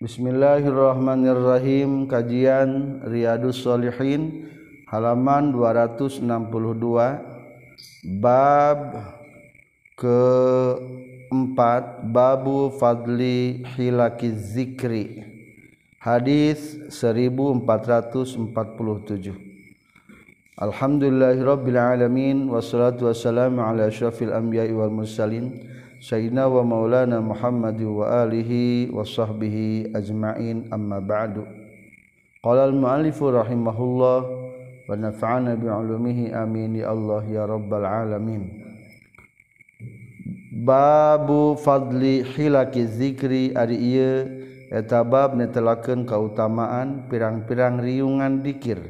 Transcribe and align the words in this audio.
Bismillahirrahmanirrahim. 0.00 2.08
Kajian 2.08 3.04
Riyadus 3.04 3.60
Solihin 3.60 4.48
halaman 4.88 5.52
262 5.52 6.24
bab 8.16 8.96
keempat 10.00 11.84
babu 12.16 12.72
fadli 12.80 13.60
hilaki 13.76 14.32
zikri. 14.40 15.20
Hadis 16.00 16.80
1447 16.88 17.60
Alhamdulillahirabbil 20.56 21.76
alamin 21.76 22.48
wassalatu 22.48 23.12
wassalamu 23.12 23.60
ala 23.60 23.92
asyrafil 23.92 24.32
anbiya'i 24.32 24.72
wal 24.72 24.88
mursalin 24.88 25.68
Sayyidina 26.00 26.48
wa 26.48 26.64
Maulana 26.64 27.20
Muhammad 27.20 27.76
wa 27.84 28.24
alihi 28.24 28.88
wa 28.88 29.04
sahbihi 29.04 29.92
ajma'in 29.92 30.72
amma 30.72 30.96
ba'du. 30.96 31.44
Qala 32.40 32.72
al-mu'allifu 32.72 33.28
rahimahullah 33.28 34.18
wa 34.24 34.96
nafa'ana 34.96 35.60
bi'ulumihi 35.60 36.32
amin 36.32 36.80
ya 36.80 36.88
Allah 36.88 37.20
ya 37.28 37.44
rabbal 37.44 37.84
alamin. 37.84 38.48
Babu 40.64 41.60
fadli 41.60 42.24
hilaki 42.24 42.88
zikri 42.88 43.52
ari 43.52 43.76
ieu 43.76 44.24
eta 44.72 45.04
bab 45.04 45.36
netelakeun 45.36 46.08
kautamaan 46.08 47.12
pirang-pirang 47.12 47.76
riungan 47.76 48.40
dikir. 48.40 48.80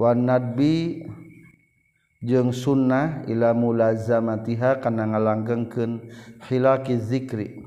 Wa 0.00 0.16
nadbi 0.16 1.04
sunnah 2.49 3.29
ilmu 3.29 3.77
lazamatiha 3.77 4.81
karena 4.81 5.05
ngalanggengken 5.05 6.01
hilaki 6.49 6.97
zikri 6.97 7.61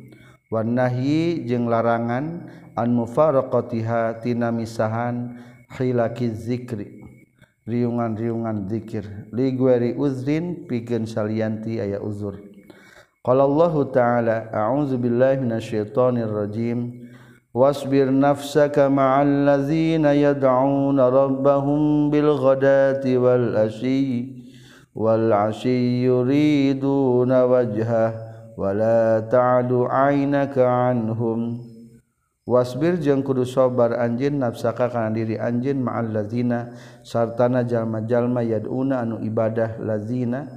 warnahi 0.50 1.46
jeung 1.46 1.70
larangan 1.70 2.50
an 2.74 2.88
mufaroqtihatina 2.90 4.50
misahan 4.50 5.38
hilaki 5.78 6.34
zikri 6.34 6.98
riungan-riungan 7.70 8.66
dzikir 8.66 9.30
ligueri 9.30 9.94
Uzrin 9.94 10.66
piken 10.66 11.06
salanti 11.06 11.78
aya 11.78 12.02
uzur 12.02 12.42
kalau 13.22 13.46
Allahu 13.46 13.94
ta'ala 13.94 14.50
audzubillahminasyaitonirrajim 14.50 17.06
wasbir 17.54 18.10
nafsaka 18.10 18.90
ma'al 18.90 19.46
ladzina 19.46 20.10
yad'una 20.10 21.06
rabbahum 21.06 22.10
bil 22.10 22.34
ghadati 22.34 23.14
wal 23.14 23.54
asyi 23.54 24.40
والعشي 24.40 24.43
يريدون 26.04 27.32
وجهه 27.32 28.08
ولا 28.58 29.20
تعد 29.20 29.70
عينك 29.72 30.58
عنهم 30.58 31.70
wasbir 32.50 32.98
jeung 32.98 33.22
kudu 33.22 33.46
sabar 33.46 33.94
anjeun 33.94 34.42
nafsaka 34.42 34.90
kana 34.90 35.14
diri 35.14 35.38
anjeun 35.38 35.86
ma'al 35.86 36.10
lazina 36.10 36.74
sartana 37.06 37.62
jalma-jalma 37.62 38.42
yaduna 38.42 39.06
anu 39.06 39.22
ibadah 39.22 39.78
lazina 39.78 40.50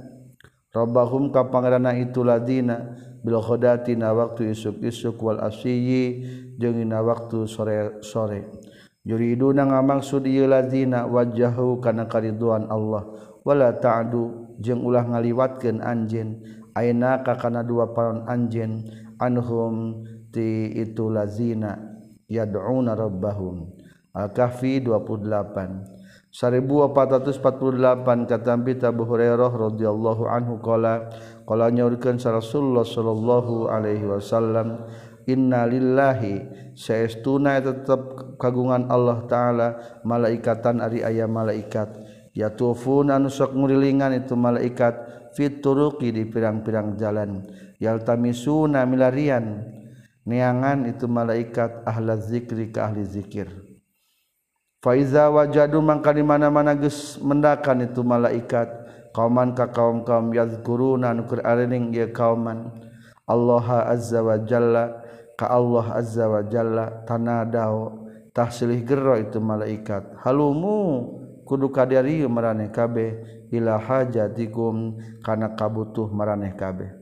rabbahum 0.74 1.30
ka 1.30 1.46
pangeranna 1.46 1.94
itu 1.94 2.26
lazina 2.26 2.98
bil 3.22 3.38
ghadatina 3.38 4.10
waktu 4.10 4.50
isuk-isuk 4.50 5.22
wal 5.22 5.38
asyiyi 5.38 6.26
jeung 6.58 6.74
dina 6.74 6.98
waktu 6.98 7.46
sore-sore 7.46 8.50
yuriduna 9.06 9.62
ngamaksud 9.62 10.26
ieu 10.26 10.50
lazina 10.50 11.06
wajhahu 11.06 11.78
kana 11.78 12.10
kariduan 12.10 12.66
Allah 12.66 13.06
wala 13.49 13.73
ta'du 13.73 14.53
jeung 14.61 14.85
ulah 14.85 15.09
ngaliwatkeun 15.09 15.81
anjeun. 15.81 16.37
Aina 16.77 17.25
ka 17.25 17.33
kana 17.33 17.65
dua 17.65 17.97
paron 17.97 18.29
anjeun 18.29 18.85
anhum 19.17 20.05
ti 20.29 20.69
itu 20.77 21.09
lazina 21.09 21.81
yad'una 22.29 22.93
rabbahum. 22.93 23.73
Al-kahfi 24.13 24.85
28 24.85 25.97
1448 26.29 28.29
kata 28.29 28.53
Bita 28.61 28.93
Abu 28.93 29.09
Hurairah 29.09 29.49
radhiyallahu 29.49 30.29
anhu 30.29 30.61
qala 30.61 31.09
qala 31.49 31.73
nyaurkeun 31.73 32.21
Rasulullah 32.21 32.85
sallallahu 32.85 33.65
alaihi 33.65 34.05
wasallam 34.05 34.85
innalillahi 35.25 36.45
saestuna 36.77 37.57
tetep 37.61 38.37
kagungan 38.37 38.85
Allah 38.93 39.25
taala 39.25 39.67
malaikatan 40.05 40.85
ari 40.85 41.01
aya 41.01 41.25
malaikat. 41.25 41.97
Yatufuna 42.39 43.19
nusok 43.19 43.51
ngurilingan 43.51 44.23
itu 44.23 44.39
malaikat 44.39 44.95
fituruki 45.35 46.15
di 46.15 46.23
pirang-pirang 46.23 46.95
jalan. 46.95 47.43
Yaltamisuna 47.83 48.87
milarian. 48.87 49.75
Neangan 50.23 50.85
itu 50.87 51.09
malaikat 51.09 51.83
ahla 51.83 52.15
zikri 52.15 52.71
ke 52.71 52.79
ahli 52.79 53.03
zikir. 53.03 53.49
Faiza 54.79 55.27
wajadu 55.27 55.83
mangka 55.83 56.15
di 56.15 56.23
mana-mana 56.23 56.71
geus 56.71 57.19
mendakan 57.19 57.83
itu 57.83 57.99
malaikat 57.99 58.71
kauman 59.11 59.51
ka 59.51 59.67
kaum-kaum 59.73 60.31
yazkuruna 60.31 61.11
nu 61.11 61.27
arening 61.43 61.91
ieu 61.91 62.07
kauman. 62.15 62.71
Allah 63.27 63.89
azza 63.89 64.23
wa 64.23 64.39
jalla 64.39 65.03
ka 65.35 65.51
Allah 65.51 65.97
azza 65.97 66.29
wa 66.29 66.41
jalla 66.45 67.03
tanadau 67.03 68.07
tahsilih 68.31 68.85
gero 68.87 69.19
itu 69.19 69.41
malaikat. 69.43 70.15
Halumu 70.23 71.18
kadari 71.73 72.21
meraneh 72.29 72.69
kabeh 72.69 73.39
Ilah 73.49 73.81
hajatikum 73.81 75.01
karena 75.25 75.49
kabutuh 75.57 76.05
meraneh 76.13 76.53
kabeh. 76.53 76.93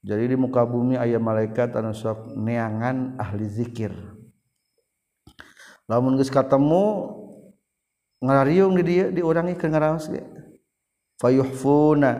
Jadi 0.00 0.32
di 0.32 0.36
muka 0.40 0.64
bumi 0.64 0.96
ayam 0.96 1.20
malaikat 1.20 1.76
anu 1.76 1.92
sok 1.92 2.32
neangan 2.40 3.20
ahli 3.20 3.44
zikir. 3.44 3.92
Lamun 5.84 6.16
geus 6.16 6.32
katemu 6.32 7.12
ngarariung 8.24 8.80
di 8.80 8.82
dia 8.88 9.06
diurangi 9.12 9.60
ke 9.60 9.68
ngaraos 9.68 10.08
ge. 10.08 10.24
Fayuhfuna 11.20 12.16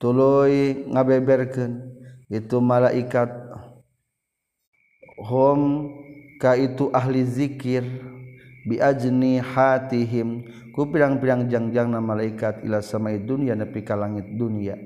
tuluy 0.00 0.88
ngabeberkeun. 0.88 1.84
Itu 2.32 2.64
malaikat 2.64 3.28
hom 5.20 5.92
ka 6.40 6.56
itu 6.56 6.88
ahli 6.96 7.28
zikir 7.28 7.84
biajni 8.70 9.42
hatihim 9.42 10.46
ku 10.70 10.86
pirang-pirang 10.86 11.50
jangjangna 11.50 11.98
malaikat 11.98 12.62
ila 12.62 12.78
samai 12.78 13.18
dunya 13.18 13.58
nepi 13.58 13.82
ka 13.82 13.98
langit 13.98 14.30
dunya 14.30 14.78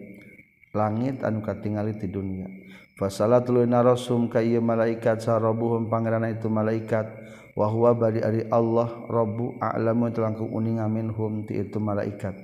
langit 0.73 1.21
anu 1.21 1.45
katingali 1.45 1.93
ti 2.01 2.09
dunya 2.09 2.49
fasalatul 2.95 3.67
narasum 3.67 4.31
ka 4.31 4.39
ieu 4.41 4.63
malaikat 4.63 5.23
sarabuhum 5.23 5.91
pangeranna 5.91 6.31
itu 6.31 6.47
malaikat. 6.47 7.07
Wa 7.55 7.71
huwa 7.71 7.95
bari 7.95 8.19
ari 8.19 8.43
Allah 8.51 8.91
rabbu 9.07 9.63
a'lamu 9.63 10.11
telangkung 10.11 10.51
uning 10.51 10.83
minhum 10.91 11.47
ti 11.47 11.55
itu 11.55 11.79
malaikat. 11.79 12.35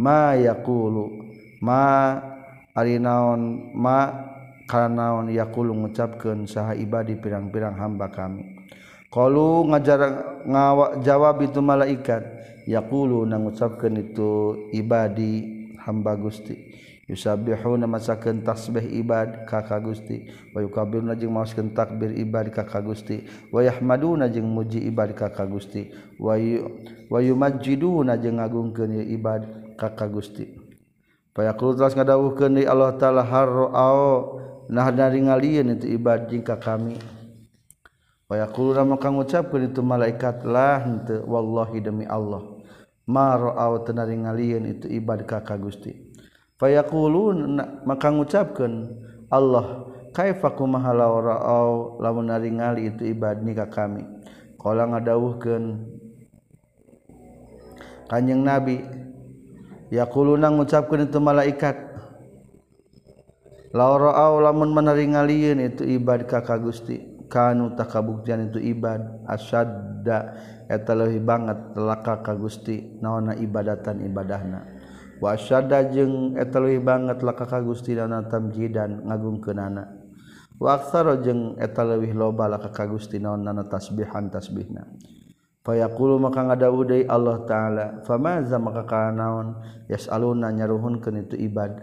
Ma 0.00 0.32
yaqulu 0.40 1.28
ma 1.60 2.16
ari 2.72 2.96
naon 2.96 3.72
ma 3.76 4.08
kana 4.64 4.88
naon 4.88 5.28
yaqulu 5.28 5.76
ngucapkeun 5.76 6.48
saha 6.48 6.72
ibadi 6.72 7.20
pirang-pirang 7.20 7.76
hamba 7.76 8.08
kami. 8.08 8.57
kalau 9.08 9.64
ngajar 9.68 10.00
ngawa 10.44 11.00
jawab 11.00 11.40
itu 11.44 11.60
malaikat. 11.64 12.36
Yakulu 12.68 13.24
nang 13.24 13.48
ngucapkeun 13.48 13.96
itu 13.96 14.32
ibadi 14.76 15.72
hamba 15.80 16.12
Gusti. 16.20 16.68
Yusabbihuna 17.08 17.88
masakeun 17.88 18.44
tasbih 18.44 18.84
ibad 18.84 19.48
ka 19.48 19.64
Gusti. 19.80 20.28
Wa 20.52 20.60
yukabbiruna 20.60 21.16
jeung 21.16 21.32
maoskeun 21.32 21.72
takbir 21.72 22.12
ibad 22.12 22.52
ka 22.52 22.68
Gusti. 22.84 23.24
Wa 23.48 23.64
yahmaduna 23.64 24.28
jeung 24.28 24.52
muji 24.52 24.84
ibad 24.84 25.16
ka 25.16 25.32
Gusti. 25.48 25.88
Wa 26.20 26.36
wa 27.08 27.18
yumajjiduna 27.24 28.20
jeung 28.20 28.36
ngagungkeun 28.36 29.08
ibad 29.08 29.48
ka 29.80 30.04
Gusti. 30.04 30.52
Fa 31.32 31.48
yaqulu 31.48 31.80
teras 31.80 31.96
ngadawuhkeun 31.96 32.60
Allah 32.68 33.00
taala 33.00 33.24
harra'au 33.24 34.36
nah 34.68 34.92
dari 34.92 35.24
ngalieun 35.24 35.80
itu 35.80 35.96
ibad 35.96 36.28
jeung 36.28 36.44
ka 36.44 36.60
kami. 36.60 37.00
Wayaqulu 38.28 38.76
maka 38.84 39.08
ngucapkeun 39.08 39.72
itu 39.72 39.80
malaikat 39.80 40.44
lah 40.44 40.84
henteu 40.84 41.24
wallahi 41.24 41.80
demi 41.80 42.04
Allah. 42.04 42.44
Ma 43.08 43.32
ra'au 43.32 43.80
tenari 43.88 44.20
ngalieun 44.20 44.68
itu 44.68 44.84
ibad 44.84 45.24
ka 45.24 45.40
Gusti. 45.56 45.96
Fayaqulun 46.60 47.56
maka 47.88 48.12
ngucapkeun 48.12 48.84
Allah 49.32 49.88
kaifa 50.12 50.52
kumaha 50.52 50.92
ra'au 50.92 51.96
lamun 52.04 52.28
nari 52.28 52.52
ngali 52.52 52.92
itu 52.92 53.08
ibad 53.16 53.40
ni 53.40 53.56
ka 53.56 53.64
kami? 53.72 54.04
Qala 54.60 54.84
ngadawuhkeun 54.92 55.64
kanjing 58.12 58.44
nabi 58.44 58.84
yaquluna 59.88 60.52
ngucapkeun 60.52 61.08
itu 61.08 61.16
malaikat 61.16 61.80
la 63.72 63.88
ra'au 63.88 64.44
lamun 64.44 64.68
menari 64.68 65.08
ngalieun 65.08 65.64
itu 65.64 65.88
ibad 65.96 66.28
ka 66.28 66.44
Gusti 66.60 67.07
kanu 67.28 67.76
takabuktian 67.76 68.48
itu 68.48 68.58
ibad 68.58 69.24
asyadda 69.28 70.18
eta 70.68 70.92
leuwih 70.96 71.20
banget 71.20 71.76
telaka 71.76 72.24
ka 72.24 72.32
Gusti 72.34 72.98
naonna 73.00 73.36
ibadatan 73.36 74.04
ibadahna. 74.04 74.64
Wa 75.20 75.36
asyadda 75.36 75.92
jeung 75.92 76.34
eta 76.40 76.56
leuwih 76.58 76.80
banget 76.80 77.20
laka 77.20 77.44
ka 77.44 77.60
Gusti 77.60 77.92
naonna 77.92 78.24
tamjidan 78.26 79.04
ngagungkeunana. 79.04 79.84
Wa 80.58 80.80
aktsara 80.80 81.20
jeung 81.20 81.54
eta 81.60 81.84
leuwih 81.84 82.16
loba 82.16 82.48
laka 82.48 82.72
ka 82.72 82.88
Gusti 82.88 83.20
naonna 83.20 83.64
tasbihan 83.68 84.32
tasbihna. 84.32 84.88
Fayaqulu 85.68 86.16
maka 86.16 86.48
ngadawuh 86.48 86.84
deui 86.88 87.04
Allah 87.04 87.44
taala 87.44 87.86
famaza 88.08 88.56
maka 88.56 88.88
kanaon 88.88 89.60
yasaluna 89.84 90.48
nyaruhunkeun 90.48 91.28
itu 91.28 91.36
ibad 91.36 91.76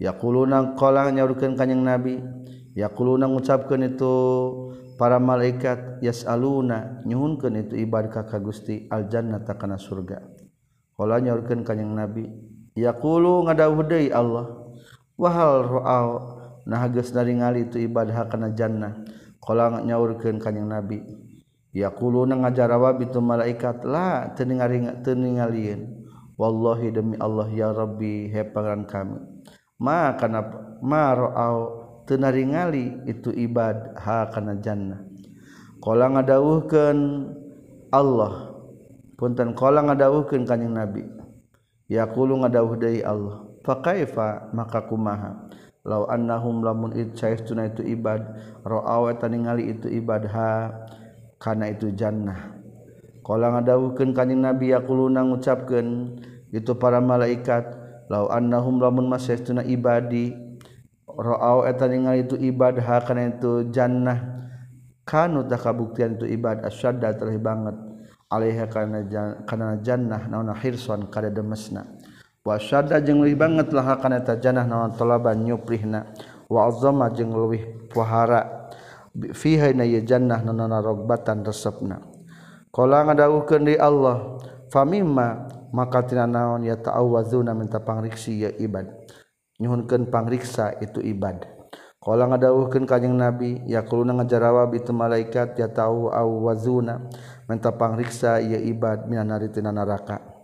yaquluna 0.00 0.72
qala 0.72 1.12
nyaruhkeun 1.12 1.52
kanjing 1.52 1.84
nabi. 1.84 2.16
yakuluna 2.76 3.26
ngucapkeun 3.26 3.94
itu 3.94 4.14
para 5.00 5.16
malaikat 5.16 6.02
yasaluna 6.04 7.02
nyuhunkeun 7.08 7.66
itu 7.66 7.74
ibadah 7.80 8.26
ka 8.26 8.38
Gusti 8.38 8.86
al 8.92 9.08
jannata 9.08 9.56
kana 9.56 9.80
surga. 9.80 10.20
Kalau 10.94 11.16
nyaurkan 11.16 11.64
kanyang 11.64 11.96
nabi 11.96 12.28
yaqulu 12.76 13.48
ngadawuh 13.48 13.82
deui 13.88 14.12
Allah 14.12 14.68
wahal 15.16 15.64
ra'au 15.64 16.08
nah 16.68 16.84
geus 16.92 17.10
naringali 17.16 17.72
itu 17.72 17.80
ibadah 17.80 18.28
kana 18.28 18.52
jannah. 18.52 19.00
Kalau 19.40 19.80
nyaurkan 19.80 20.36
kanyang 20.36 20.68
nabi 20.68 21.00
yaquluna 21.72 22.34
ngajarawab 22.36 23.00
itu 23.00 23.18
malaikat 23.22 23.86
la 23.86 24.34
teu 24.34 24.44
teningalieun 24.44 26.00
wallahi 26.40 26.88
demi 26.90 27.16
Allah 27.20 27.48
ya 27.52 27.70
Rabbi 27.70 28.32
he 28.32 28.42
pangeran 28.48 28.88
kami 28.88 29.20
ma 29.76 30.16
kana 30.16 30.40
ma 30.80 31.12
ra'au 31.12 31.79
tenaringali 32.10 33.06
itu 33.06 33.30
ibad 33.30 33.94
ha 33.94 34.26
kana 34.34 34.58
jannah. 34.58 34.98
Qala 35.78 36.10
ngadawuhkeun 36.10 36.98
Allah. 37.94 38.50
Punten 39.14 39.54
qala 39.54 39.86
ngadawuhkeun 39.86 40.42
kanjing 40.42 40.74
nabi. 40.74 41.06
Yaqulu 41.86 42.42
ngadawuh 42.42 42.74
deui 42.74 43.06
Allah 43.06 43.46
fa 43.62 43.78
kaifa? 43.78 44.50
Maka 44.50 44.90
kumaha? 44.90 45.46
Law 45.86 46.10
annahum 46.10 46.66
lamun 46.66 46.92
itsaistuna 46.92 47.70
itu 47.70 47.86
ibad 47.86 48.20
ra'aw 48.66 49.08
taningali 49.16 49.70
itu 49.70 49.86
ibad 49.86 50.26
ha 50.28 50.74
kana 51.38 51.70
itu 51.70 51.94
jannah. 51.94 52.58
Qala 53.22 53.54
ngadawuhkeun 53.54 54.10
kanjing 54.10 54.42
nabi 54.42 54.74
yaquluna 54.74 55.22
ngucapkeun 55.22 56.18
itu 56.50 56.74
para 56.74 56.98
malaikat 56.98 57.78
law 58.10 58.26
annahum 58.34 58.82
lamun 58.82 59.06
masyaistuna 59.06 59.62
ibadi 59.62 60.49
roaw 61.18 61.66
eta 61.66 61.88
ningali 61.90 62.26
itu 62.28 62.36
ibad 62.38 62.78
kana 62.78 63.32
itu 63.34 63.66
jannah. 63.72 64.38
Kanu 65.06 65.42
tak 65.50 65.66
kabuktian 65.66 66.14
itu 66.20 66.26
ibad 66.28 66.62
asyadda 66.62 67.18
terlebih 67.18 67.42
banget. 67.42 67.76
Alaiha 68.30 68.70
kana 68.70 69.02
kana 69.42 69.82
jannah 69.82 70.30
naona 70.30 70.54
hirsan 70.54 71.10
kada 71.10 71.34
demesna 71.34 71.82
wa 72.46 72.54
asyadda 72.54 73.02
jeung 73.02 73.18
leuwih 73.26 73.34
banget 73.34 73.74
lah 73.74 73.98
kana 73.98 74.22
eta 74.22 74.38
jannah 74.38 74.62
naon 74.70 74.94
talaban 74.94 75.42
nyuprihna 75.42 76.14
wa 76.46 76.70
azama 76.70 77.10
jeung 77.10 77.34
leuwih 77.34 77.90
pahara 77.90 78.70
fiha 79.34 79.74
na 79.74 79.82
ye 79.82 80.06
jannah 80.06 80.46
naona 80.46 80.78
rogbatan 80.78 81.42
resepna. 81.42 82.06
Qala 82.70 83.02
ngadawuhkeun 83.10 83.66
di 83.66 83.74
Allah 83.74 84.38
famimma 84.70 85.50
maka 85.74 86.06
tina 86.06 86.30
naon 86.30 86.62
ya 86.62 86.78
ta'awazuna 86.78 87.50
minta 87.50 87.82
pangriksi 87.82 88.46
ya 88.46 88.54
ibad. 88.62 88.86
nyuhunkeun 89.60 90.08
pangriksa 90.08 90.80
itu 90.80 91.04
ibad. 91.04 91.44
Qala 92.00 92.24
ngadawuhkeun 92.32 92.88
kanjing 92.88 93.12
nabi 93.12 93.60
yaquluna 93.68 94.16
ngajarawab 94.16 94.72
itu 94.72 94.90
malaikat 94.96 95.54
ya 95.60 95.68
tahu 95.68 96.08
au 96.08 96.48
wazuna. 96.48 97.06
Menta 97.44 97.70
pangriksa 97.76 98.40
ieu 98.40 98.56
ibad 98.56 99.04
minanari 99.04 99.52
tina 99.52 99.68
neraka 99.68 100.40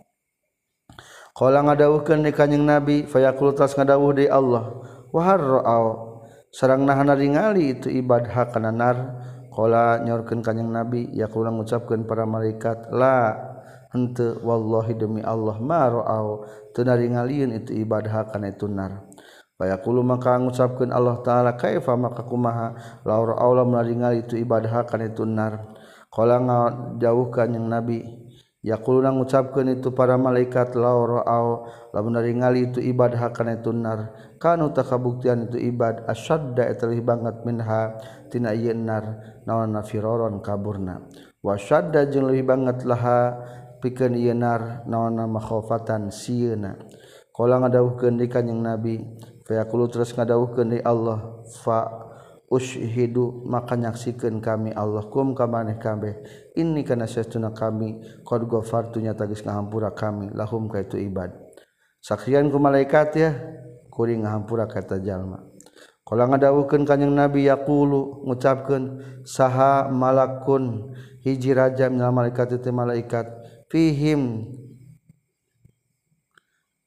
qala 1.37 1.61
ngadawuhkeun 1.61 2.25
ni 2.25 2.33
kanjing 2.33 2.65
nabi 2.65 3.05
fayaqul 3.05 3.53
tas 3.53 3.77
ngadawuh 3.77 4.09
di 4.17 4.25
Allah 4.25 4.81
wa 5.13 5.21
harra'au 5.21 5.85
sareng 6.49 6.81
nahana 6.81 7.13
ningali 7.13 7.77
itu 7.77 7.93
ibad 7.93 8.25
hakana 8.25 8.73
nar. 8.73 8.97
Qala 9.53 10.01
nyorkeun 10.05 10.45
kanjing 10.45 10.69
nabi 10.69 11.09
yaquluna 11.17 11.49
ngucapkeun 11.49 12.05
para 12.05 12.29
malaikat 12.29 12.93
la 12.93 13.33
henteu 13.89 14.37
wallahi 14.45 14.93
demi 14.93 15.21
Allah 15.25 15.57
ma 15.57 15.89
ra'au 15.89 16.45
teu 16.77 16.85
itu 16.85 17.71
ibadah 17.73 18.29
kana 18.29 18.53
itu 18.53 18.69
nar. 18.69 19.06
Fayaqulu 19.57 20.05
maka 20.05 20.37
ngucapkeun 20.37 20.93
Allah 20.93 21.17
taala 21.25 21.57
kaifa 21.57 21.97
maka 21.97 22.21
kumaha 22.21 22.77
laur 23.01 23.33
Allah 23.33 23.65
menaringal 23.65 24.13
itu 24.13 24.37
ibadah 24.37 24.85
kana 24.85 25.09
itu 25.09 25.25
nar. 25.25 25.73
Qala 26.13 26.39
jauhkan 27.01 27.57
yang 27.57 27.65
Nabi 27.65 28.05
Yaquluna 28.67 29.15
ngucapkeun 29.15 29.79
itu 29.79 29.93
para 29.93 30.17
malaikat 30.19 30.75
laur 30.75 31.23
au 31.23 31.69
lamun 31.95 32.19
itu 32.57 32.83
ibadah 32.83 33.31
kana 33.31 33.61
itu 33.61 33.71
nar. 33.71 34.11
Kanu 34.41 34.75
takabuktian 34.75 35.47
itu 35.47 35.57
ibad 35.71 36.03
asyadda 36.03 36.67
etalih 36.67 36.99
banget 36.99 37.47
minha 37.47 37.95
tina 38.27 38.51
ienar 38.51 38.83
nar 38.83 39.05
naon 39.47 39.71
nafiroron 39.71 40.43
kaburna. 40.43 41.05
Wa 41.39 41.55
syadda 41.55 42.09
jeung 42.11 42.27
leuwih 42.27 42.43
banget 42.43 42.83
laha 42.83 43.39
pikeun 43.79 44.19
ieu 44.19 44.35
nar 44.35 44.83
naon 44.83 45.15
makhofatan 45.15 46.11
sieuna. 46.11 46.75
Qala 47.31 47.61
ngadawuhkeun 47.61 48.19
dikanyang 48.19 48.61
Nabi 48.65 48.99
Fayaqulu 49.47 49.87
terus 49.87 50.11
ngadawuhkeun 50.11 50.75
ni 50.75 50.79
Allah 50.83 51.39
fa 51.63 51.87
ushidu 52.51 53.47
maka 53.47 53.79
nyaksikeun 53.79 54.43
kami 54.43 54.75
Allah 54.75 55.07
kum 55.07 55.31
ka 55.31 55.47
maneh 55.47 55.79
kabeh. 55.79 56.19
Inni 56.59 56.83
kana 56.83 57.07
sesuna 57.07 57.55
kami. 57.55 58.03
Qad 58.27 58.43
ghafartu 58.43 58.99
nyata 58.99 59.23
geus 59.23 59.47
ngahampura 59.47 59.95
kami. 59.95 60.35
Lahum 60.35 60.67
ka 60.67 60.83
itu 60.83 60.99
ibad. 60.99 61.31
Saksian 62.03 62.51
ku 62.51 62.59
malaikat 62.59 63.09
ya 63.15 63.31
kuring 63.87 64.27
ngahampura 64.27 64.67
kata 64.67 64.99
jalma. 64.99 65.47
Qala 66.03 66.27
ngadawuhkeun 66.27 66.83
kanjing 66.83 67.15
nabi 67.15 67.47
yaqulu 67.47 68.27
ngucapkeun 68.27 68.99
saha 69.23 69.87
malakun. 69.87 70.91
Hiji 71.23 71.55
raja 71.55 71.87
minal 71.87 72.11
malaikat 72.11 72.59
itu 72.59 72.67
malaikat. 72.75 73.31
Fihim 73.71 74.47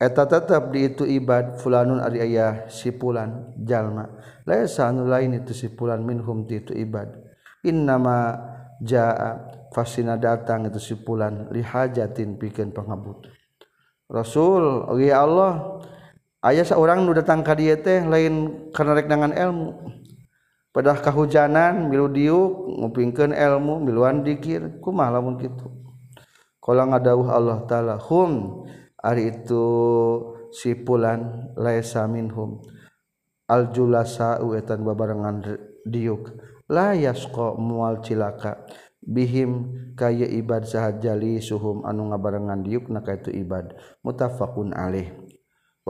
eta 0.01 0.25
tetap 0.25 0.73
di 0.73 0.89
itu 0.89 1.05
ibad 1.05 1.61
fulanun 1.61 2.01
ari 2.01 2.25
ayah 2.25 2.65
sipulan 2.73 3.53
jalma 3.61 4.09
laisa 4.49 4.89
anu 4.89 5.05
lain 5.05 5.37
itu 5.37 5.53
sipulan 5.53 6.01
minhum 6.01 6.49
ti 6.49 6.59
itu 6.59 6.73
ibad. 6.73 7.13
Innama 7.61 8.41
jaa 8.81 9.37
fasina 9.71 10.17
datang 10.17 10.67
itu 10.73 10.81
sipulan 10.81 11.53
lihajatin 11.53 12.41
pikeun 12.41 12.73
pangabut. 12.73 13.29
Rasul 14.09 14.89
oge 14.89 15.13
Allah 15.13 15.79
ayah 16.49 16.65
seorang 16.65 17.05
nu 17.05 17.13
datang 17.13 17.45
ka 17.45 17.53
dieu 17.53 17.77
teh 17.77 18.03
lain 18.03 18.67
karena 18.73 18.97
rek 18.97 19.07
dengan 19.07 19.31
ilmu 19.31 20.01
Padah 20.71 21.03
kahujanan 21.03 21.91
milu 21.91 22.07
diuk 22.07 22.79
ngupingkeun 22.79 23.35
ilmu 23.35 23.83
miluan 23.83 24.23
dikir 24.23 24.79
kumaha 24.79 25.19
lamun 25.19 25.35
kitu? 25.35 25.67
Kala 26.63 26.87
ngadawuh 26.87 27.27
Allah 27.27 27.59
taala 27.67 27.99
hum 27.99 28.63
Ari 29.01 29.33
itu 29.33 29.65
sipulan 30.53 31.53
laisa 31.57 32.05
minhum. 32.05 32.61
Aljulasa 33.51 34.45
uetan 34.45 34.85
babarengan 34.87 35.43
diuk. 35.89 36.37
La 36.71 36.95
yasqa 36.95 37.57
mual 37.59 38.05
cilaka. 38.05 38.65
Bihim 39.01 39.73
kaya 39.97 40.29
ibad 40.29 40.69
sahajali 40.69 41.41
suhum 41.41 41.89
anu 41.89 42.13
ngabarengan 42.13 42.61
diuk 42.61 42.93
na 42.93 43.01
kaitu 43.01 43.33
ibad. 43.33 43.73
Mutafakun 44.05 44.77
alaih 44.77 45.30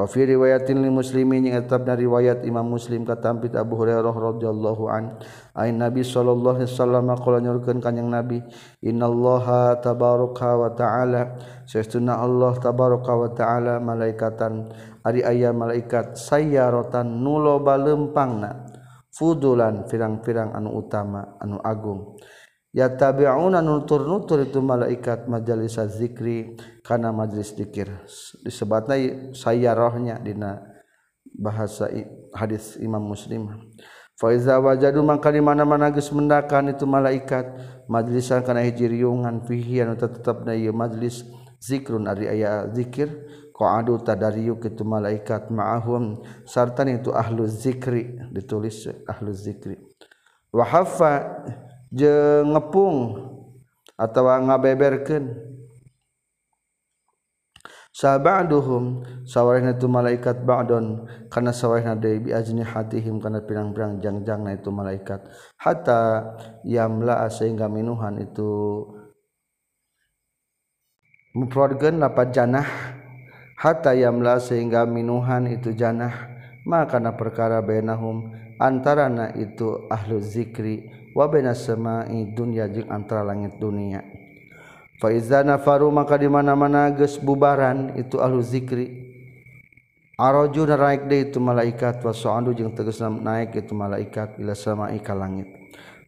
Wafi 0.01 0.33
riwayatin 0.33 0.81
lil 0.81 0.97
muslimin 0.97 1.45
yang 1.45 1.61
tetap 1.61 1.85
dari 1.85 2.09
riwayat 2.09 2.49
Imam 2.49 2.65
Muslim 2.65 3.05
katampit 3.05 3.53
Abu 3.53 3.77
Hurairah 3.77 4.17
radhiyallahu 4.17 4.89
an. 4.89 5.21
Ain 5.53 5.77
Nabi 5.77 6.01
sallallahu 6.01 6.57
alaihi 6.57 6.73
wasallam 6.73 7.13
qala 7.21 7.45
nyurkeun 7.45 7.85
kanjing 7.85 8.09
Nabi, 8.09 8.41
"Innallaha 8.81 9.77
tabaraka 9.77 10.57
wa 10.57 10.73
ta'ala, 10.73 11.37
sesuna 11.69 12.17
Allah 12.17 12.57
tabaraka 12.57 13.13
wa 13.13 13.29
ta'ala 13.29 13.77
malaikatan 13.77 14.73
ari 15.05 15.21
aya 15.21 15.53
malaikat 15.53 16.17
sayyaratan 16.17 17.21
nulo 17.21 17.61
balempangna, 17.61 18.73
fudulan 19.13 19.85
pirang-pirang 19.85 20.57
anu 20.57 20.81
utama 20.81 21.37
anu 21.45 21.61
agung." 21.61 22.17
Ya 22.71 22.87
tabi'una 22.91 23.63
nutur-nutur 23.63 24.47
itu 24.47 24.63
malaikat 24.63 25.27
majalis 25.27 25.79
zikri 25.95 26.55
kana 26.87 27.11
majlis 27.11 27.55
zikir. 27.55 27.91
Disebutna 28.47 28.97
saya 29.35 29.75
rohnya 29.75 30.19
dina 30.23 30.63
bahasa 31.35 31.91
hadis 32.35 32.79
Imam 32.79 33.03
Muslim. 33.03 33.71
Fa 34.21 34.37
iza 34.37 34.61
wajadu 34.61 35.01
maka 35.01 35.33
di 35.33 35.41
mana-mana 35.41 35.89
geus 35.89 36.13
mendakan 36.13 36.77
itu 36.77 36.85
malaikat 36.85 37.57
majlisan 37.89 38.45
kana 38.45 38.61
hiji 38.61 38.85
riungan 38.85 39.49
fihi 39.49 39.81
anu 39.81 39.97
tetepna 39.97 40.53
ieu 40.53 40.77
majlis 40.77 41.25
zikrun 41.57 42.05
ari 42.05 42.29
aya 42.29 42.69
zikir 42.69 43.09
qa'adu 43.57 43.97
tadariyu 44.05 44.61
kitu 44.61 44.85
malaikat 44.85 45.49
ma'ahum 45.49 46.21
sarta 46.45 46.85
itu 46.85 47.17
ahlu 47.17 47.49
zikri 47.49 48.21
ditulis 48.29 48.93
ahlu 49.09 49.33
zikri. 49.33 49.81
Wa 50.53 50.69
haffa 50.69 51.41
je 51.91 52.47
ngepung 52.47 52.99
atau 53.99 54.23
ngabeberkan 54.25 55.51
sahabaduhum 57.91 59.05
sawarehna 59.27 59.77
tu 59.77 59.91
malaikat 59.91 60.47
ba'don 60.47 61.05
kana 61.29 61.53
sawarehna 61.53 61.99
deui 61.99 62.23
bi 62.23 62.31
ajni 62.33 62.65
hatihim 62.65 63.21
kana 63.21 63.45
pirang-pirang 63.45 64.01
jangjangna 64.01 64.57
itu 64.57 64.71
malaikat. 64.73 65.21
Hatta 65.59 66.33
yamla 66.65 67.29
sehingga 67.29 67.67
minuhan 67.69 68.23
itu 68.23 68.49
mufradkeun 71.37 72.01
lapat 72.01 72.33
janah. 72.33 72.69
Hatta 73.61 73.93
yamla 73.93 74.41
sehingga 74.41 74.89
minuhan 74.89 75.45
itu 75.51 75.77
janah. 75.77 76.33
Maka 76.65 77.01
na 77.01 77.13
perkara 77.17 77.61
bainahum 77.61 78.33
antarana 78.61 79.33
itu 79.37 79.89
ahlu 79.89 80.21
zikri 80.21 81.00
wabena 81.17 81.57
semai 81.57 82.29
dunya 82.31 82.67
jeung 82.71 82.91
antara 82.91 83.27
langit 83.27 83.57
dunia 83.61 84.05
faizana 84.99 85.59
faru 85.61 85.89
maka 85.89 86.19
di 86.21 86.29
mana-mana 86.29 86.91
geus 86.93 87.17
bubaran 87.19 87.95
itu 87.99 88.21
ahlu 88.21 88.45
zikri 88.45 89.11
Araju 90.21 90.69
naik 90.69 91.09
deh 91.09 91.33
itu 91.33 91.41
malaikat 91.41 92.05
wasandu 92.05 92.53
jeung 92.53 92.77
tegas 92.77 93.01
naik 93.01 93.57
itu 93.57 93.73
malaikat 93.73 94.37
ila 94.37 94.53
samai 94.53 95.01
ka 95.01 95.17
langit. 95.17 95.49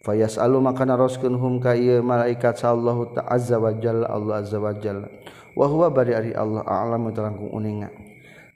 Fayas 0.04 0.36
alu 0.36 0.60
maka 0.60 0.84
naroskeun 0.84 1.32
hum 1.32 1.56
ka 1.56 1.72
ieu 1.72 2.04
malaikat 2.04 2.60
sallallahu 2.60 3.16
ta'azza 3.16 3.56
wa 3.56 3.72
jalla 3.72 4.12
Allah 4.12 4.44
azza 4.44 4.60
wa 4.60 4.76
jalla. 4.76 5.08
Wa 5.56 5.64
huwa 5.64 5.88
bari 5.88 6.12
ari 6.12 6.36
Allah 6.36 6.60
a'lamu 6.60 7.08
terangkung 7.16 7.56
uninga. 7.56 7.88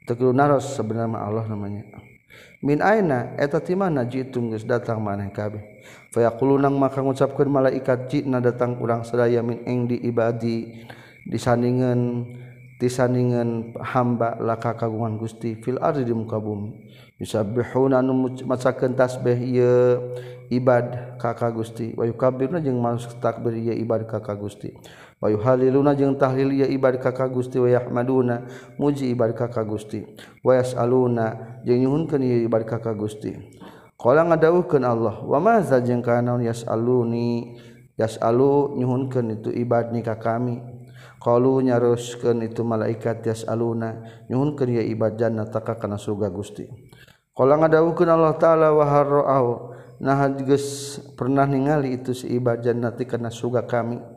Tekilu 0.05 0.37
naros 0.37 0.77
sebenarnya 0.77 1.25
Allah 1.25 1.49
namanya. 1.49 1.89
min 2.61 2.83
aina 2.83 3.37
eta 3.37 3.61
ti 3.61 3.77
mana 3.77 4.05
jitum 4.05 4.51
geus 4.53 4.65
datang 4.67 5.01
maneh 5.01 5.29
kabeh. 5.31 5.63
Fa 6.11 6.25
yaqulunang 6.25 6.75
maka 6.75 7.05
ngucapkeun 7.05 7.49
malaikat 7.53 8.11
jitna 8.11 8.41
datang 8.41 8.81
urang 8.81 9.05
sadaya 9.05 9.45
min 9.45 9.63
engdi 9.69 10.01
ibadi. 10.03 10.87
Disandingan 11.27 12.27
disandingan 12.79 13.75
hamba 13.83 14.39
laka 14.39 14.77
kagungan 14.79 15.19
Gusti 15.19 15.59
fil 15.59 15.81
ardi 15.83 16.07
di 16.07 16.15
muka 16.15 16.39
bumi. 16.39 16.87
Yusabbihuna 17.17 18.05
nu 18.05 18.29
macakeun 18.45 18.93
tasbih 18.93 19.41
ieu 19.41 20.17
ibad 20.53 21.19
ka 21.19 21.33
Gusti. 21.51 21.97
Wa 21.97 22.05
yukabbiruna 22.05 22.61
jeung 22.61 22.79
maos 22.79 23.09
takbir 23.19 23.57
ieu 23.57 23.75
ibad 23.75 24.05
ka 24.07 24.21
Gusti. 24.37 24.77
wayu 25.27 25.43
haliluna 25.43 25.99
jeung 25.99 26.15
tahlil 26.15 26.55
ya 26.55 26.71
ibad 26.71 27.03
ka 27.03 27.11
ka 27.11 27.27
Gusti 27.27 27.59
wa 27.59 27.67
yahmaduna 27.67 28.47
muji 28.79 29.11
ibad 29.11 29.35
ka 29.35 29.51
ka 29.51 29.67
Gusti 29.67 30.07
wa 30.47 30.55
yasaluna 30.55 31.59
jeung 31.67 31.83
nyuhunkeun 31.83 32.23
ieu 32.23 32.47
ibad 32.47 32.63
ka 32.63 32.79
ka 32.79 32.95
Gusti. 32.95 33.35
Qala 33.99 34.23
ngadawuhkeun 34.23 34.87
Allah 34.87 35.19
wa 35.27 35.39
maza 35.43 35.83
jeung 35.83 35.99
kanaon 35.99 36.47
yasaluni? 36.47 37.59
Yasalu 37.97 38.77
nyuhunkeun 38.77 39.41
itu 39.41 39.51
ibad 39.51 39.91
ni 39.91 40.05
ka 40.05 40.21
kami. 40.21 40.61
Qalu 41.17 41.65
nyaroskeun 41.65 42.45
itu 42.45 42.61
malaikat 42.61 43.25
yasaluna 43.25 44.05
nyuhunkeun 44.29 44.79
ya 44.79 44.85
ibad 44.85 45.17
jannata 45.17 45.65
ka 45.65 45.81
kana 45.81 45.97
surga 45.97 46.29
Gusti. 46.31 46.69
Qala 47.33 47.57
ngadawuhkeun 47.57 48.07
Allah 48.13 48.37
taala 48.39 48.71
wa 48.71 48.85
harra'au 48.85 49.75
nah 49.97 50.29
geus 50.29 51.01
pernah 51.17 51.49
ningali 51.49 51.97
itu 51.97 52.13
si 52.13 52.29
ibad 52.37 52.61
jannati 52.61 53.09
kana 53.09 53.33
surga 53.33 53.65
kami. 53.65 54.16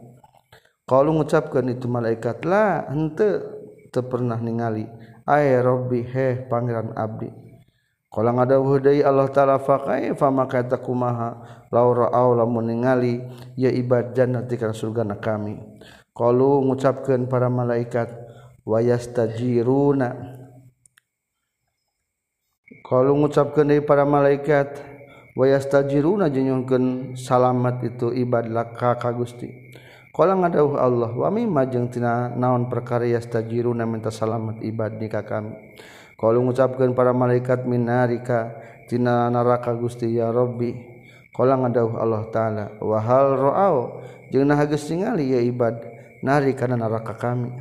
Kalau 0.89 1.13
mengucapkan 1.13 1.69
itu 1.69 1.85
malaikatlah 1.85 2.89
ente 2.89 3.45
pernah 3.93 4.41
ningali 4.41 4.89
air 5.29 5.61
Robbi 5.61 6.01
he 6.01 6.49
Pangeran 6.49 6.97
Abdi 6.97 7.29
Kalau 8.09 8.33
ada 8.41 8.57
hudai 8.57 9.05
Allah 9.05 9.29
taala 9.29 9.61
fakai 9.61 10.17
fama 10.17 10.49
kata 10.49 10.81
kumaha 10.81 11.45
laura 11.69 12.09
aula 12.09 12.41
meningali 12.41 13.21
ya 13.53 13.69
ibad 13.69 14.17
jannati 14.17 14.57
surga 14.57 15.05
na 15.05 15.21
kami. 15.21 15.61
Kalau 16.17 16.65
ngucapkeun 16.65 17.29
para 17.29 17.53
malaikat 17.53 18.09
wa 18.65 18.81
yastajiruna 18.81 20.41
Kalau 22.81 23.13
ngucapkeun 23.21 23.77
deui 23.77 23.85
para 23.85 24.09
malaikat 24.09 24.81
wa 25.37 25.45
yastajiruna 25.45 26.33
jeung 26.33 26.65
salamat 27.13 27.77
itu 27.85 28.09
ibad 28.09 28.49
laka 28.49 28.97
ka 28.97 29.13
Gusti. 29.13 29.53
Kalang 30.19 30.43
ngadawuh 30.43 30.75
Allah 30.75 31.15
wa 31.15 31.31
mimma 31.31 31.63
jeung 31.71 31.87
tina 31.87 32.27
naon 32.35 32.67
perkara 32.67 33.07
yastajiruna 33.07 33.87
minta 33.87 34.11
salamat 34.11 34.59
ibad 34.59 34.99
nikah 34.99 35.23
kami. 35.23 35.55
Kalau 36.19 36.43
ngucapkeun 36.43 36.91
para 36.91 37.15
malaikat 37.15 37.63
minarika 37.63 38.51
tina 38.91 39.31
neraka 39.31 39.71
Gusti 39.79 40.11
ya 40.11 40.27
Rabbi. 40.27 40.75
Kala 41.31 41.55
ngadawuh 41.55 41.95
Allah 42.03 42.27
taala 42.35 42.65
wa 42.83 42.99
hal 42.99 43.27
ra'au 43.31 44.03
jeung 44.27 44.43
nah 44.43 44.59
geus 44.67 44.91
ningali 44.91 45.31
ya 45.31 45.39
ibad 45.39 45.87
narika 46.19 46.67
neraka 46.67 47.15
kami. 47.15 47.55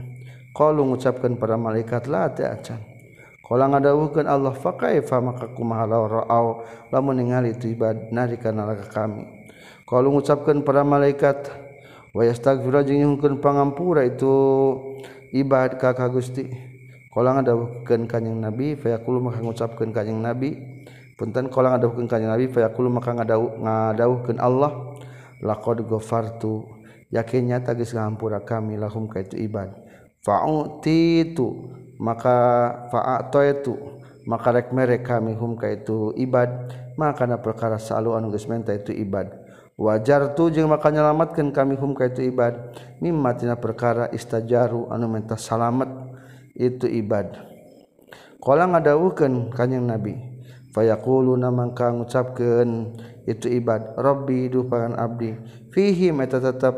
Kalau 0.50 0.82
ngucapkeun 0.82 1.38
para 1.38 1.54
malaikat 1.54 2.10
la 2.10 2.26
ta'can. 2.26 2.82
Kalang 3.38 3.70
ngadawuhkeun 3.78 4.26
Allah 4.26 4.50
fa 4.58 4.74
kaifa 4.74 5.22
maka 5.22 5.46
kumaha 5.54 5.86
ra'au 5.86 6.66
lamun 6.90 7.22
ningali 7.22 7.54
tu 7.54 7.70
ibad 7.70 8.10
narika 8.10 8.50
neraka 8.50 8.90
kami. 8.90 9.46
Kalau 9.86 10.10
ngucapkeun 10.10 10.66
para 10.66 10.82
malaikat 10.82 11.67
wayastagfira 12.18 12.82
jeung 12.82 12.98
nyuhunkeun 12.98 13.38
pangampura 13.38 14.02
itu 14.02 14.34
ibad 15.30 15.78
ka 15.78 15.94
ka 15.94 16.10
Gusti. 16.10 16.50
Kalau 17.14 17.30
ngadawuhkeun 17.38 18.10
ka 18.10 18.18
kanjing 18.18 18.42
Nabi 18.42 18.74
fa 18.74 18.98
yaqulu 18.98 19.22
maka 19.22 19.38
ngucapkeun 19.38 19.94
ka 19.94 20.02
kanjing 20.02 20.18
Nabi. 20.18 20.58
Punten 21.14 21.46
kalau 21.46 21.70
ngadawuhkeun 21.70 22.10
ka 22.10 22.18
kanjing 22.18 22.30
Nabi 22.34 22.50
fa 22.50 22.66
yaqulu 22.66 22.90
maka 22.90 23.14
ngadawu 23.14 23.62
ngadawuhkeun 23.62 24.38
Allah. 24.42 24.98
Laqad 25.38 25.86
ghafartu 25.86 26.66
yakinnya 27.14 27.62
tagis 27.62 27.94
ngampura 27.94 28.42
kami 28.42 28.74
lahum 28.74 29.06
ka 29.06 29.22
itu 29.22 29.38
ibad 29.38 29.70
fa'utitu 30.26 31.46
maka 32.02 32.36
fa'atoitu 32.92 33.74
maka 34.28 34.52
rek 34.52 34.74
merek 34.74 35.06
kami 35.06 35.32
hum 35.32 35.56
ka 35.56 35.72
itu 35.72 36.12
ibad 36.18 36.50
maka 37.00 37.24
na 37.24 37.40
perkara 37.40 37.80
salu 37.80 38.12
anu 38.12 38.28
geus 38.28 38.44
menta 38.50 38.74
itu 38.74 38.92
ibad 38.92 39.30
wajar 39.78 40.34
tuh 40.34 40.50
jeung 40.50 40.66
maka 40.66 40.90
nyelamatkan 40.90 41.54
kami 41.54 41.78
hum 41.78 41.94
ka 41.94 42.10
itu 42.10 42.26
ibad. 42.26 42.74
Mimma 42.98 43.38
tina 43.38 43.54
perkara 43.54 44.10
istajaru 44.10 44.90
anu 44.90 45.06
menta 45.06 45.38
salamet 45.38 45.88
itu 46.58 46.90
ibad. 46.90 47.38
Qala 48.42 48.66
ngadawuhkeun 48.66 49.54
kanjing 49.54 49.86
nabi 49.86 50.18
fayaquluna 50.74 51.54
mangka 51.54 51.94
ngucapkeun 51.94 52.98
itu 53.24 53.46
ibad. 53.46 53.94
Rabbi 53.94 54.50
duh 54.50 54.66
pangan 54.66 54.98
abdi. 54.98 55.38
Fihi 55.70 56.10
meta 56.10 56.42
tetep 56.42 56.74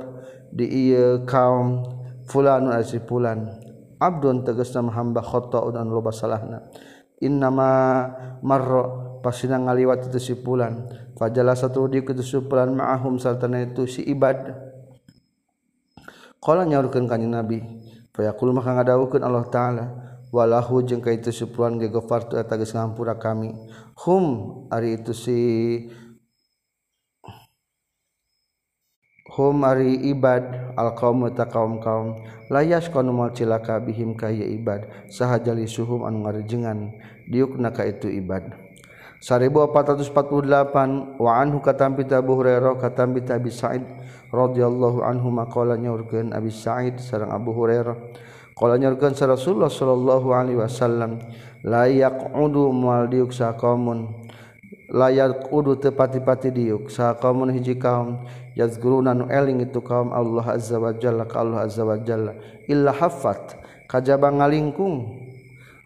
di 0.52 0.92
ieu 0.92 1.24
kaum 1.24 1.82
fulanun 2.28 2.76
asi 2.76 3.00
fulan. 3.00 3.48
Abdun 4.00 4.44
tegasna 4.44 4.88
hamba 4.92 5.24
khota'un 5.24 5.76
anu 5.76 5.96
loba 6.00 6.12
salahna. 6.12 6.68
Innama 7.20 8.08
marra 8.40 9.09
pasina 9.20 9.56
ngaliwat 9.60 10.10
itu 10.12 10.18
si 10.18 10.34
fulan. 10.36 10.88
Fajala 11.16 11.52
satu 11.56 11.86
di 11.86 12.00
itu 12.00 12.24
si 12.24 12.40
fulan 12.40 12.76
ma'ahum 12.76 13.20
sartana 13.20 13.62
itu 13.64 13.84
si 13.88 14.04
ibad. 14.04 14.52
Kala 16.40 16.64
nyaurkeun 16.64 17.04
kanjing 17.04 17.36
Nabi 17.36 17.60
fayaqulu 18.16 18.56
maka 18.56 18.72
ngadawukeun 18.72 19.20
Allah 19.20 19.44
taala 19.52 19.84
walahu 20.32 20.80
jeung 20.80 21.04
ka 21.04 21.12
itu 21.12 21.28
supruan 21.28 21.76
ge 21.76 21.92
ghafartu 21.92 22.40
eta 22.40 22.56
ngampura 22.56 23.20
kami. 23.20 23.52
Hum 24.00 24.24
ari 24.72 24.96
itu 24.96 25.12
si 25.12 25.38
hum 29.36 29.62
ari 29.62 29.94
ibad 30.10 30.74
al 30.74 30.96
qaum 30.98 31.28
ta 31.36 31.46
kaum 31.46 31.78
kaum 31.78 32.18
layas 32.50 32.90
kanu 32.90 33.14
mal 33.14 33.30
cilaka 33.30 33.78
bihim 33.78 34.18
ka 34.18 34.26
ya 34.26 34.42
ibad 34.42 34.90
sahajali 35.12 35.70
suhum 35.70 36.02
anu 36.02 36.26
ngarejengan 36.26 36.98
diukna 37.30 37.70
ka 37.70 37.86
itu 37.86 38.10
ibad 38.10 38.50
1448 39.20 41.20
wa 41.20 41.32
anhu 41.36 41.60
katampi 41.60 42.08
Abu 42.08 42.40
Hurairah 42.40 42.80
katampi 42.80 43.20
Abi 43.28 43.52
Sa'id 43.52 43.84
radhiyallahu 44.32 45.04
anhu 45.04 45.28
maqala 45.28 45.76
nyaurkeun 45.76 46.32
Abi 46.32 46.48
Sa'id 46.48 46.96
sareng 46.96 47.28
Abu 47.28 47.52
Hurairah. 47.52 48.00
Qala 48.56 48.80
nyaurkeun 48.80 49.12
Rasulullah 49.12 49.68
sallallahu 49.68 50.32
alaihi 50.32 50.56
wasallam 50.56 51.20
la 51.60 51.84
yaqudu 51.84 52.72
mal 52.72 53.12
diuk 53.12 53.36
saqamun 53.36 54.08
la 54.88 55.12
yaqudu 55.12 55.76
tepati-pati 55.76 56.48
diuk 56.48 56.88
saqamun 56.88 57.52
hiji 57.52 57.76
kaum. 57.76 58.24
Yazkuruna 58.56 59.12
nu 59.12 59.28
eling 59.28 59.68
itu 59.68 59.84
kaum 59.84 60.16
Allah 60.16 60.56
azza 60.56 60.80
wa 60.80 60.96
jalla 60.96 61.28
ka 61.28 61.44
Allah 61.44 61.68
azza 61.68 61.84
wa 61.84 62.00
jalla. 62.00 62.32
Illa 62.72 62.88
haffat 62.88 63.60
kajaba 63.84 64.32
ngalingkung 64.32 65.12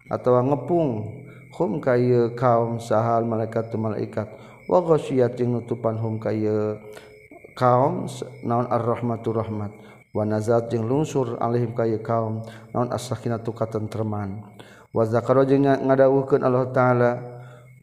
atau 0.07 0.39
ngepung. 0.39 1.19
hum 1.55 1.79
kayu 1.79 2.35
kaum 2.35 2.77
sahal 2.83 3.23
malaikat 3.23 3.71
tu 3.71 3.79
malaikat. 3.79 4.27
Wa 4.67 4.83
ghasyiyat 4.83 5.39
jeung 5.39 5.55
nutupan 5.55 5.95
hum 5.95 6.19
kayu 6.19 6.79
kaum 7.55 8.09
naon 8.43 8.67
ar-rahmatu 8.67 9.31
rahmat. 9.31 9.71
Wa 10.11 10.23
nazat 10.27 10.71
jeung 10.71 10.87
lungsur 10.87 11.39
alaihim 11.39 11.71
kayu 11.71 12.03
kaum 12.03 12.43
naon 12.75 12.91
as-sakinatu 12.91 13.55
katentreman. 13.55 14.43
Wa 14.91 15.07
zakara 15.07 15.47
jeung 15.47 15.63
ngadawuhkeun 15.63 16.43
Allah 16.43 16.71
taala 16.75 17.11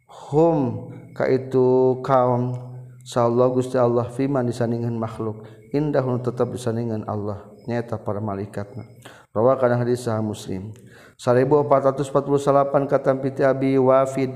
hum 0.09 0.93
kaitu 1.17 2.01
kaum 2.05 2.57
sallallahu 3.05 3.61
gusti 3.61 3.77
Allah 3.77 4.09
fiman 4.09 4.49
disandingan 4.49 4.97
makhluk 4.97 5.45
indahun 5.73 6.25
tetap 6.25 6.49
disandingan 6.53 7.05
Allah 7.09 7.49
nyata 7.69 7.97
para 8.01 8.21
malaikatna. 8.21 8.85
Rawa 9.33 9.57
kana 9.57 9.81
hadis 9.81 10.05
sahih 10.05 10.21
muslim. 10.21 10.77
1448 11.23 12.91
kata 12.91 13.15
piti 13.23 13.47
Abi 13.47 13.79
Wafid 13.79 14.35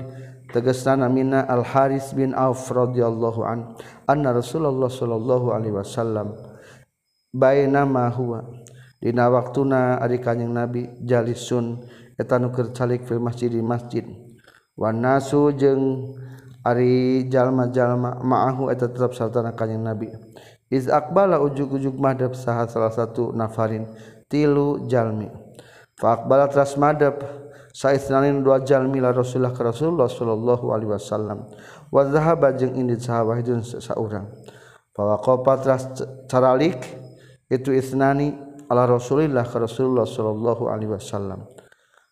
tegesna 0.55 1.11
Mina 1.11 1.43
Al 1.43 1.67
Haris 1.67 2.15
bin 2.15 2.31
Auf 2.31 2.63
radhiyallahu 2.71 3.43
an 3.43 3.75
anna 4.07 4.31
Rasulullah 4.31 4.87
sallallahu 4.87 5.51
alaihi 5.51 5.75
wasallam 5.75 6.31
baina 7.35 7.83
ma 7.83 8.07
huwa. 8.07 8.63
Dina 9.03 9.29
waktuna 9.29 9.99
ari 9.99 10.17
kanjing 10.23 10.49
Nabi 10.49 10.87
jalisun 11.03 11.85
eta 12.15 12.39
nu 12.39 12.55
keur 12.55 12.71
calik 12.71 13.03
fil 13.03 13.19
masjid 13.19 13.51
di 13.51 13.59
masjid. 13.59 14.07
Wan 14.73 15.03
nasu 15.03 15.51
jeung 15.53 16.15
ari 16.63 17.27
jalma-jalma 17.29 18.23
ma'ahu 18.23 18.71
eta 18.71 18.87
tetap 18.87 19.11
sartana 19.11 19.53
kanjing 19.53 19.83
Nabi. 19.83 20.09
Iz 20.71 20.87
aqbala 20.87 21.37
ujug-ujug 21.43 21.99
madhab 21.99 22.31
saha 22.33 22.65
salah 22.65 22.89
satu 22.89 23.35
nafarin 23.35 23.85
tilu 24.31 24.87
jalmi. 24.89 25.46
Faqbala 25.97 26.45
teras 26.45 26.77
madab 26.77 27.25
saisnanin 27.73 28.45
dua 28.45 28.61
jalmi 28.61 29.01
la 29.01 29.09
Rasulullah 29.09 29.49
ke 29.53 29.65
Rasulullah 29.65 30.05
sallallahu 30.05 30.65
alaihi 30.69 30.93
wasallam. 30.93 31.49
Wa 31.89 32.05
zahaba 32.05 32.53
jeung 32.53 32.77
indit 32.77 33.01
sahawahidun 33.01 33.65
saurang. 33.65 34.29
Fa 34.93 35.01
waqafa 35.17 35.53
teras 35.65 35.83
caralik 36.29 36.85
itu 37.49 37.73
isnani 37.73 38.37
ala 38.69 38.85
Rasulillah 38.85 39.41
ke 39.41 39.57
Rasulullah 39.57 40.05
sallallahu 40.05 40.69
alaihi 40.69 40.93
wasallam. 40.93 41.49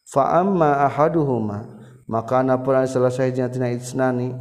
Fa 0.05 0.41
amma 0.41 0.85
ahaduhuma 0.85 1.77
maka 2.05 2.41
ana 2.41 2.61
pun 2.61 2.77
selesai 2.85 3.33
tina 3.33 3.69
isnani 3.73 4.33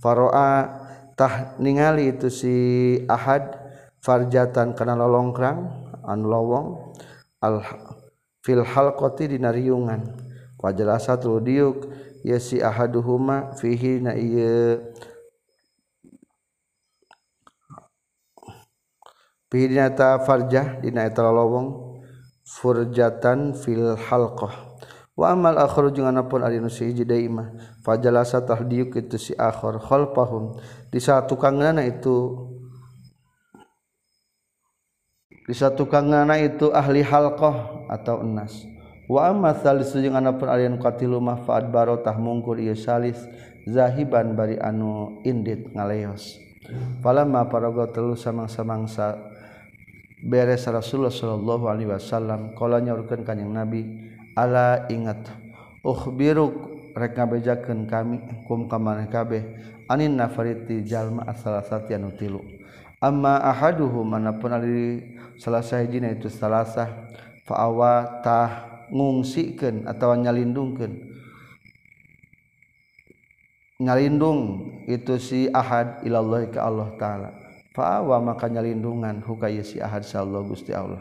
faroa 0.00 0.64
tah 1.12 1.56
ningali 1.60 2.16
itu 2.16 2.32
si 2.32 2.56
ahad 3.04 3.52
farjatan 4.00 4.72
kana 4.72 4.96
lolongkrang 4.96 5.68
an 6.08 6.24
lowong 6.24 6.96
al 7.44 7.60
fil 8.44 8.64
halqati 8.64 9.36
dina 9.36 9.52
riungan. 9.52 10.04
Wa 10.60 10.72
jalasa 10.76 11.16
tu 11.16 11.40
diuk 11.40 11.88
ya 12.24 12.36
si 12.36 12.60
ahaduhuma 12.60 13.56
fihi 13.56 14.00
na 14.04 14.12
ieu. 14.16 14.80
Fihi 19.48 19.66
dina 19.72 19.88
ta 19.90 20.20
farjah 20.20 20.80
dina 20.84 21.08
eta 21.08 21.24
lowong 21.24 22.00
furjatan 22.44 23.56
fil 23.56 23.96
halqah. 23.96 24.70
Wa 25.20 25.36
amal 25.36 25.60
akhir 25.60 25.92
jeung 25.92 26.08
anapun 26.08 26.40
ari 26.40 26.64
nu 26.64 26.72
siji 26.72 27.04
deui 27.04 27.28
mah 27.28 27.52
fajalasa 27.84 28.40
tahdiuk 28.40 28.96
itu 28.96 29.20
si 29.20 29.32
akhir 29.36 29.76
khalfahum 29.84 30.56
di 30.88 30.96
satu 30.96 31.36
kangana 31.36 31.84
itu 31.84 32.48
bisa 35.50 35.66
tukang 35.74 36.14
ngana 36.14 36.38
itu 36.38 36.70
ahli 36.70 37.02
halqah 37.02 37.90
atau 37.90 38.22
enas. 38.22 38.70
Wa 39.10 39.34
amma 39.34 39.50
salisu 39.58 39.98
jeung 39.98 40.14
anapun 40.14 40.46
alian 40.46 40.78
qatilu 40.78 41.18
mah 41.18 41.42
barotah 41.42 42.14
mungkur 42.14 42.62
ieu 42.62 42.78
salis 42.78 43.18
zahiban 43.66 44.38
bari 44.38 44.54
anu 44.62 45.18
indit 45.26 45.74
ngaleos. 45.74 46.38
Falamma 47.02 47.50
paraga 47.50 47.90
telu 47.90 48.14
samang-samangsa 48.14 49.18
beres 50.22 50.62
Rasulullah 50.70 51.10
sallallahu 51.10 51.66
alaihi 51.66 51.90
wasallam 51.90 52.54
kala 52.54 52.78
nyaurkeun 52.78 53.26
kanjing 53.26 53.50
Nabi 53.50 53.82
ala 54.38 54.86
ingat 54.86 55.26
ukhbiruk 55.82 56.94
rek 56.94 57.18
ngabejakeun 57.18 57.90
kami 57.90 58.22
kum 58.46 58.70
ka 58.70 58.78
kabeh 59.10 59.42
anin 59.90 60.14
nafariti 60.14 60.86
jalma 60.86 61.26
asal 61.26 61.58
satianu 61.58 62.14
tilu. 62.14 62.59
Amma 63.00 63.40
ahaduhum 63.40 64.04
mana 64.04 64.36
pun 64.36 64.52
ali 64.52 65.16
selesai 65.40 65.88
dina 65.88 66.12
itu 66.12 66.28
salasah 66.28 67.08
faawa 67.48 68.20
tah 68.20 68.70
ngungsikan 68.92 69.88
atau 69.88 70.12
nyalindungkan. 70.12 71.08
Nyalindung 73.80 74.68
itu 74.84 75.16
si 75.16 75.48
ahad 75.48 76.04
ilallah 76.04 76.44
ke 76.52 76.60
Allah 76.60 76.92
taala. 77.00 77.30
Faawa 77.72 78.20
maka 78.20 78.50
nyalindungan 78.50 79.24
hukaya 79.24 79.64
si 79.64 79.80
ahad 79.80 80.04
sallallahu 80.04 80.52
gusti 80.52 80.76
Allah. 80.76 81.00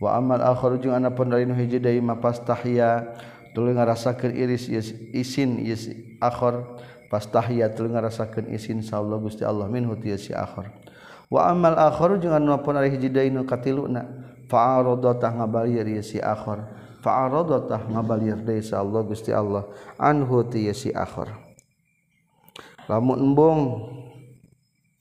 Wa 0.00 0.16
amal 0.16 0.40
akhir 0.40 0.80
jeung 0.80 0.96
anapun 0.96 1.28
dari 1.28 1.44
nu 1.44 1.52
hiji 1.52 1.76
deui 1.82 2.00
mapas 2.00 2.40
tahya 2.40 3.12
tuluy 3.52 3.76
ngarasakeun 3.76 4.32
iris 4.32 4.70
isin 5.12 5.60
ieu 5.60 5.76
akhir 6.22 6.64
pas 7.12 7.26
tahya 7.28 7.68
tuluy 7.76 7.92
ngarasakeun 7.92 8.46
isin 8.56 8.80
sallallahu 8.80 9.28
gusti 9.28 9.44
Allah. 9.44 9.68
Minhu 9.68 9.92
ti 10.00 10.14
si 10.16 10.32
akhir 10.32 10.70
wa 11.28 11.48
amal 11.48 11.76
akhar 11.76 12.16
jeung 12.20 12.32
anu 12.34 12.56
pun 12.60 12.76
ari 12.76 12.92
hiji 12.92 13.12
dainu 13.12 13.44
katiluna. 13.44 14.04
Fa'aradata 14.48 15.28
ngabalir 15.28 15.84
ye 15.84 16.00
si 16.00 16.16
akhar. 16.16 16.72
Fa'aradata 17.04 17.84
ngabalir 17.92 18.40
deui 18.40 18.64
sa 18.64 18.80
Allah 18.80 19.04
Gusti 19.04 19.28
Allah. 19.28 19.68
Anhu 20.00 20.40
ti 20.48 20.66
ye 20.66 20.72
si 20.72 20.88
akhar. 20.88 21.28
Lamun 22.88 23.20
embung 23.20 23.60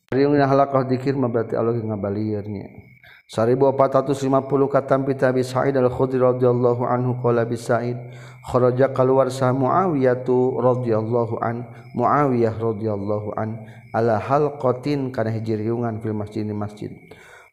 Riung 0.07 0.39
halakah 0.39 0.87
dikir 0.87 1.19
mah 1.19 1.27
berarti 1.27 1.59
Allah 1.59 1.75
ngabalirnya. 1.75 2.87
1450 3.27 4.23
katam 4.71 5.03
bi 5.03 5.11
Abi 5.19 5.43
Sa'id 5.43 5.75
Al-Khudri 5.75 6.15
radhiyallahu 6.15 6.87
anhu 6.87 7.19
qala 7.19 7.43
bi 7.43 7.59
Sa'id 7.59 7.99
kharaja 8.47 8.95
keluar 8.95 9.27
sa 9.27 9.51
Muawiyah 9.51 10.23
radhiyallahu 10.55 11.43
an 11.43 11.67
Muawiyah 11.91 12.55
radhiyallahu 12.55 13.35
an. 13.35 13.59
ala 13.97 14.21
hal 14.21 14.61
kotin 14.61 15.09
karena 15.09 15.33
hiji 15.33 15.57
riungan 15.57 15.97
fil 15.97 16.13
masjid 16.13 16.45
di 16.45 16.53
masjid. 16.53 16.93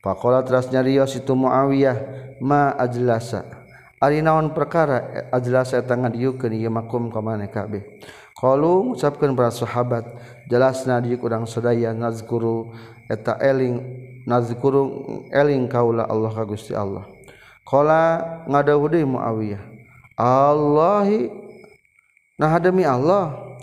Pakola 0.04 0.44
teras 0.44 0.68
nyarios 0.68 1.16
itu 1.16 1.32
Muawiyah 1.32 1.96
ma 2.44 2.76
ajlasa? 2.76 3.64
Ari 4.04 4.20
naon 4.20 4.52
perkara 4.52 5.00
e, 5.00 5.20
ajlasa 5.32 5.80
eta 5.80 5.96
ngadieukeun 5.96 6.52
ieu 6.52 6.68
makum 6.68 7.08
ka 7.08 7.24
maneh 7.24 7.48
kabeh 7.48 7.80
qalu 8.36 8.92
ngucapkeun 8.92 9.32
para 9.32 9.48
sahabat 9.48 10.04
jelasna 10.52 11.00
di 11.00 11.16
urang 11.16 11.48
sadaya 11.48 11.96
nazkuru 11.96 12.68
eta 13.08 13.40
eling 13.40 13.80
nazkuru 14.28 15.08
eling 15.32 15.72
kaula 15.72 16.04
Allah 16.04 16.28
ka 16.36 16.44
Gusti 16.44 16.76
Allah. 16.76 17.08
Qala 17.64 18.44
ngadawuh 18.44 18.92
deui 18.92 19.08
Muawiyah 19.08 19.64
Allahi 20.20 21.32
nah 22.36 22.60
demi 22.60 22.84
Allah. 22.84 23.53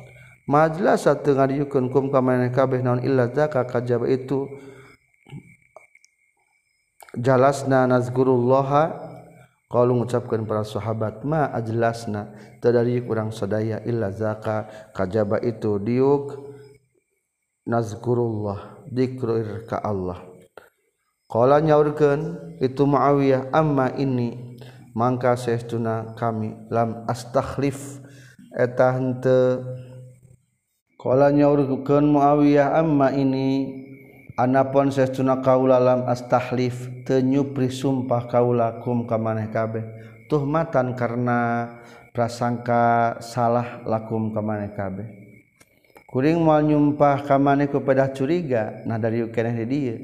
Majlas 0.52 1.08
satu 1.08 1.32
ngadiyukeun 1.32 1.88
kum 1.88 2.12
ka 2.12 2.20
maneh 2.20 2.52
kabeh 2.52 2.84
naon 2.84 3.00
illa 3.00 3.32
zaka 3.32 3.64
kajaba 3.64 4.12
itu 4.12 4.52
jalasna 7.16 7.88
nazkurullaha 7.88 9.08
kalau 9.72 9.96
mengucapkan 9.96 10.44
para 10.44 10.68
sahabat 10.68 11.24
ma 11.24 11.48
ajlasna 11.56 12.36
tadari 12.60 13.00
kurang 13.00 13.32
sadaya 13.32 13.80
illa 13.88 14.12
zaka 14.12 14.92
kajaba 14.92 15.40
itu 15.40 15.80
diuk 15.80 16.36
nazkurullah 17.64 18.84
dikruir 18.92 19.64
ka 19.64 19.80
Allah. 19.80 20.28
Nyaurkan 21.32 22.20
itu 22.60 22.84
Muawiyah 22.84 23.56
amma 23.56 23.96
ini 23.96 24.60
mangka 24.92 25.40
seestuna 25.40 26.12
kami 26.20 26.68
lam 26.68 27.08
astakhlif 27.08 28.04
nyaurkan 31.10 32.06
muawiyah 32.06 32.78
amma 32.78 33.10
ini 33.10 33.74
anakpun 34.38 34.94
seestuna 34.94 35.42
kaula 35.42 35.82
lam 35.82 36.06
astakhlif 36.06 36.94
tenyupri 37.02 37.74
sumpah 37.74 38.30
kaulakum 38.30 39.10
ke 39.10 39.18
maneh 39.18 39.50
kabeh. 39.50 39.82
Tuh 40.30 40.46
matan 40.46 40.94
karena 40.94 41.68
prasangka 42.14 43.18
salah 43.20 43.82
lakum 43.82 44.30
ke 44.30 44.42
maneh 44.46 44.70
kabeh. 44.78 45.10
Kuring 46.06 46.38
mau 46.44 46.62
nyumpah 46.62 47.24
kamane 47.26 47.66
kepada 47.72 48.12
curiga 48.12 48.84
nah 48.84 49.00
dari 49.00 49.26
dia 49.66 49.96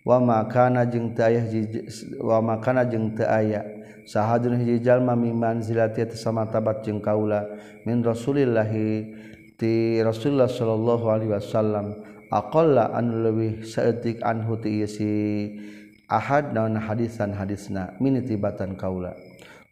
wa 0.00 0.16
makana 0.18 0.82
jeung 0.88 1.12
teu 1.12 1.28
aya 1.28 1.44
wa 2.18 2.42
makana 2.42 2.82
jeung 2.82 3.14
teu 3.14 3.30
aya. 3.30 3.62
Sahadun 4.06 4.58
hiji 4.62 4.82
jalma 4.82 5.18
mimman 5.18 5.62
zilati 5.62 6.06
sama 6.14 6.46
tabat 6.46 6.86
jeung 6.86 7.02
kaula 7.02 7.42
min 7.82 8.02
Rasulillah 8.06 8.70
ti 9.56 10.00
Rasulullah 10.04 10.48
sallallahu 10.48 11.04
Alaihi 11.08 11.32
Wasallam 11.32 11.86
aqalla 12.30 12.92
an 12.92 13.24
lebih 13.24 13.64
saeutik 13.66 14.22
anhu 14.22 14.58
ti 14.60 14.84
si 14.88 15.10
ahad 16.06 16.54
naon 16.54 16.78
hadisan 16.78 17.34
hadisna 17.34 17.94
min 17.98 18.18
tibatan 18.22 18.78
kaula. 18.78 19.14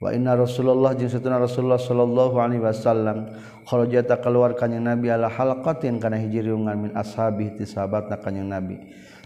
Wa 0.03 0.11
inna 0.11 0.35
Rasulullah 0.35 0.93
jeung 0.99 1.09
satuna 1.09 1.39
Rasulullah 1.39 1.79
sallallahu 1.81 2.37
alaihi 2.37 2.61
wasallam 2.61 3.31
kharajata 3.65 4.21
keluar 4.21 4.53
kanjing 4.59 4.85
Nabi 4.85 5.09
ala 5.09 5.31
halaqatin 5.31 6.03
kana 6.03 6.19
hiji 6.19 6.45
riungan 6.45 6.77
min 6.77 6.91
ashabi 6.93 7.55
ti 7.57 7.65
sahabatna 7.65 8.19
kanjing 8.21 8.51
Nabi. 8.51 8.83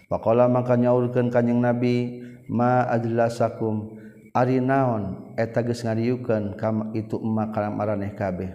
Faqala 0.07 0.47
maka 0.47 0.77
nyaurkeun 0.77 1.33
kanjing 1.33 1.59
Nabi 1.59 2.23
ma 2.47 2.85
ajlasakum 2.95 3.97
ari 4.37 4.61
naon 4.61 5.35
eta 5.35 5.65
geus 5.65 5.83
ngariukeun 5.83 6.55
kam 6.55 6.93
itu 6.95 7.17
emak 7.17 7.57
kalam 7.57 7.75
araneh 7.81 8.13
kabeh 8.15 8.55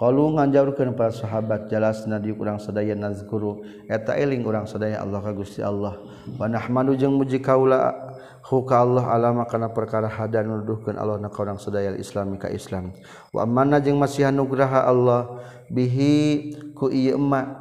kalau 0.00 0.32
nganjaurkeun 0.32 0.96
para 0.96 1.12
sahabat 1.12 1.68
jelas 1.68 2.08
nadi 2.08 2.32
kurang 2.32 2.56
sedaya 2.56 2.96
nazguru 2.96 3.60
eta 3.84 4.16
eling 4.16 4.40
kurang 4.40 4.64
sedaya 4.64 5.04
Allah 5.04 5.20
ka 5.20 5.36
Gusti 5.36 5.60
Allah. 5.60 6.00
Wa 6.40 6.48
nahmanu 6.48 6.96
jeung 6.96 7.20
muji 7.20 7.36
kaula 7.44 7.92
huka 8.40 8.80
Allah 8.80 9.12
alama 9.12 9.44
kana 9.44 9.68
perkara 9.68 10.08
hadan 10.08 10.48
nuduhkeun 10.48 10.96
Allah 10.96 11.20
na 11.20 11.28
kurang 11.28 11.60
sedaya 11.60 11.92
sadaya 11.92 12.00
Islam 12.00 12.40
ka 12.40 12.48
Islam. 12.48 12.96
Wa 13.28 13.44
amanna 13.44 13.76
jeung 13.76 14.00
masih 14.00 14.24
anugraha 14.24 14.88
Allah 14.88 15.36
bihi 15.68 16.56
ku 16.72 16.88
ieu 16.88 17.20
emma 17.20 17.60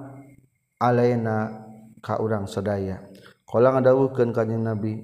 alaina 0.80 1.60
ka 2.00 2.24
urang 2.24 2.48
sedaya. 2.48 3.04
qala 3.44 3.76
ngadawuhkeun 3.76 4.32
kanjing 4.32 4.64
Nabi 4.64 5.04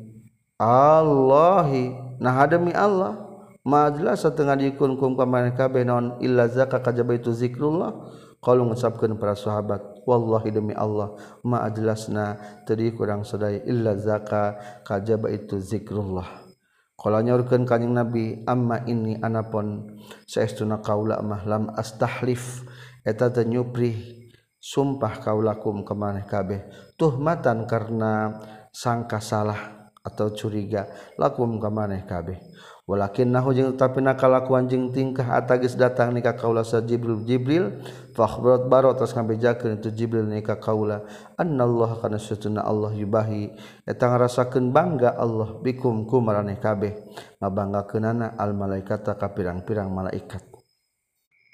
Allahi 0.56 2.16
nah 2.16 2.48
demi 2.48 2.72
Allah. 2.72 3.25
Majelas 3.66 4.22
setengah 4.22 4.56
dikun 4.56 4.96
kum 4.96 5.18
kamana 5.18 5.52
kabeh 5.58 5.84
naon 5.84 6.22
illa 6.22 6.48
kajaba 6.48 7.18
itu 7.18 7.34
zikrullah. 7.34 8.24
Kalau 8.40 8.70
ngucapkeun 8.70 9.18
para 9.18 9.34
sahabat 9.34 10.06
wallahi 10.06 10.54
demi 10.54 10.78
Allah 10.78 11.18
ma 11.42 11.66
ajlasna 11.66 12.62
tadi 12.62 12.94
kurang 12.94 13.26
sadaya 13.26 13.66
illa 13.66 13.98
zaka 13.98 14.56
kajaba 14.86 15.34
itu 15.34 15.58
zikrullah. 15.58 16.46
Kalau 16.94 17.20
nyorkeun 17.26 17.66
kanjing 17.66 17.98
nabi 17.98 18.46
amma 18.46 18.86
ini 18.86 19.18
anapun 19.18 19.98
saestuna 20.30 20.86
kaula 20.86 21.20
mah 21.26 21.42
lam 21.44 21.74
astahlif. 21.74 22.62
Eta 23.06 23.30
nyupri 23.46 24.26
sumpah 24.66 25.22
kaulakum 25.22 25.86
ke 25.86 25.94
mana 25.94 26.26
kabeh 26.26 26.66
tuhmatan 26.98 27.70
karena 27.70 28.34
sangka 28.74 29.22
salah 29.22 29.94
atau 30.02 30.34
curiga 30.34 30.90
lakum 31.22 31.62
ke 31.62 31.70
mana 31.70 32.02
kabeh 32.02 32.42
walakin 32.86 33.34
nahu 33.34 33.50
jeung 33.54 33.74
tapi 33.74 34.02
nakalakuan 34.02 34.70
jeung 34.70 34.94
tingkah 34.94 35.26
atagis 35.26 35.74
datang 35.74 36.14
nikah 36.14 36.38
kaula 36.38 36.62
sa 36.62 36.82
Jibril. 36.86 37.26
Jibril 37.26 37.82
fakhbarat 38.14 38.70
baro 38.70 38.94
atas 38.94 39.18
ngabejakeun 39.18 39.82
itu 39.82 39.90
Jibril 39.90 40.30
nikah 40.30 40.62
kaula. 40.62 41.04
Annallah 41.36 41.98
kana 42.00 42.22
sutuna 42.22 42.62
Allah 42.62 42.94
yubahi. 42.94 43.52
Eta 43.84 44.10
ngarasakeun 44.10 44.70
bangga 44.70 45.18
Allah 45.18 45.58
bikum 45.60 46.06
ku 46.06 46.22
maraneh 46.22 46.62
kabeh. 46.62 46.94
Ngabanggakeunana 47.42 48.38
al 48.38 48.54
malaikata 48.54 49.18
ka 49.18 49.34
pirang-pirang 49.34 49.90
malaikat. 49.90 50.46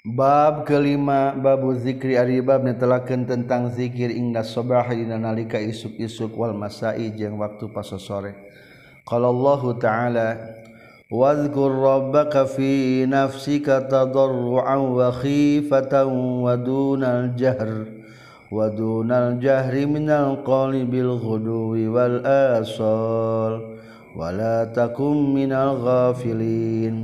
Bab 0.02 0.66
kelima 0.66 1.30
babu 1.30 1.78
zikri 1.78 2.18
ari 2.18 2.42
bab 2.42 2.66
netelakeun 2.66 3.22
tentang 3.22 3.70
zikir 3.70 4.10
ingda 4.10 4.42
sabah 4.42 4.90
dina 4.90 5.14
nalika 5.14 5.62
isuk-isuk 5.62 6.34
wal 6.34 6.52
masai 6.58 7.14
jeung 7.14 7.38
waktu 7.38 7.70
pasosore. 7.70 8.34
Qala 9.06 9.30
Allahu 9.30 9.78
ta'ala 9.78 10.58
واذكر 11.11 11.71
ربك 11.71 12.35
في 12.45 13.05
نفسك 13.05 13.87
تضرعا 13.87 14.75
وخيفة 14.75 15.93
ودون 16.43 17.03
الجهر 17.03 17.71
ودون 18.51 19.11
الجهر 19.11 19.75
من 19.87 20.09
القول 20.09 20.73
بالغدو 20.85 21.73
والآصال 21.95 23.53
ولا 24.15 24.57
تكن 24.75 25.17
من 25.33 25.51
الغافلين 25.51 26.95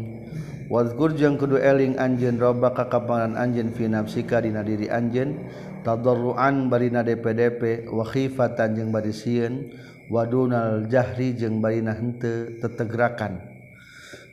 Wadkur 0.74 1.14
jang 1.14 1.38
kudu 1.38 1.62
eling 1.62 2.02
anjen 2.02 2.42
robaka 2.42 2.90
kapanan 2.90 3.38
anjen 3.38 3.70
fi 3.78 3.86
nafsika 3.86 4.42
dina 4.42 4.66
diri 4.66 4.90
anjen 4.90 5.46
tadarruan 5.86 6.66
barina 6.66 7.06
DPDP 7.06 7.86
wa 7.94 8.02
khifatan 8.02 8.74
jeung 8.74 8.90
bari 8.90 9.14
sieun 9.14 9.70
wadunal 10.10 10.90
jahri 10.90 11.38
jeung 11.38 11.62
barina 11.62 11.94
henteu 11.94 12.58
tetegrakan 12.58 13.54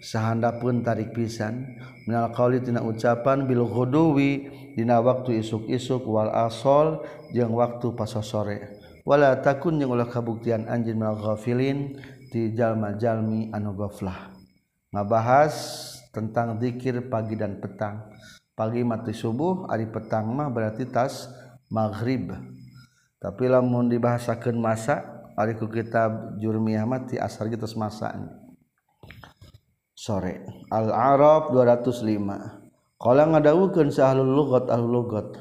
sahanda 0.06 0.62
pun 0.62 0.86
tarik 0.86 1.18
pisan. 1.18 1.82
Minal 2.06 2.30
qauli 2.30 2.62
tina 2.62 2.86
ucapan 2.86 3.50
bil 3.50 3.66
ghuduwi 3.66 4.54
dina 4.78 5.02
waktu 5.02 5.42
isuk-isuk 5.42 6.06
wal 6.06 6.30
asol 6.30 7.02
jeung 7.34 7.58
waktu 7.58 7.90
pasosore. 7.98 8.78
Wala 9.02 9.42
takun 9.42 9.82
jeung 9.82 9.98
ulah 9.98 10.06
kabuktian 10.06 10.70
anjeun 10.70 11.02
minal 11.02 11.18
ghafilin 11.18 11.98
ti 12.30 12.54
jalma-jalmi 12.54 13.50
anu 13.50 13.74
ghaflah 13.74 14.38
ngabahas 14.94 15.56
tentang 16.14 16.62
zikir 16.62 17.10
pagi 17.10 17.34
dan 17.34 17.58
petang. 17.58 18.14
Pagi 18.56 18.86
mati 18.88 19.12
subuh 19.12 19.68
ari 19.68 19.90
petang 19.90 20.32
mah 20.32 20.48
berarti 20.48 20.88
tas 20.88 21.28
maghrib. 21.68 22.32
Tapi 23.20 23.50
lamun 23.50 23.90
dibahasakeun 23.90 24.56
masa 24.56 25.02
ari 25.34 25.58
ku 25.58 25.68
kitab 25.68 26.38
jurmiyah 26.38 26.86
mati 26.86 27.18
ti 27.18 27.20
kita 27.20 27.66
geus 27.66 27.76
masanya 27.76 28.45
sore. 30.06 30.46
Al-arab 30.70 31.50
205 31.50 33.02
qala 33.02 33.26
ngadawukeun 33.26 33.90
sahlul 33.90 34.30
lugat 34.30 34.70
ahlul 34.70 35.02
lugat 35.02 35.34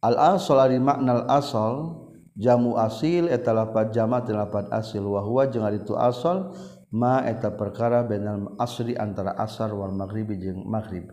al-asal 0.00 0.64
ari 0.64 0.80
makna 0.80 1.20
al-asal 1.20 2.08
jamu 2.32 2.80
asil 2.80 3.28
eta 3.28 3.52
lapat 3.52 3.92
jama 3.92 4.24
lapat 4.24 4.72
asil 4.72 5.04
wa 5.04 5.20
huwa 5.20 5.44
jeung 5.52 5.68
ari 5.68 5.84
asal 6.00 6.56
ma 6.88 7.20
eta 7.28 7.52
perkara 7.52 8.00
bainal 8.00 8.56
asri 8.56 8.96
antara 8.96 9.36
asar 9.36 9.76
wal 9.76 9.92
maghribi 9.92 10.40
jeung 10.40 10.64
maghrib. 10.64 11.12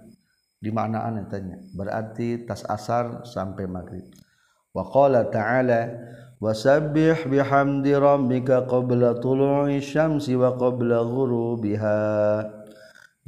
Di 0.60 0.72
maknaan 0.72 1.20
eta 1.24 1.40
berarti 1.76 2.48
tas 2.48 2.64
asar 2.68 3.28
sampai 3.28 3.68
maghrib. 3.68 4.08
Wa 4.76 4.84
qala 4.88 5.28
ta'ala 5.32 5.88
wasabbih 6.40 7.28
bihamdi 7.28 7.96
rabbika 7.96 8.68
qabla 8.68 9.20
tulu'i 9.24 9.80
syamsi 9.80 10.36
wa 10.36 10.56
qabla 10.56 11.04
ghurubiha 11.04 12.00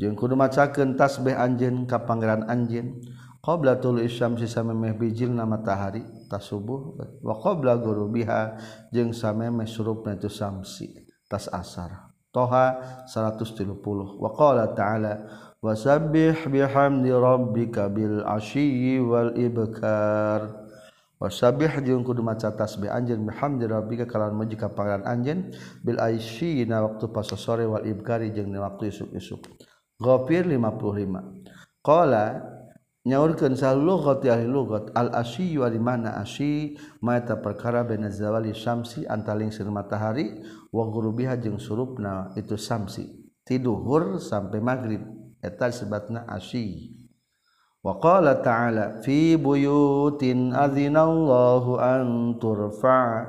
jeung 0.02 0.18
kudu 0.18 0.34
macakeun 0.34 0.98
tasbih 0.98 1.38
anjeun 1.38 1.86
ka 1.86 2.02
pangeran 2.02 2.50
anjeun. 2.50 2.98
Qabla 3.42 3.82
tulu'i 3.82 4.06
syamsi 4.06 4.46
samemeh 4.46 4.94
bijilna 4.94 5.50
matahari 5.50 6.06
tas 6.30 6.46
subuh 6.46 6.94
wa 7.26 7.34
qabla 7.42 7.74
ghurubiha 7.82 8.54
jeung 8.94 9.18
samemeh 9.18 9.66
surupna 9.66 10.14
itu 10.14 10.30
samsi 10.30 10.94
tas 11.26 11.50
asar. 11.50 12.14
Toha 12.30 13.02
130 13.10 13.82
wa 14.22 14.30
qala 14.38 14.78
ta'ala 14.78 15.26
wasabbih 15.58 16.54
bihamdi 16.54 17.10
rabbika 17.10 17.90
bil 17.90 18.22
asyi 18.30 19.02
wal 19.02 19.34
ibkar. 19.34 20.62
Wasabih 21.22 21.82
jeung 21.82 22.06
kudu 22.06 22.22
maca 22.22 22.54
tasbih 22.54 22.94
anjeun 22.94 23.26
bihamdi 23.26 23.66
rabbika 23.66 24.06
kalawan 24.06 24.38
muji 24.38 24.54
ka 24.54 24.70
pangaran 24.70 25.02
anjeun. 25.06 25.50
Bil 25.82 25.98
aisyina 25.98 26.86
waktu 26.86 27.10
pas 27.10 27.26
sore 27.26 27.66
wal 27.66 27.90
ibkari 27.90 28.30
jeung 28.38 28.54
waktu 28.54 28.94
isuk-isuk. 28.94 29.50
Ghafir 30.02 30.50
55 30.50 31.86
qala 31.86 32.42
nyaurkeun 33.06 33.54
salughati 33.54 34.34
ahli 34.34 34.50
lughat 34.50 34.90
al 34.98 35.14
asyi 35.14 35.62
wa 35.62 35.70
mana 35.78 36.18
asyi? 36.18 36.74
Ma 37.06 37.22
ta 37.22 37.38
perkara 37.38 37.86
baina 37.86 38.10
zawali 38.10 38.50
antaling 39.06 39.54
sir 39.54 39.70
matahari 39.70 40.42
wa 40.74 40.90
ghurubiha 40.90 41.38
jeung 41.38 41.62
surupna 41.62 42.34
itu 42.34 42.58
samsi 42.58 43.14
tiduhur 43.46 44.18
sampai 44.18 44.58
maghrib 44.58 45.06
eta 45.38 45.70
sebatna 45.70 46.26
asyi. 46.26 46.98
Wa 47.82 47.98
qala 48.02 48.42
ta'ala 48.42 49.02
fi 49.06 49.38
buyutin 49.38 50.54
adzinallahu 50.54 51.78
an 51.82 52.38
turfa. 52.42 53.26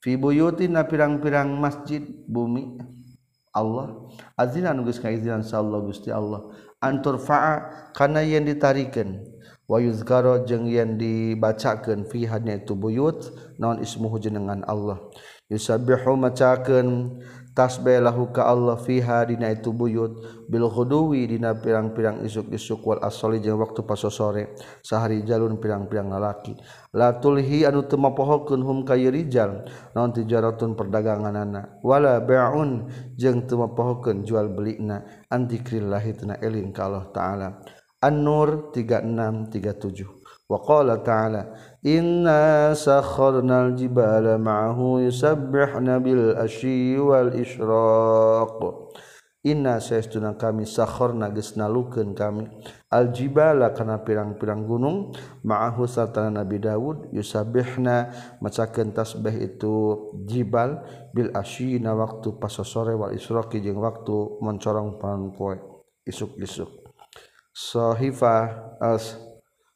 Fi 0.00 0.16
buyutin 0.16 0.80
pirang-pirang 0.80 1.60
masjid 1.60 2.00
bumi 2.24 2.76
Allah. 3.50 4.10
Azina 4.38 4.74
nugus 4.74 5.02
kaizinan 5.02 5.42
sallallahu 5.42 5.90
gusti 5.90 6.10
Allah. 6.10 6.50
Antur 6.80 7.20
fa'a 7.20 7.90
kana 7.92 8.22
yang 8.24 8.46
ditarikan. 8.46 9.20
Wa 9.70 9.78
yuzkaro 9.78 10.42
jeung 10.50 10.66
yang 10.66 10.98
dibacakan 10.98 12.02
fi 12.10 12.26
hadnya 12.26 12.58
itu 12.58 12.74
buyut 12.74 13.30
non 13.62 13.78
ismuhu 13.78 14.18
jenengan 14.18 14.66
Allah. 14.66 14.98
Yusabbihu 15.50 16.18
macakeun 16.18 17.18
tasbihlahu 17.54 18.30
ka 18.34 18.46
Allah 18.46 18.78
fiha 18.78 19.26
dina 19.26 19.50
itu 19.50 19.70
buyut. 19.74 20.44
Bil 20.50 20.66
khuduwi 20.66 21.30
dina 21.30 21.54
pirang-pirang 21.54 22.26
isuk-isuk 22.26 22.82
wal 22.82 23.00
asali 23.02 23.38
jeung 23.38 23.62
waktu 23.62 23.86
pasosore 23.86 24.58
sahari 24.82 25.22
jalun 25.22 25.62
pirang-pirang 25.62 26.10
lalaki 26.10 26.58
la 26.90 27.14
tulhi 27.22 27.62
anu 27.62 27.86
teu 27.86 27.98
mapohokeun 27.98 28.60
hum 28.62 28.78
ka 28.82 28.98
rijal. 28.98 29.66
Naon 29.94 30.10
tijaratun 30.10 30.74
perdaganganna 30.74 31.82
wala 31.86 32.18
bai'un 32.22 32.90
jeung 33.14 33.46
teu 33.46 33.58
mapohokeun 33.62 34.26
jual 34.26 34.50
belina. 34.50 35.26
Antikrillah 35.30 36.02
tena 36.18 36.34
eling 36.42 36.74
ka 36.74 36.90
Allah 36.90 37.06
taala. 37.14 37.48
An-Nur 38.00 38.72
3637 38.72 40.48
wa 40.50 40.58
qala 40.66 40.98
ta'ala 40.98 41.42
Inna 41.80 42.76
sakharnal 42.76 43.72
jibala 43.72 44.36
ma'ahu 44.36 45.00
yusabbihna 45.00 45.96
bil 46.04 46.36
asyi 46.36 47.00
wal 47.00 47.32
isyraq. 47.32 48.60
Inna 49.48 49.80
saestuna 49.80 50.36
kami 50.36 50.68
sakharna 50.68 51.32
geus 51.32 51.56
nalukeun 51.56 52.12
kami 52.12 52.44
al 52.92 53.08
jibala 53.16 53.72
kana 53.72 54.04
pirang-pirang 54.04 54.68
gunung 54.68 55.16
ma'ahu 55.40 55.88
sartana 55.88 56.44
Nabi 56.44 56.60
Daud 56.60 57.08
yusabbihna 57.16 58.12
macakeun 58.44 58.92
tasbih 58.92 59.40
itu 59.40 60.12
jibal 60.28 60.84
bil 61.16 61.32
asyi 61.32 61.80
na 61.80 61.96
waktu 61.96 62.36
pasosore 62.36 62.92
wal 62.92 63.16
isyraqi 63.16 63.64
jeung 63.64 63.80
waktu 63.80 64.44
mencorong 64.44 65.00
panon 65.00 65.32
poe 65.32 65.56
isuk-isuk. 66.04 66.68
Sahifah 67.56 68.76
as 68.76 69.29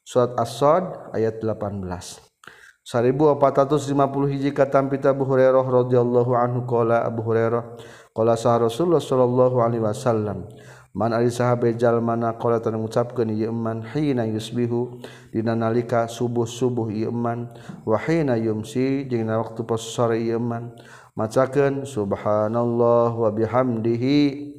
surat 0.05 0.37
As-Sad 0.37 1.11
ayat 1.17 1.41
18 1.41 1.65
1450 2.85 4.29
hiji 4.29 4.53
katampita 4.53 5.09
Abu 5.09 5.25
Hurairah 5.25 5.65
radhiyallahu 5.65 6.37
anhu 6.37 6.69
qala 6.69 7.01
Abu 7.01 7.25
Hurairah 7.25 7.81
qala 8.13 8.37
sah 8.37 8.61
Rasulullah 8.61 9.01
sallallahu 9.01 9.57
alaihi 9.57 9.81
wasallam 9.81 10.45
man 10.95 11.11
ari 11.11 11.27
sahabe 11.27 11.75
jalmana 11.75 12.37
qala 12.39 12.63
tan 12.63 12.79
ngucapkeun 12.79 13.35
ieu 13.35 13.51
man 13.51 13.83
hina 13.83 14.23
yusbihu. 14.23 15.03
Dina 15.27 15.51
nalika 15.51 16.07
subuh-subuh 16.07 16.87
ieu 16.87 17.11
man 17.11 17.51
wa 17.83 17.99
hina 17.99 18.39
yumsi. 18.39 19.03
Jeung 19.11 19.27
na 19.27 19.43
waktu 19.43 19.67
pos 19.67 19.83
sore 19.83 20.23
ieu 20.23 20.39
man 20.39 20.71
macakeun 21.19 21.83
subhanallah 21.83 23.11
wa 23.11 23.27
bihamdihi. 23.27 24.55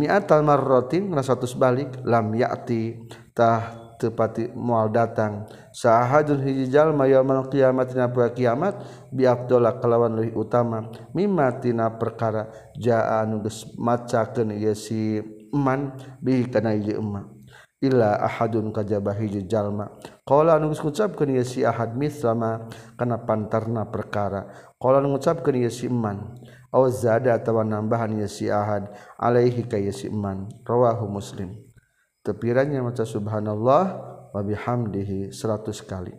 Mi'atal 0.00 0.46
marratin 0.46 1.12
100 1.12 1.60
balik 1.60 2.00
lam 2.08 2.32
ya'ti 2.32 3.04
tah 3.36 3.87
tepati 3.98 4.48
mual 4.54 4.88
datang. 4.94 5.44
Sahadun 5.74 6.46
hiji 6.46 6.70
jalma 6.70 7.10
yaumul 7.10 7.50
kiamat 7.50 7.92
dina 7.92 8.08
kiamat 8.08 8.78
bi 9.10 9.26
afdala 9.26 9.76
kalawan 9.82 10.14
leuwih 10.16 10.38
utama. 10.38 10.88
Mimma 11.12 11.58
tina 11.58 11.90
perkara 11.98 12.48
jaa 12.78 13.20
anu 13.20 13.42
geus 13.42 13.66
macakeun 13.76 14.54
ieu 14.54 14.72
si 14.78 15.18
eman 15.52 15.98
bi 16.22 16.46
kana 16.46 16.72
ieu 16.78 17.02
eman. 17.02 17.26
Illa 17.78 18.18
ahadun 18.22 18.74
kajaba 18.74 19.14
hiji 19.18 19.46
jalma. 19.46 19.90
Qala 20.22 20.56
anu 20.56 20.70
geus 20.70 20.80
ngucapkeun 20.80 21.34
ieu 21.34 21.44
si 21.44 21.66
ahad 21.66 21.98
mislama 21.98 22.70
kana 22.94 23.18
pantarna 23.26 23.90
perkara. 23.90 24.46
Qala 24.78 25.02
anu 25.02 25.18
ngucapkeun 25.18 25.58
ieu 25.58 25.70
si 25.70 25.90
eman. 25.90 26.38
Aw 26.70 26.84
zada 26.92 27.34
atawa 27.34 27.66
nambahan 27.66 28.14
ieu 28.18 28.30
si 28.30 28.46
ahad 28.46 28.90
alaihi 29.18 29.66
ka 29.66 29.78
ieu 29.78 29.94
si 29.94 30.06
eman. 30.06 30.46
Rawahu 30.62 31.10
muslim 31.10 31.67
tepirannya 32.28 32.84
maca 32.84 33.08
subhanallah 33.08 33.84
wa 34.28 34.40
bihamdihi 34.44 35.32
100 35.32 35.88
kali. 35.88 36.12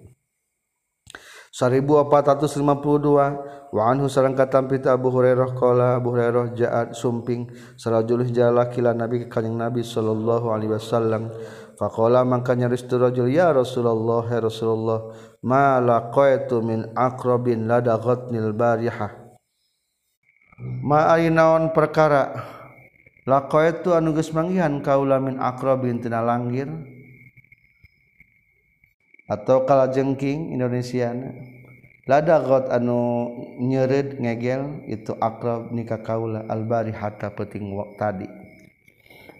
1452 1.53 3.69
wa 3.69 3.85
anhu 3.85 4.09
sareng 4.09 4.33
katampi 4.33 4.81
Abu 4.85 5.13
Hurairah 5.13 5.53
qala 5.57 5.97
Abu 5.97 6.13
Hurairah 6.13 6.53
ja'at 6.57 6.97
sumping 6.97 7.49
sarajul 7.77 8.25
jala 8.29 8.69
kila 8.69 8.93
nabi 8.97 9.25
ka 9.25 9.37
kanjing 9.37 9.57
nabi 9.57 9.85
sallallahu 9.85 10.49
alaihi 10.49 10.73
wasallam. 10.73 11.29
Faqala 11.79 12.27
mangka 12.27 12.59
nyaris 12.59 12.83
rajul 12.91 13.31
ya 13.31 13.55
Rasulullah 13.55 14.27
ya 14.27 14.43
Rasulullah 14.43 15.15
ma 15.47 15.79
laqaitu 15.79 16.59
min 16.59 16.91
aqrabin 16.91 17.71
ladaghatnil 17.71 18.51
barihah 18.51 19.15
ma 20.83 21.15
ainaon 21.15 21.71
perkara 21.71 22.35
laqait 23.27 23.83
tu 23.83 23.91
anu 23.91 24.15
geus 24.15 24.31
manggihan 24.31 24.79
kaula 24.79 25.19
min 25.19 25.35
aqrabin 25.39 25.99
tina 25.99 26.23
langgir 26.23 26.69
atau 29.29 29.63
kalajengking 29.67 30.57
lada 32.09 32.41
got 32.41 32.73
anu 32.73 33.29
nyered 33.61 34.17
ngegel 34.17 34.81
itu 34.89 35.13
akrab 35.21 35.69
nikah 35.69 36.01
kaula 36.01 36.41
albari 36.49 36.89
hatta 36.89 37.29
peting 37.29 37.69
wak 37.69 38.01
tadi. 38.01 38.25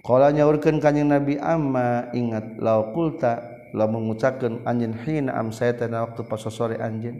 Qala 0.06 0.30
nyaurkeun 0.30 0.78
kanjing 0.78 1.10
nabi 1.10 1.42
amma 1.42 2.14
ingat 2.14 2.62
law 2.62 2.94
qulta 2.94 3.42
lamun 3.74 4.14
ngucapkeun 4.14 4.62
anjeun 4.70 4.94
hina 5.02 5.34
am 5.34 5.50
sayatana 5.50 6.06
waktu 6.06 6.22
pas 6.30 6.46
sore 6.46 6.78
anjeun. 6.78 7.18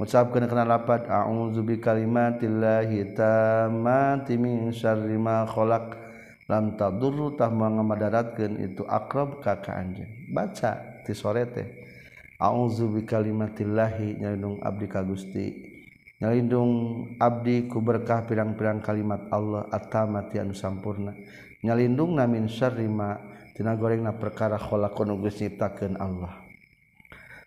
Ucapkan 0.00 0.48
kena 0.48 0.64
lapat 0.64 1.04
A'udzu 1.04 1.60
bi 1.60 1.76
kalimatillahi 1.76 3.12
tammati 3.12 4.40
min 4.40 4.72
syarri 4.72 5.20
ma 5.20 5.44
khalaq 5.44 6.00
lam 6.48 6.80
tadurru 6.80 7.36
tah 7.36 7.52
mangamadaratkeun 7.52 8.56
itu 8.64 8.88
akrab 8.88 9.44
ka 9.44 9.60
ka 9.60 9.76
anjeun. 9.76 10.08
Baca 10.32 11.04
ti 11.04 11.12
sore 11.12 11.44
teh. 11.44 11.68
A'udzu 12.40 12.88
bi 12.88 13.04
kalimatillahi 13.04 14.16
nyalindung 14.16 14.64
abdi 14.64 14.86
ka 14.88 15.04
Gusti. 15.04 15.46
Nyalindung 16.18 16.72
abdi 17.20 17.68
ku 17.68 17.84
berkah 17.84 18.24
pirang-pirang 18.24 18.80
kalimat 18.80 19.28
Allah 19.28 19.68
atamati 19.68 20.40
anu 20.40 20.56
sampurna. 20.56 21.12
Nyalindung 21.62 22.16
na 22.16 22.24
min 22.24 22.48
syarri 22.48 22.88
ma 22.88 23.14
tina 23.52 23.76
gorengna 23.76 24.16
perkara 24.16 24.56
khalaqan 24.56 25.14
Gusti 25.20 25.46
nyiptakeun 25.46 26.00
Allah. 26.00 26.41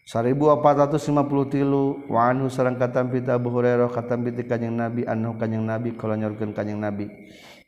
1453 0.05 2.05
Wanu 2.05 2.45
sarang 2.53 2.77
katampita 2.77 3.41
Abu 3.41 3.49
Hurairah 3.49 3.89
katampiti 3.89 4.45
kanjing 4.45 4.77
Nabi 4.77 5.01
anu 5.01 5.33
kanjing 5.33 5.65
Nabi 5.65 5.97
kalau 5.97 6.13
nyorkeun 6.13 6.53
kanjing 6.53 6.77
Nabi. 6.77 7.09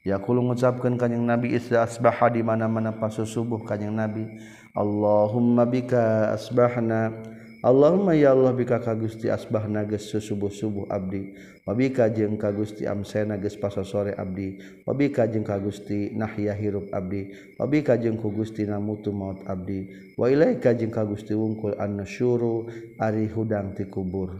Yakulu 0.06 0.45
mengucapkan 0.45 1.02
kanjeng 1.02 1.26
Nabi 1.26 1.58
isra 1.58 1.89
asbaha 1.89 2.30
di 2.30 2.45
mana-mana 2.45 2.93
pasu 2.93 3.26
subuh 3.26 3.65
kanjeng 3.65 3.97
Nabi. 3.97 4.38
Allahumma 4.78 5.65
bika 5.65 6.38
asbahna 6.38 7.10
Allahumma 7.65 8.13
ya 8.13 8.37
Allah 8.37 8.53
bika 8.53 8.77
ka 8.77 8.93
Gusti 8.93 9.33
asbah 9.33 9.65
nages 9.65 10.13
susubuh-subuh 10.13 10.93
abdi. 10.93 11.33
Wabika 11.65 12.05
jeung 12.07 12.37
ka 12.37 12.53
Gusti 12.53 12.85
amse 12.85 13.25
nages 13.25 13.57
paso 13.57 13.83
sore 13.83 14.15
abdi 14.15 14.61
wabika 14.87 15.27
jeung 15.27 15.43
ka 15.43 15.57
Gusti 15.57 16.13
nahya 16.13 16.53
hirup 16.53 16.93
abdi. 16.93 17.33
Wabika 17.57 17.97
jeung 17.97 18.21
ku 18.21 18.29
Gusti 18.29 18.63
namutu 18.69 19.09
maut 19.09 19.41
abdi. 19.49 19.89
Wa 20.15 20.29
ilaika 20.29 20.77
jeung 20.77 20.93
ka 20.93 21.01
Gusti 21.03 21.33
wungkul 21.33 21.75
annusyuru 21.81 22.69
ari 23.01 23.25
hudang 23.25 23.73
ti 23.73 23.89
kubur. 23.89 24.37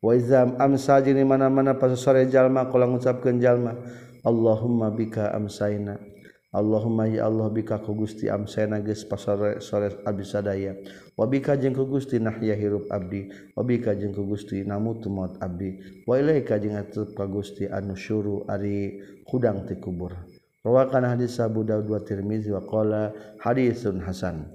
Wa 0.00 0.16
izam 0.16 0.56
amsa 0.56 1.04
jeung 1.04 1.20
mana-mana 1.28 1.76
paso 1.76 2.00
sore 2.00 2.24
jalma 2.32 2.72
kula 2.72 2.88
ngucapkeun 2.88 3.44
jalma. 3.44 3.76
Allahumma 4.24 4.88
bika 4.88 5.36
amsaina 5.36 6.00
Allahumma 6.54 7.10
ya 7.10 7.26
Allah 7.26 7.50
bika 7.50 7.82
ku 7.82 7.98
Gusti 7.98 8.30
amsena 8.30 8.78
geus 8.78 9.02
pasare 9.02 9.58
sore 9.58 9.98
abdi 10.06 10.22
sadaya 10.22 10.78
wa 11.18 11.26
bika 11.26 11.58
jeung 11.58 11.74
ku 11.74 11.82
Gusti 11.90 12.22
nahya 12.22 12.54
hirup 12.54 12.86
abdi. 12.94 13.26
Wa 13.58 13.66
bika 13.66 13.98
jeung 13.98 14.14
ku 14.14 14.22
Gusti 14.22 14.62
namutu 14.62 15.10
maut 15.10 15.34
abdi. 15.42 15.82
Wa 16.06 16.14
ilaika 16.14 16.62
jeung 16.62 16.78
atup 16.78 17.18
ka 17.18 17.26
Gusti 17.26 17.66
anu 17.66 17.98
syuru 17.98 18.46
ari 18.46 19.02
hudang 19.26 19.66
ti 19.66 19.74
kubur. 19.82 20.14
Rawakan 20.62 21.04
hadis 21.04 21.42
Abu 21.42 21.66
Dawud 21.66 21.90
wa 21.90 22.00
Tirmizi 22.00 22.54
wa 22.54 22.62
qala 22.62 23.10
hadisun 23.42 24.00
hasan. 24.00 24.46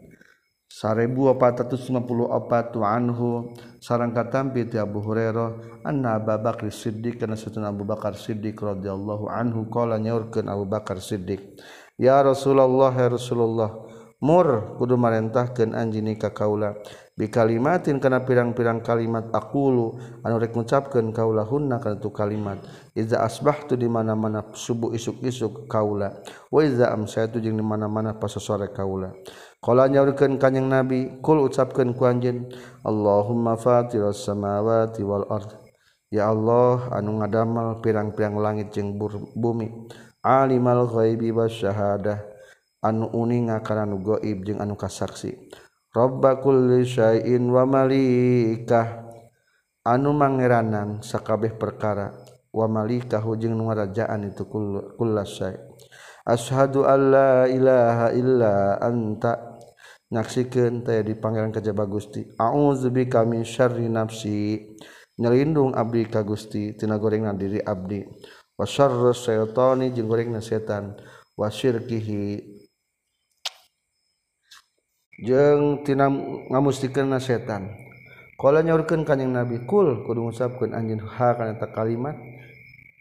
1454 0.69 2.77
wa 2.77 2.87
anhu 2.93 3.57
sareng 3.81 4.13
katampi 4.13 4.69
ti 4.69 4.77
Abu 4.77 5.01
Hurairah 5.01 5.81
anna 5.81 6.21
Abu 6.21 6.37
Bakar 6.37 6.69
Siddiq 6.69 7.17
kana 7.17 7.33
satuna 7.33 7.73
Abu 7.73 7.89
Bakar 7.89 8.13
Siddiq 8.13 8.53
radhiyallahu 8.53 9.33
anhu 9.33 9.65
qala 9.69 9.97
nyaurkeun 9.97 10.45
Abu 10.45 10.69
Bakar 10.69 11.01
Siddiq. 11.01 11.41
ya 11.99 12.23
Rasulullah 12.23 12.95
ya 12.95 13.11
Rasulullah. 13.11 13.91
Mur 14.19 14.75
kudu 14.75 14.99
marentahkeun 14.99 15.71
anjeun 15.71 16.11
ka 16.19 16.35
kaula. 16.35 16.75
Bi 17.15 17.31
kalimatin 17.31 18.03
kana 18.03 18.23
pirang-pirang 18.27 18.83
kalimat 18.83 19.31
aqulu 19.31 19.95
anu 20.23 20.35
rek 20.39 20.51
ngucapkeun 20.51 21.15
kaula 21.15 21.47
hunna 21.47 21.79
kana 21.79 21.99
tu 22.03 22.11
kalimat. 22.11 22.59
Iza 22.95 23.23
asbahtu 23.23 23.79
di 23.79 23.87
mana-mana 23.87 24.43
subuh 24.51 24.91
isuk-isuk 24.91 25.71
kaula. 25.71 26.19
Wa 26.51 26.59
iza 26.67 26.91
amsaytu 26.91 27.39
jeung 27.39 27.55
di 27.55 27.63
mana-mana 27.63 28.11
pas 28.19 28.35
sore 28.35 28.71
kaula. 28.75 29.15
Kala 29.63 29.87
nyaurkeun 29.87 30.35
kanjing 30.39 30.67
Nabi, 30.71 31.19
kul 31.23 31.43
ucapkeun 31.43 31.91
ku 31.95 32.07
anjeun, 32.07 32.47
Allahumma 32.83 33.55
fatiras 33.59 34.23
samawati 34.23 35.03
wal 35.03 35.27
ard. 35.31 35.51
Ya 36.11 36.27
Allah 36.27 36.91
anu 36.91 37.23
ngadamel 37.23 37.79
pirang-pirang 37.79 38.35
langit 38.35 38.75
jeung 38.75 38.99
bumi. 39.35 39.87
Alimal 40.19 40.83
ghaibi 40.91 41.31
wasyahadah 41.31 42.19
anu 42.83 43.07
uning 43.15 43.47
ngakara 43.47 43.87
nu 43.87 44.03
gaib 44.03 44.43
jeung 44.43 44.59
anu 44.59 44.75
kasaksi. 44.75 45.31
Robba 45.95 46.43
kulli 46.43 46.83
syai'in 46.83 47.47
wa 47.47 47.63
malikah. 47.63 49.07
Anu 49.87 50.11
mangeranan 50.11 50.99
sakabeh 50.99 51.55
perkara. 51.55 52.11
Wa 52.51 52.67
malikah 52.67 53.23
jeung 53.39 53.55
nu 53.55 53.71
ngarajaan 53.71 54.27
itu 54.27 54.43
kullu 54.49 55.23
syai' 55.23 55.55
Ashadu 56.27 56.83
alla 56.83 57.47
ilaha 57.47 58.11
illa 58.11 58.75
anta. 58.75 59.55
Nyaksikan 60.09 60.81
taya 60.83 61.05
di 61.05 61.15
pangeran 61.15 61.53
kajaba 61.53 61.85
Gusti. 61.85 62.25
A'udzubika 62.35 63.23
min 63.23 63.45
syarri 63.45 63.87
nafsi. 63.87 64.57
Nyelindung 65.15 65.77
abdi 65.77 66.09
ka 66.09 66.27
Gusti. 66.27 66.75
Tina 66.75 66.99
gorengna 66.99 67.31
diri 67.37 67.61
abdi. 67.61 68.03
wasyarra 68.59 69.15
syaitani 69.15 69.95
jeung 69.95 70.11
gorengna 70.11 70.43
setan. 70.43 70.99
Wasyirkihi 71.39 72.43
jeung 75.23 75.87
tina 75.87 76.11
ngamustikeunna 76.51 77.23
setan. 77.23 77.71
Qala 78.35 78.59
nyaurkeun 78.63 79.07
kanjing 79.07 79.31
nabi 79.31 79.63
kul 79.63 80.03
kudu 80.03 80.27
ngucapkeun 80.27 80.71
anjeun 80.75 81.03
ha 81.03 81.35
kana 81.35 81.59
ta 81.59 81.67
kalimat 81.71 82.15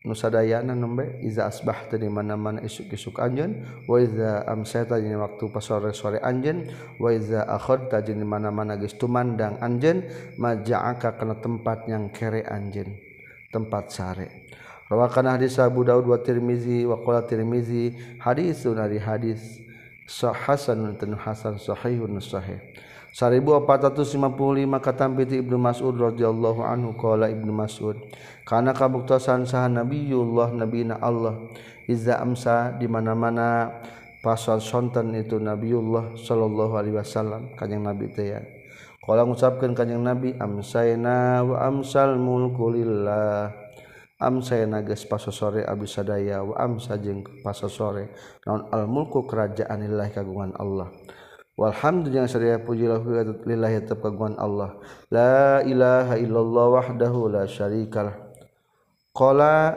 nusadayana 0.03 0.75
nembe 0.75 1.23
iza 1.23 1.47
asbah 1.47 1.87
di 1.95 2.11
mana-mana 2.11 2.59
isuk-isuk 2.63 3.23
anjeun 3.23 3.63
wa 3.87 4.03
iza 4.03 4.43
amsayta 4.51 4.99
jeung 4.99 5.19
waktu 5.23 5.47
pasore-sore 5.51 6.19
anjeun 6.23 6.67
wa 6.99 7.15
iza 7.15 7.47
akhadta 7.47 8.03
jeung 8.03 8.23
mana-mana 8.27 8.79
geus 8.83 8.99
tumandang 8.99 9.63
anjeun 9.63 10.07
maja'aka 10.43 11.19
kana 11.19 11.39
tempat 11.39 11.87
yang 11.87 12.11
kere 12.11 12.43
anjeun 12.43 12.99
tempat 13.55 13.95
sare. 13.95 14.47
rawakan 14.89 15.37
hadis 15.37 15.61
Abu 15.61 15.85
Daud 15.85 16.09
wa 16.09 16.19
Tirmizi 16.21 16.85
wa 16.89 16.99
qala 17.01 17.25
Tirmizi 17.25 17.93
hadisun 18.19 18.81
ari 18.81 18.99
hadis 19.01 19.61
sahasan 20.09 20.97
tan 20.97 21.13
hasan 21.15 21.61
sahihun 21.61 22.17
sahih. 22.19 22.59
1455 23.13 24.05
kata 24.85 25.09
piti 25.17 25.41
Ibnu 25.41 25.57
Mas'ud 25.57 25.97
radhiyallahu 25.97 26.61
anhu 26.61 26.93
qala 26.95 27.33
Ibnu 27.33 27.51
Mas'ud 27.51 27.97
kana 28.45 28.77
kabuktasan 28.77 29.49
sah 29.49 29.65
nabiyullah 29.67 30.53
nabina 30.53 31.01
Allah 31.01 31.41
iza 31.89 32.21
amsa 32.21 32.77
di 32.77 32.85
mana-mana 32.85 33.81
pasal 34.21 34.61
sonten 34.61 35.17
itu 35.17 35.41
nabiyullah 35.41 36.15
sallallahu 36.21 36.77
alaihi 36.77 37.01
wasallam 37.01 37.57
kanjing 37.57 37.83
nabi 37.83 38.13
teh 38.13 38.37
ya. 38.37 38.41
Qala 39.01 39.25
ngucapkeun 39.25 39.73
kanjing 39.73 40.05
nabi 40.05 40.37
amsayna 40.37 41.41
wa 41.43 41.65
amsal 41.65 42.21
mulku 42.21 42.77
lillah. 42.77 43.68
am 44.19 44.43
saya 44.43 44.67
nages 44.67 45.07
pasosore 45.07 45.63
sore 45.63 45.67
abisadaya 45.67 46.43
wa 46.43 46.59
am 46.59 46.83
sajeng 46.83 47.23
pasosore. 47.43 48.11
Naon 48.43 48.67
al 48.75 48.91
mulku 48.91 49.25
kerajaan 49.25 49.87
lillahi 49.87 50.11
kagungan 50.11 50.53
Allah. 50.59 50.91
Walhamdulillah 51.59 52.27
jeung 52.27 52.31
sadaya 52.31 52.59
puji 52.63 52.87
lillahi 53.47 53.83
tetep 53.83 54.03
kagungan 54.03 54.35
Allah. 54.39 54.79
La 55.11 55.63
ilaha 55.63 56.19
illallah 56.19 56.67
wahdahu 56.71 57.31
la 57.31 57.47
syarikalah 57.47 58.15
qala 59.15 59.75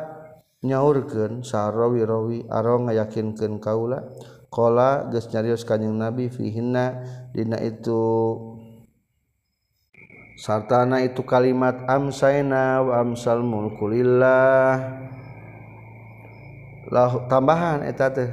nyaurkeun 0.61 1.41
sarawi 1.41 2.05
rawi 2.05 2.39
aro 2.49 2.85
ngayakinkeun 2.85 3.61
kaula. 3.61 4.09
Qala 4.51 5.07
geus 5.07 5.31
nyarios 5.31 5.63
kanjing 5.63 5.95
nabi 5.95 6.27
fihinna 6.27 7.07
dina 7.31 7.55
itu 7.63 8.35
sartana 10.41 11.05
itu 11.05 11.21
kalimat 11.21 11.85
amsayna 11.85 12.81
wa 12.81 13.05
amsal 13.05 13.45
mulku 13.45 13.85
lillah. 13.93 14.97
Lah 16.89 17.11
tambahan 17.29 17.85
eta 17.85 18.09
teh 18.09 18.29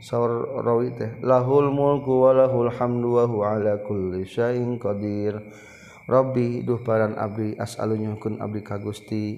saur 0.00 0.64
rawi 0.64 0.96
teh. 0.96 1.12
Lahul 1.20 1.68
mulku 1.68 2.24
wa 2.24 2.32
lahul 2.32 2.72
hamdu 2.72 3.20
wa 3.20 3.28
huwa 3.28 3.60
ala 3.60 3.76
kulli 3.84 4.24
syai'in 4.24 4.80
qadir. 4.80 5.36
Rabbi 6.08 6.64
duh 6.64 6.80
paran 6.80 7.14
abdi 7.20 7.60
as'alunya 7.60 8.16
kun 8.16 8.40
abdi 8.40 8.64
ka 8.64 8.80
gusti. 8.80 9.36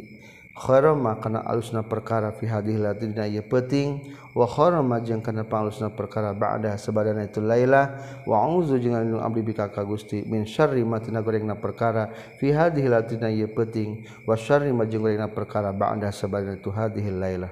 Khaira 0.55 0.95
ma 0.95 1.19
kana 1.19 1.43
alusna 1.43 1.83
perkara 1.83 2.31
fi 2.31 2.47
hadhihi 2.47 2.79
latina 2.79 3.27
ya 3.27 3.43
penting 3.43 4.15
wahormajeng 4.35 5.23
karena 5.23 5.47
panlusna 5.47 5.89
perkara 5.95 6.35
ba'da 6.35 6.75
sebadana 6.75 7.25
itu 7.25 7.39
Laila. 7.39 7.97
Wa 8.27 8.43
auzu 8.45 8.83
jeung 8.83 8.99
anu 8.99 9.23
abdi 9.23 9.41
bika 9.47 9.71
ka 9.71 9.87
Gusti 9.87 10.27
min 10.27 10.45
syarri 10.45 10.83
ma 10.83 10.99
tina 10.99 11.23
gorengna 11.23 11.55
perkara 11.55 12.11
fi 12.43 12.51
hadhihi 12.51 12.91
latina 12.91 13.31
ye 13.31 13.47
penting. 13.47 14.05
Wa 14.27 14.35
syarri 14.35 14.75
ma 14.75 14.85
jeung 14.85 15.07
gorengna 15.07 15.31
perkara 15.31 15.71
ba'da 15.71 16.11
sebadana 16.11 16.59
itu 16.59 16.69
hadhihi 16.69 17.11
Laila. 17.15 17.49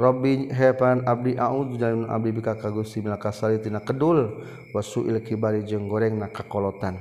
Rabbi 0.00 0.48
hepan 0.48 1.04
abdi 1.04 1.36
aud 1.36 1.76
dan 1.76 2.08
abdi 2.08 2.32
bika 2.32 2.56
ka 2.56 2.72
Gusti 2.72 3.04
min 3.04 3.12
kasari 3.18 3.60
tina 3.60 3.82
kedul. 3.82 4.46
Wa 4.72 4.80
suil 4.80 5.20
kibari 5.20 5.66
jeung 5.66 5.90
gorengna 5.90 6.32
kakolotan. 6.32 6.96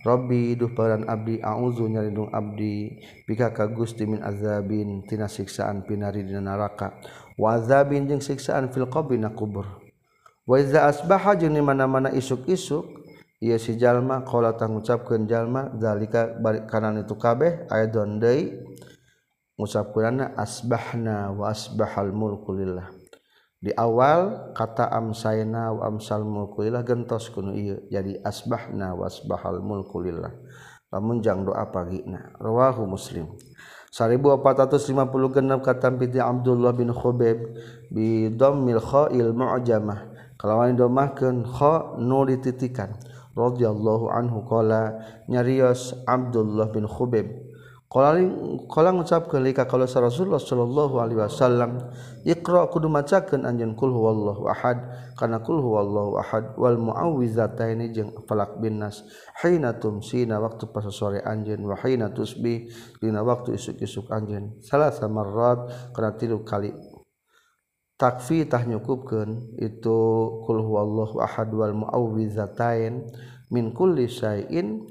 Robbi 0.00 0.56
duh 0.56 0.72
paran 0.72 1.04
abdi 1.04 1.44
auzu 1.44 1.84
nyarindung 1.84 2.32
abdi 2.32 2.96
bika 3.28 3.52
ka 3.52 3.68
Gusti 3.68 4.08
min 4.08 4.24
azabin 4.24 5.04
tina 5.04 5.28
siksaan 5.28 5.84
pinari 5.84 6.24
dina 6.24 6.40
neraka. 6.40 6.96
wazabin 7.40 8.04
jeung 8.04 8.20
siksaan 8.20 8.68
fil 8.68 8.84
qabri 8.84 9.16
na 9.16 9.32
kubur. 9.32 9.64
Wa 10.44 10.60
iza 10.60 10.84
asbaha 10.84 11.32
jeung 11.40 11.56
di 11.56 11.64
mana-mana 11.64 12.12
isuk-isuk 12.12 12.84
ieu 13.40 13.56
si 13.56 13.80
jalma 13.80 14.20
qala 14.28 14.52
tang 14.52 14.76
ngucapkeun 14.76 15.24
jalma 15.24 15.72
zalika 15.80 16.36
kanan 16.68 17.00
itu 17.00 17.16
kabeh 17.16 17.64
aya 17.72 17.88
don 17.88 18.20
deui 18.20 18.52
ngucapkeunana 19.56 20.36
asbahna 20.36 21.32
wa 21.32 21.48
asbahal 21.48 22.12
mulku 22.12 22.52
lillah. 22.52 22.92
Di 23.60 23.72
awal 23.76 24.52
kata 24.56 24.88
amsayna 24.88 25.72
wa 25.76 25.88
amsal 25.88 26.24
mulku 26.24 26.64
lillah 26.64 26.84
gentos 26.84 27.32
kuno 27.32 27.56
ieu 27.56 27.80
jadi 27.88 28.20
asbahna 28.20 28.92
wa 28.92 29.08
asbahal 29.08 29.64
mulku 29.64 30.04
lillah. 30.04 30.32
Lamun 30.90 31.22
jang 31.22 31.46
doa 31.46 31.64
pagina 31.70 32.34
rawahu 32.42 32.84
muslim. 32.88 33.30
1450 33.90 35.34
genap 35.34 35.66
kata 35.66 35.90
piti 35.98 36.22
Abdullah 36.22 36.70
bin 36.70 36.94
Khubeb 36.94 37.58
bi 37.90 38.30
dhammil 38.30 38.78
kha'il 38.78 39.34
mu'jamah. 39.34 40.06
Kalawan 40.38 40.78
domahkeun 40.78 41.42
kha 41.42 41.98
nu 41.98 42.22
dititikan. 42.22 42.94
Radhiyallahu 43.34 44.06
anhu 44.10 44.46
qala 44.46 45.02
nyarios 45.26 45.94
Abdullah 46.06 46.70
bin 46.70 46.86
Khubeb 46.86 47.49
kolang 47.90 49.02
ngucapkanlika 49.02 49.66
kalau 49.66 49.82
Rasulullah 49.82 50.38
Shallallahu 50.38 51.02
Alaihi 51.02 51.26
Wasallam 51.26 51.90
Iqra 52.22 52.70
kudu 52.70 52.86
macaken 52.86 53.42
anjun 53.42 53.74
kulhu 53.74 54.06
wallahu 54.06 54.46
ahad 54.46 54.78
karena 55.18 55.42
kulhu 55.42 55.74
wallahu 55.74 56.14
wal 56.54 56.78
muawizata 56.78 57.66
ini 57.66 57.90
jeung 57.90 58.14
falak 58.30 58.62
binas 58.62 59.02
hina 59.42 59.74
tumsina 59.74 60.38
waktu 60.38 60.70
pas 60.70 60.86
sore 60.94 61.18
anjeun 61.18 61.66
wa 61.66 61.74
hina 61.82 62.14
dina 63.02 63.20
waktu 63.26 63.58
isuk-isuk 63.58 64.06
anjen 64.14 64.54
salah 64.62 64.94
sama 64.94 65.26
marrat 65.26 65.90
karena 65.90 66.14
tilu 66.14 66.46
kali 66.46 66.70
takfi 67.98 68.46
tah 68.46 68.70
nyukupkeun 68.70 69.58
itu 69.58 69.98
kulhu 70.46 70.78
wallahu 70.78 71.18
ahad 71.18 71.50
wal 71.50 71.74
muawizatain 71.74 73.02
min 73.50 73.74
kulli 73.74 74.06
syai'in 74.06 74.86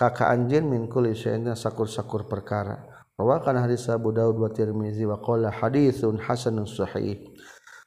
Kaka 0.00 0.32
anjin 0.32 0.64
minkul 0.64 1.12
isyaina 1.12 1.52
sakur-sakur 1.52 2.24
perkara. 2.24 2.88
Rawakan 3.20 3.68
hadis 3.68 3.84
Abu 3.92 4.16
Daud 4.16 4.40
wa 4.40 4.48
Tirmizi 4.48 5.04
wa 5.04 5.20
qala 5.20 5.52
hadithun 5.52 6.16
hasanun 6.16 6.64
sahih. 6.64 7.20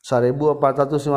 1457 0.05 1.09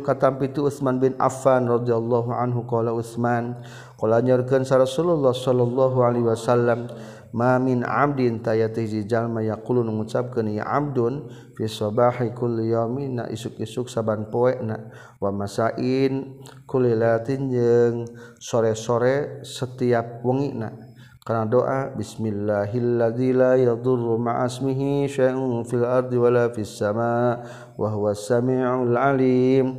katam 0.00 0.40
pitu 0.40 0.64
Utsman 0.64 0.96
bin 0.96 1.12
Affan 1.20 1.68
radhiyallahu 1.68 2.32
anhu 2.32 2.64
qala 2.64 2.96
Utsman 2.96 3.60
qala 4.00 4.24
nyorkeun 4.24 4.64
Rasulullah 4.64 5.36
sallallahu 5.36 6.00
alaihi 6.00 6.24
wasallam 6.24 6.88
mamin 7.30 7.86
Abdin 7.86 8.42
tayatijallma 8.42 9.42
yakulu 9.46 9.86
mengucapkan 9.86 10.46
ya 10.50 10.66
Abdun 10.66 11.30
fibahikulmin 11.54 13.22
na 13.22 13.24
isuk-isuk 13.30 13.86
saban 13.86 14.30
poena 14.30 14.90
wa 15.22 15.30
masain 15.30 16.40
kulilatin 16.66 17.50
jeung 17.50 17.96
sore-sore 18.38 19.42
setiap 19.46 20.24
wengi 20.26 20.56
na 20.56 20.90
karena 21.20 21.44
doa 21.46 21.80
Bismillahilladzi 21.94 23.30
la 23.36 23.54
yadurru 23.54 24.16
ma'asmihi 24.18 25.06
syai'un 25.06 25.62
fil 25.68 25.84
ardi 25.84 26.16
wala 26.16 26.48
fis 26.50 26.80
sama 26.80 27.38
wa 27.76 27.88
huwas 27.92 28.24
samiul 28.24 28.96
alim. 28.96 29.76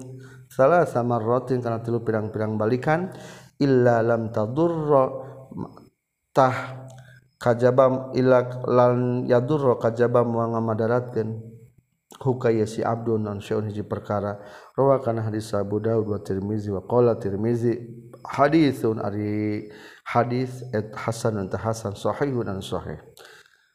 Salah 0.51 0.83
sama 0.83 1.15
rotin 1.15 1.63
karena 1.63 1.79
tilu 1.79 2.03
pirang-pirang 2.03 2.59
balikan 2.59 3.09
illa 3.57 4.03
lam 4.03 4.35
tadurra 4.35 5.07
tah 6.35 6.80
kajabam 7.41 8.13
ilak 8.13 8.61
lan 8.69 9.25
yadur 9.25 9.81
kajabam 9.81 10.29
wa 10.29 10.45
ngamadatkeun 10.53 11.41
hukaya 12.21 12.69
si 12.69 12.85
non 12.85 13.41
syaun 13.41 13.65
hiji 13.65 13.81
perkara. 13.81 14.37
Rawa 14.77 15.01
kana 15.01 15.25
hadis 15.25 15.53
Abu 15.57 15.81
Daud 15.81 16.05
wa 16.05 16.21
Tirmizi 16.21 16.69
wa 16.69 16.85
qala 16.85 17.17
Tirmizi 17.17 17.81
haditsun 18.21 19.01
ari 19.01 19.71
hadis 20.05 20.61
et 20.73 20.93
hasan 20.93 21.49
ta 21.49 21.57
hasan 21.57 21.97
sahihun 21.97 22.47
an 22.47 22.61
sahih. 22.61 23.01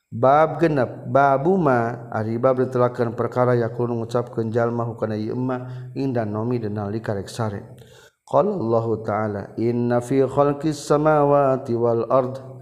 Bab 0.06 0.62
genep 0.62 1.10
babu 1.10 1.58
ma 1.58 2.06
ari 2.14 2.38
bab 2.38 2.62
ditelakeun 2.62 3.18
perkara 3.18 3.58
yakun 3.58 3.90
ngucapkeun 3.98 4.54
jalma 4.54 4.86
hukana 4.86 5.18
ieu 5.18 5.34
emma 5.34 5.90
inda 5.98 6.22
nomi 6.22 6.62
dan 6.62 6.78
nalika 6.78 7.10
rek 7.18 7.26
sare. 7.26 7.74
Qala 8.22 8.54
Allah 8.54 8.86
taala 9.02 9.42
inna 9.58 9.98
fi 9.98 10.22
khalqis 10.22 10.86
samawati 10.86 11.74
wal 11.74 12.06
ardh 12.06 12.55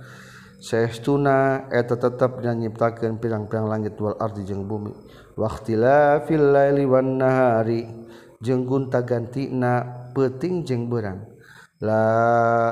seestuna 0.65 1.69
eta 1.69 2.01
tetap 2.01 2.41
nyiptakeun 2.41 3.21
pirang-pirang 3.21 3.69
langit 3.69 4.01
wal 4.01 4.17
ardi 4.17 4.49
jeung 4.49 4.65
bumi. 4.65 4.97
Waktila 5.37 6.25
fil 6.25 6.57
laili 6.57 6.89
wan 6.89 7.21
nahari 7.21 7.85
jeung 8.41 8.65
gunta 8.65 9.05
gantina 9.05 10.09
peuting 10.17 10.65
jeung 10.65 10.89
beurang. 10.89 11.35
la 11.85 12.05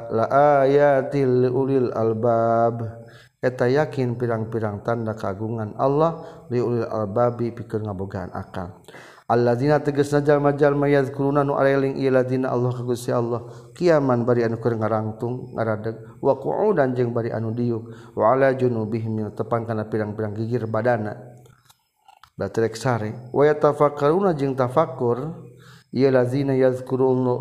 la 0.09 0.26
ayatil 0.64 1.52
ulil 1.52 1.92
albab. 1.92 3.05
Eta 3.42 3.66
yakin 3.66 4.14
pirang-pirang 4.14 4.87
tanda 4.87 5.18
kagungan 5.18 5.74
Allah 5.74 6.46
li 6.46 6.62
ulil 6.62 6.87
albabi 6.87 7.51
pikeun 7.51 7.90
ngabogaan 7.90 8.30
akal. 8.30 8.78
Alladzina 9.33 9.80
tegasna 9.80 10.20
jalma-jalma 10.20 10.93
yadhkuruna 10.93 11.41
nu 11.41 11.57
areling 11.57 11.97
ieu 11.97 12.12
ladina 12.12 12.53
Allah 12.53 12.68
ka 12.76 12.85
Gusti 12.85 13.09
Allah. 13.16 13.49
Kiaman 13.72 14.28
bari 14.28 14.45
anu 14.45 14.61
keur 14.61 14.76
ngarangtung 14.76 15.57
ngaradeg. 15.57 16.20
Wa 16.20 16.37
qu'udan 16.37 16.93
jeung 16.93 17.16
bari 17.16 17.33
anu 17.33 17.57
diuk. 17.57 18.12
Wa 18.12 18.37
ala 18.37 18.53
junubihim 18.53 19.33
tepang 19.33 19.64
kana 19.64 19.89
pirang-pirang 19.89 20.37
gigir 20.37 20.68
badana. 20.68 21.16
Batrek 22.37 22.76
sare. 22.76 23.33
Wa 23.33 23.49
yatafakkaruna 23.49 24.37
jeung 24.37 24.53
tafakkur 24.53 25.49
ieu 25.97 26.12
lazina 26.12 26.53
yadhkuruna 26.53 27.33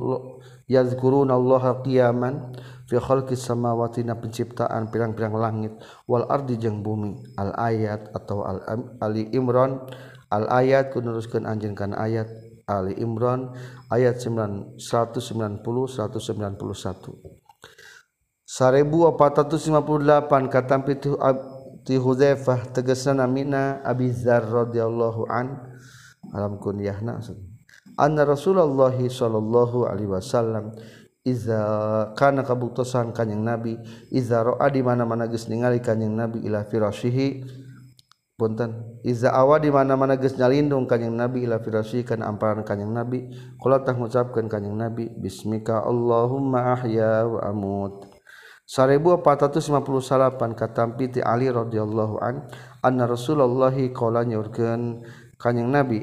yadhkuruna 0.71 1.35
Allah 1.35 1.83
qiyaman 1.83 2.55
fi 2.87 3.03
khalqis 3.03 3.43
samawati 3.43 4.07
na 4.07 4.15
penciptaan 4.15 4.87
pirang-pirang 4.95 5.35
langit. 5.35 5.75
Wal 6.07 6.23
ardi 6.31 6.55
jeung 6.55 6.87
bumi. 6.87 7.19
Al 7.35 7.51
ayat 7.51 8.15
atau 8.15 8.47
al 8.47 8.63
ali 9.03 9.27
imran. 9.35 9.91
al 10.31 10.47
ayat 10.47 10.95
kunuruskan 10.95 11.43
anjing 11.43 11.75
kan 11.75 11.91
ayat 11.91 12.31
Ali 12.65 12.95
Imran 13.03 13.51
ayat 13.91 14.23
190 14.23 14.79
191 14.79 15.59
1458 18.47 20.51
kata 20.51 20.75
pitu 20.87 21.19
ti 21.83 21.99
Hudzaifah 21.99 22.71
tegasna 22.71 23.27
namina 23.27 23.83
Abi 23.83 24.11
Dzar 24.11 24.47
radhiyallahu 24.47 25.27
an 25.27 25.75
alam 26.31 26.59
kunyahna 26.61 27.19
anna 27.99 28.23
Rasulullah 28.23 28.95
sallallahu 28.95 29.89
alaihi 29.89 30.11
wasallam 30.11 30.71
iza 31.21 31.61
kana 32.17 32.41
kabuktosan 32.41 33.13
kanjing 33.13 33.45
nabi 33.45 33.77
iza 34.09 34.41
ra'a 34.41 34.65
di 34.73 34.81
mana-mana 34.81 35.29
geus 35.29 35.45
ningali 35.45 35.77
kanjing 35.77 36.17
nabi 36.17 36.41
ila 36.45 36.65
firasyihi 36.65 37.45
punten. 38.41 38.97
Iza 39.05 39.29
awa 39.29 39.61
di 39.61 39.69
mana-mana 39.69 40.17
geus 40.17 40.33
nyalindung 40.33 40.89
kanjing 40.89 41.13
nabi 41.13 41.45
ila 41.45 41.61
firasyi 41.61 42.01
kana 42.01 42.25
amparan 42.25 42.65
kanjing 42.65 42.89
nabi. 42.89 43.29
Qala 43.61 43.85
tah 43.85 43.93
ngucapkeun 43.93 44.49
kanjing 44.49 44.73
nabi 44.73 45.13
bismika 45.13 45.85
allahumma 45.85 46.73
ahya 46.73 47.29
wa 47.29 47.45
amut. 47.45 48.09
1458 48.65 50.57
katampi 50.57 51.13
ti 51.13 51.19
Ali 51.21 51.53
radhiyallahu 51.53 52.17
an 52.17 52.49
anna 52.81 53.05
rasulullah 53.05 53.75
qala 53.93 54.25
nyurkeun 54.25 55.05
kanjing 55.37 55.69
nabi 55.69 56.01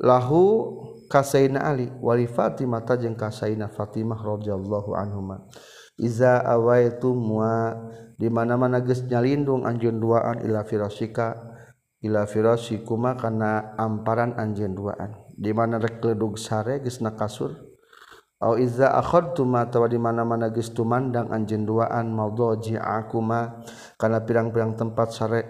lahu 0.00 0.80
kasaina 1.12 1.60
ali 1.60 1.92
wali 2.00 2.24
fatimah 2.24 2.80
ta 2.88 2.96
jeung 2.96 3.18
kasaina 3.18 3.68
fatimah 3.68 4.16
radhiyallahu 4.16 4.96
anhuma. 4.96 5.44
Iza 5.98 6.42
awaitu 6.42 7.14
mua. 7.14 7.74
Dimana-mana 8.14 8.78
geus 8.82 9.02
nyalindung 9.06 9.66
anjeun 9.66 9.98
duaan 9.98 10.42
ila 10.46 10.62
firasika. 10.62 11.34
Ila 12.04 12.28
firasikuma 12.28 13.16
kana 13.18 13.74
amparan 13.78 14.36
anjeun 14.38 14.74
duaan. 14.74 15.14
Di 15.34 15.50
mana 15.50 15.82
rek 15.82 15.98
ledug 16.02 16.38
sare 16.38 16.78
geus 16.78 17.02
na 17.02 17.14
kasur 17.18 17.74
au 18.44 18.60
iza 18.60 18.92
akhadtuma 18.92 19.64
atawa 19.64 19.88
di 19.88 19.96
mana-mana 19.96 20.52
geus 20.52 20.68
tumandang 20.76 21.32
anjeun 21.32 21.64
duaan 21.64 22.12
madzaji'akuma 22.12 23.64
kana 23.96 24.20
pirang-pirang 24.20 24.76
tempat 24.76 25.08
sare 25.16 25.40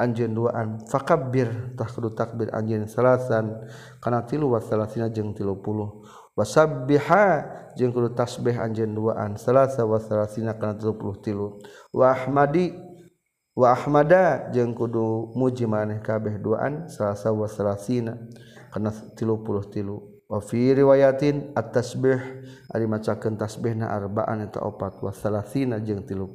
anjeun 0.00 0.34
duaan. 0.34 0.82
Fakabbir 0.90 1.78
tah 1.78 1.86
kudu 1.86 2.10
takbir 2.18 2.50
anjeun 2.50 2.90
salasan 2.90 3.62
kana 4.02 4.26
tilu 4.26 4.50
wa 4.50 4.58
salasina 4.58 5.06
jeung 5.06 5.38
30 5.38 6.21
wasabbiha 6.36 7.26
jeung 7.76 7.92
kudu 7.92 8.12
tasbih 8.12 8.56
anjeun 8.56 8.92
duaan 8.92 9.40
salasa 9.40 9.84
wa 9.88 9.96
salasina 10.00 10.56
kana 10.56 10.76
30 10.76 11.24
tilu. 11.24 11.60
Wa 11.92 12.12
ahmadi 12.12 12.76
wa 13.52 13.72
ahmada 13.72 14.48
jeung 14.52 14.72
kudu 14.72 15.32
muji 15.36 15.68
maneh 15.68 16.00
kabeh 16.00 16.40
duaan 16.40 16.88
salasa 16.88 17.32
wa 17.32 17.48
salasina 17.48 18.16
kana 18.72 18.92
30 18.92 19.72
tilu. 19.72 20.08
Wa 20.28 20.40
fi 20.40 20.72
riwayatin 20.72 21.52
at-tasbih 21.52 22.20
ari 22.72 22.88
macakeun 22.88 23.36
tasbihna 23.36 23.92
arba'an 23.92 24.48
eta 24.48 24.64
opat. 24.64 25.04
Wa 25.04 25.12
salasina 25.12 25.80
jeung 25.80 26.04
30 26.04 26.32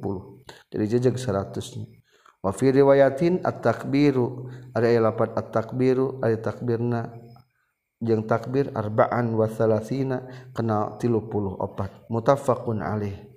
jadi 0.70 0.84
jejeg 0.86 1.18
100 1.18 1.78
nya 1.78 1.86
wa 2.38 2.54
fi 2.54 2.70
riwayatin 2.70 3.42
at-takbiru 3.42 4.46
ari 4.70 4.94
lapat 5.02 5.34
at-takbiru 5.34 6.22
ari 6.22 6.38
takbirna 6.38 7.10
jeung 7.98 8.26
takbir 8.26 8.70
arba'an 8.74 9.34
wa 9.34 9.46
salasina 9.50 10.22
kena 10.54 10.98
34 10.98 12.10
muttafaqun 12.10 12.82
alaih. 12.82 13.28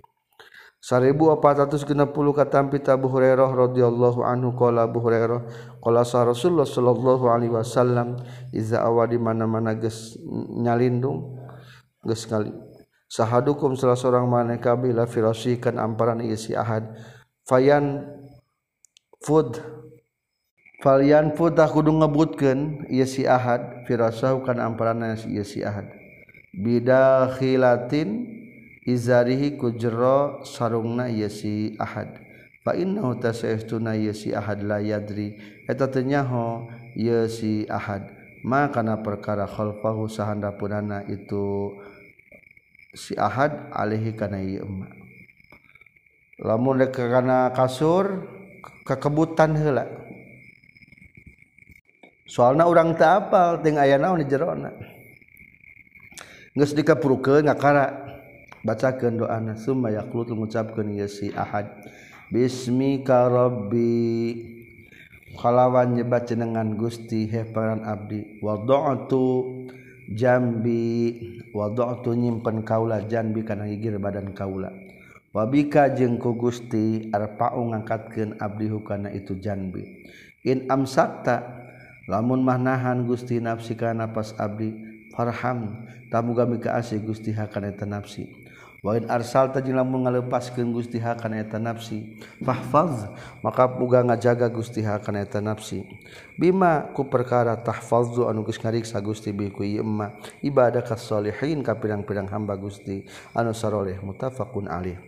1460 0.82 1.94
katampi 2.34 2.82
Abu 2.90 3.06
Hurairah 3.06 3.46
radhiyallahu 3.54 4.26
anhu 4.26 4.50
qala 4.58 4.90
Abu 4.90 4.98
Hurairah 4.98 5.46
qala 5.78 6.02
sa 6.02 6.26
Rasulullah 6.26 6.66
sallallahu 6.66 7.30
alaihi 7.30 7.54
wasallam 7.54 8.18
iza 8.50 8.82
awa 8.82 9.06
di 9.06 9.14
mana-mana 9.14 9.78
geus 9.78 10.18
nyalindung 10.58 11.38
geus 12.02 12.26
kali 12.26 12.50
sahadukum 13.06 13.78
salah 13.78 13.94
seorang 13.94 14.26
maneh 14.26 14.58
kabila 14.58 15.06
firasikan 15.06 15.78
amparan 15.78 16.18
isi 16.18 16.50
ahad 16.58 16.90
fayan 17.46 18.02
fud 19.22 19.62
Falian 20.82 21.30
tak 21.38 21.70
kudu 21.70 21.94
ngebutkeun 21.94 22.90
ieu 22.90 23.06
si 23.06 23.22
ahad 23.22 23.86
firasahu 23.86 24.42
kan 24.42 24.58
amparan 24.58 25.14
si 25.14 25.30
ieu 25.30 25.46
si 25.46 25.62
ahad. 25.62 25.86
Bidakhilatin 26.50 28.26
izarihi 28.82 29.54
kujero 29.54 30.42
sarungna 30.42 31.06
yesi 31.06 31.78
ahad. 31.78 32.18
Fa 32.66 32.74
innahu 32.74 33.14
tasaytuna 33.22 33.94
yesi 33.94 34.34
ahad 34.34 34.66
la 34.66 34.82
yadri. 34.82 35.38
Eta 35.70 35.86
teh 35.86 36.02
nyaho 36.02 36.66
yesi 36.98 37.62
ahad. 37.70 38.10
Ma 38.42 38.66
kana 38.74 38.98
perkara 39.06 39.46
khalfahu 39.46 40.10
sahandapunana 40.10 41.06
itu 41.06 41.78
si 42.90 43.14
ahad 43.14 43.70
alaihi 43.70 44.18
kana 44.18 44.42
ieu 44.42 44.66
emma 44.66 44.90
lamun 46.42 46.82
kana 46.90 47.54
kasur 47.54 48.26
kekebutan 48.82 49.54
heula 49.54 50.01
soalnya 52.26 52.66
orang 52.66 52.94
tak 52.94 53.28
apal 53.28 53.60
ting 53.60 53.78
aya 53.78 53.98
naon 53.98 54.22
di 54.22 54.26
jerona. 54.30 54.70
Geus 56.52 56.76
dikapurukeun 56.76 57.48
ngakara. 57.48 58.10
Bacakan 58.62 59.18
doana 59.18 59.58
summa 59.58 59.90
yaqlut 59.90 60.30
mengucapkan 60.30 60.86
ya 60.94 61.10
si 61.10 61.34
ahad 61.34 61.66
bismika 62.30 63.26
rabbi. 63.26 64.38
Kalawan 65.34 65.98
nyebat 65.98 66.30
jenengan 66.30 66.78
Gusti 66.78 67.26
heparan 67.26 67.82
abdi 67.82 68.38
wada'tu 68.38 69.66
jambi 70.12 71.18
wada'tu 71.56 72.12
nyimpen 72.14 72.62
kaula 72.62 73.02
jambi 73.08 73.42
kana 73.42 73.66
gigir 73.66 73.98
badan 73.98 74.30
kaula. 74.30 74.70
Wabika 75.32 75.90
jeung 75.96 76.20
ku 76.20 76.36
Gusti 76.36 77.08
arpa'u 77.10 77.72
ngangkatkeun 77.72 78.38
abdi 78.38 78.68
hukana 78.68 79.08
itu 79.10 79.40
jambi. 79.40 80.06
In 80.44 80.70
amsakta 80.70 81.61
lamun 82.08 82.42
mahnahan 82.42 83.06
Gusti 83.06 83.38
nafsi 83.38 83.78
ka 83.78 83.94
nafas 83.94 84.34
abdi 84.38 84.74
farham 85.12 85.86
tamu 86.08 86.32
kami 86.34 86.58
keasih 86.58 86.98
Gusti 87.04 87.30
hakana 87.30 87.70
eta 87.70 87.86
nafsi. 87.86 88.26
Wa 88.82 88.98
in 88.98 89.06
arsalta 89.06 89.62
jeung 89.62 89.78
lamun 89.78 90.02
ngalepaskeun 90.02 90.74
Gusti 90.74 90.98
hakana 90.98 91.38
eta 91.38 91.62
nafsi 91.62 92.18
fahfaz 92.42 93.06
maka 93.38 93.70
muga 93.70 94.02
ngajaga 94.02 94.50
Gusti 94.50 94.82
hakana 94.82 95.22
eta 95.22 95.38
nafsi. 95.38 95.86
Bima 96.34 96.90
ku 96.90 97.06
perkara 97.06 97.54
tahfazu 97.54 98.26
anu 98.26 98.42
geus 98.42 98.58
ngariksa 98.58 98.98
Gusti 98.98 99.30
bi 99.30 99.54
ku 99.54 99.62
ieu 99.62 99.86
ibadah 100.42 100.82
kasolihin 100.82 101.62
ka 101.62 101.78
pirang-pirang 101.78 102.26
hamba 102.26 102.58
Gusti 102.58 103.06
anu 103.38 103.54
saroleh 103.54 104.02
mutafaqun 104.02 104.66
alih. 104.66 104.98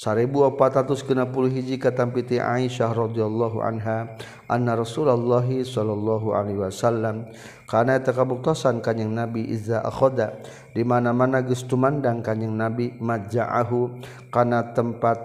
1460 0.00 1.52
hiji 1.52 1.76
katampiti 1.76 2.40
Aisyah 2.40 2.88
radhiyallahu 2.96 3.60
anha 3.60 4.16
anna 4.48 4.72
Rasulullah 4.72 5.44
sallallahu 5.44 6.32
alaihi 6.32 6.56
wasallam 6.56 7.28
kana 7.68 8.00
takabuktasan 8.00 8.80
kanjing 8.80 9.12
Nabi 9.12 9.44
iza 9.52 9.84
akhoda 9.84 10.40
di 10.72 10.88
mana-mana 10.88 11.44
geus 11.44 11.68
tumandang 11.68 12.24
kanjing 12.24 12.56
Nabi 12.56 12.96
majja'ahu 12.96 14.00
kana 14.32 14.72
tempat 14.72 15.20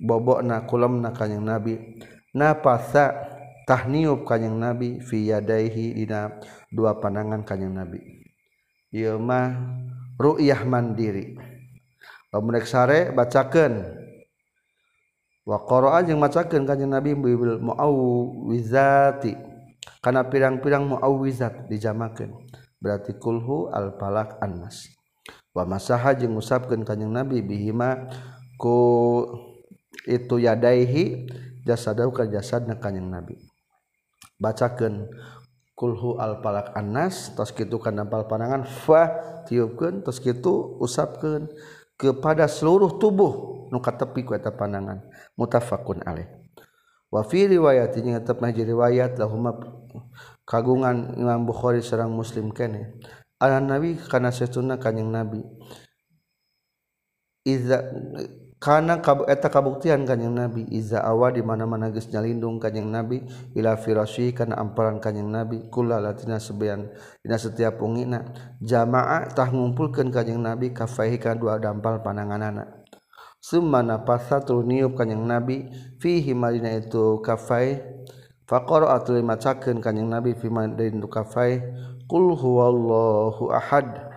bobokna 0.00 0.64
kulemna 0.64 1.12
kanjing 1.12 1.44
Nabi. 1.44 1.76
Napasa 2.32 3.12
tahniub 3.68 4.24
kanjing 4.24 4.56
Nabi 4.56 5.04
fi 5.04 5.28
yadaihi 5.28 6.00
dina 6.00 6.32
dua 6.72 6.96
panangan 6.96 7.44
kanjing 7.44 7.76
Nabi. 7.76 8.00
Ieu 8.88 9.20
mah 9.20 9.52
ru'yah 10.16 10.64
mandiri. 10.64 11.47
lamun 12.32 12.60
sare 12.64 13.12
bacakeun. 13.12 13.84
Wa 15.48 15.64
qara'a 15.64 16.04
jeung 16.04 16.20
macakeun 16.20 16.68
kanjeng 16.68 16.92
Nabi 16.92 17.16
bil 17.16 17.56
muawwizati. 17.56 19.32
Kana 20.04 20.28
pirang-pirang 20.28 20.84
muawwizat 20.84 21.72
dijamakeun. 21.72 22.36
Berarti 22.78 23.16
kulhu 23.16 23.72
al 23.72 23.96
falak 23.96 24.36
annas. 24.44 24.92
Wa 25.56 25.64
masaha 25.64 26.12
jeung 26.12 26.36
ngusapkeun 26.36 26.84
kanjeng 26.84 27.10
Nabi 27.10 27.40
bihima 27.40 28.12
ku 28.60 29.24
itu 30.04 30.36
yadaihi 30.36 31.26
jasadau 31.64 32.12
ka 32.12 32.28
jasadna 32.28 32.76
kanjeng 32.76 33.08
Nabi. 33.08 33.40
Bacakeun 34.36 35.08
kulhu 35.72 36.20
al 36.20 36.44
falak 36.44 36.76
annas 36.76 37.32
tos 37.32 37.56
kitu 37.56 37.80
kana 37.80 38.04
pal 38.04 38.28
panangan 38.28 38.68
fa 38.68 39.16
tiupkeun 39.48 40.04
tos 40.04 40.20
kitu 40.20 40.76
usapkeun. 40.76 41.48
kepada 41.98 42.46
seluruh 42.46 42.96
tubuh. 42.96 43.66
Nuka 43.68 43.92
tepi 43.92 44.24
ku 44.24 44.32
eta 44.32 44.54
pandangan. 44.54 45.04
Mutafakun 45.36 46.00
alaih. 46.06 46.30
Wa 47.12 47.26
fi 47.26 47.44
riwayat 47.50 47.92
ini 48.00 48.16
tetap 48.16 48.40
ngaji 48.40 48.62
riwayat 48.64 49.20
lahumma 49.20 49.56
kagungan 50.48 51.16
Imam 51.20 51.44
Bukhari 51.44 51.84
serang 51.84 52.14
Muslim 52.14 52.54
kene. 52.54 52.96
Ana 53.36 53.60
nabi 53.60 53.98
kana 53.98 54.32
setuna 54.32 54.80
kanjing 54.80 55.10
nabi. 55.12 55.44
Iza 57.44 57.84
karena 58.58 58.98
eta 59.30 59.48
kabuktian 59.48 60.02
kanyang 60.02 60.34
nabi. 60.34 60.66
Iza 60.74 60.98
awa 60.98 61.30
di 61.30 61.42
mana 61.46 61.62
mana 61.64 61.94
geus 61.94 62.10
nyalindung 62.10 62.58
kanyang 62.58 62.90
nabi 62.90 63.22
ila 63.54 63.78
firasyi 63.78 64.34
kana 64.34 64.58
amparan 64.58 64.98
kanyang 64.98 65.30
nabi 65.30 65.70
kula 65.70 66.02
latina 66.02 66.42
sebeang 66.42 66.90
dina 67.22 67.38
setiap 67.38 67.78
ungina 67.78 68.34
jamaah 68.58 69.30
tah 69.30 69.54
ngumpulkeun 69.54 70.10
kanyang 70.10 70.42
nabi 70.42 70.74
kafaihi 70.74 71.22
ka 71.22 71.38
dua 71.38 71.62
dampal 71.62 72.02
pananganana. 72.02 72.82
Summa 73.38 73.86
napasa 73.86 74.42
tur 74.42 74.66
niup 74.66 74.98
kanyang 74.98 75.22
nabi 75.22 75.70
fihi 76.02 76.34
madina 76.34 76.74
itu 76.74 77.22
kafai 77.22 77.78
faqara 78.50 78.98
atul 78.98 79.22
macakeun 79.22 79.78
kanyang 79.78 80.10
nabi 80.10 80.34
fi 80.34 80.50
madina 80.50 81.06
kafai 81.06 81.62
qul 82.10 82.34
huwallahu 82.34 83.54
ahad. 83.54 84.07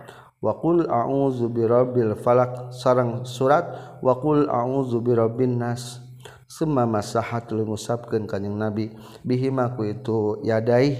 Wakul 0.42 0.90
Azubirobil 0.90 2.18
falak. 2.18 2.74
Sarang 2.74 3.22
surat 3.22 3.62
wakul 4.02 4.50
Auzubirobin 4.50 5.62
nas. 5.62 6.02
Semua 6.50 6.84
masahat 6.84 7.48
lu 7.54 7.64
ngusapkan 7.64 8.26
kanyang 8.26 8.58
nabi 8.58 8.92
bihimaku 9.22 9.94
itu 9.94 10.42
yadai. 10.42 10.98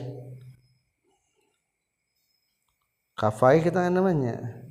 Kafai 3.19 3.61
kita 3.61 3.91
namanya? 3.91 4.63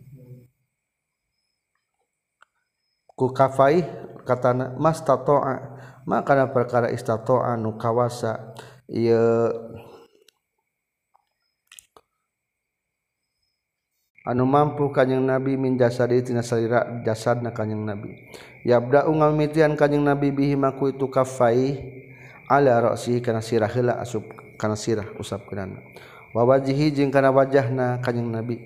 Ku 3.13 3.30
kafai 3.30 3.86
kata 4.26 4.74
mas 4.82 5.03
tatoa 5.05 5.78
maka 6.09 6.49
perkara 6.49 6.89
istatoa 6.89 7.53
nu 7.59 7.78
kawasa 7.78 8.57
ieu 8.89 9.53
anu 14.22 14.45
mampu 14.45 14.93
kanyeng 14.93 15.26
nabi 15.26 15.57
min 15.57 15.78
jasaditina 15.78 16.45
salira 16.45 17.01
jasad 17.01 17.41
na 17.41 17.49
kanyeng 17.49 17.82
nabi. 17.82 18.13
Yabda 18.61 19.09
ngamitian 19.09 19.74
kanyeng 19.74 20.05
nabi 20.05 20.30
bihi 20.30 20.53
maku 20.53 20.93
itu 20.93 21.09
kafai 21.09 21.82
ala 22.45 22.93
ra'sihi 22.93 23.24
kana 23.24 23.41
sirah 23.41 23.72
heula 23.72 23.97
asup 23.97 24.30
kana 24.61 24.78
sirah 24.78 25.07
usap 25.17 25.49
kenana 25.49 25.82
wa 26.36 26.45
wajhihi 26.45 26.93
jeung 26.93 27.09
kana 27.09 27.34
wajahna 27.34 27.97
kanyeng 28.05 28.30
nabi. 28.30 28.57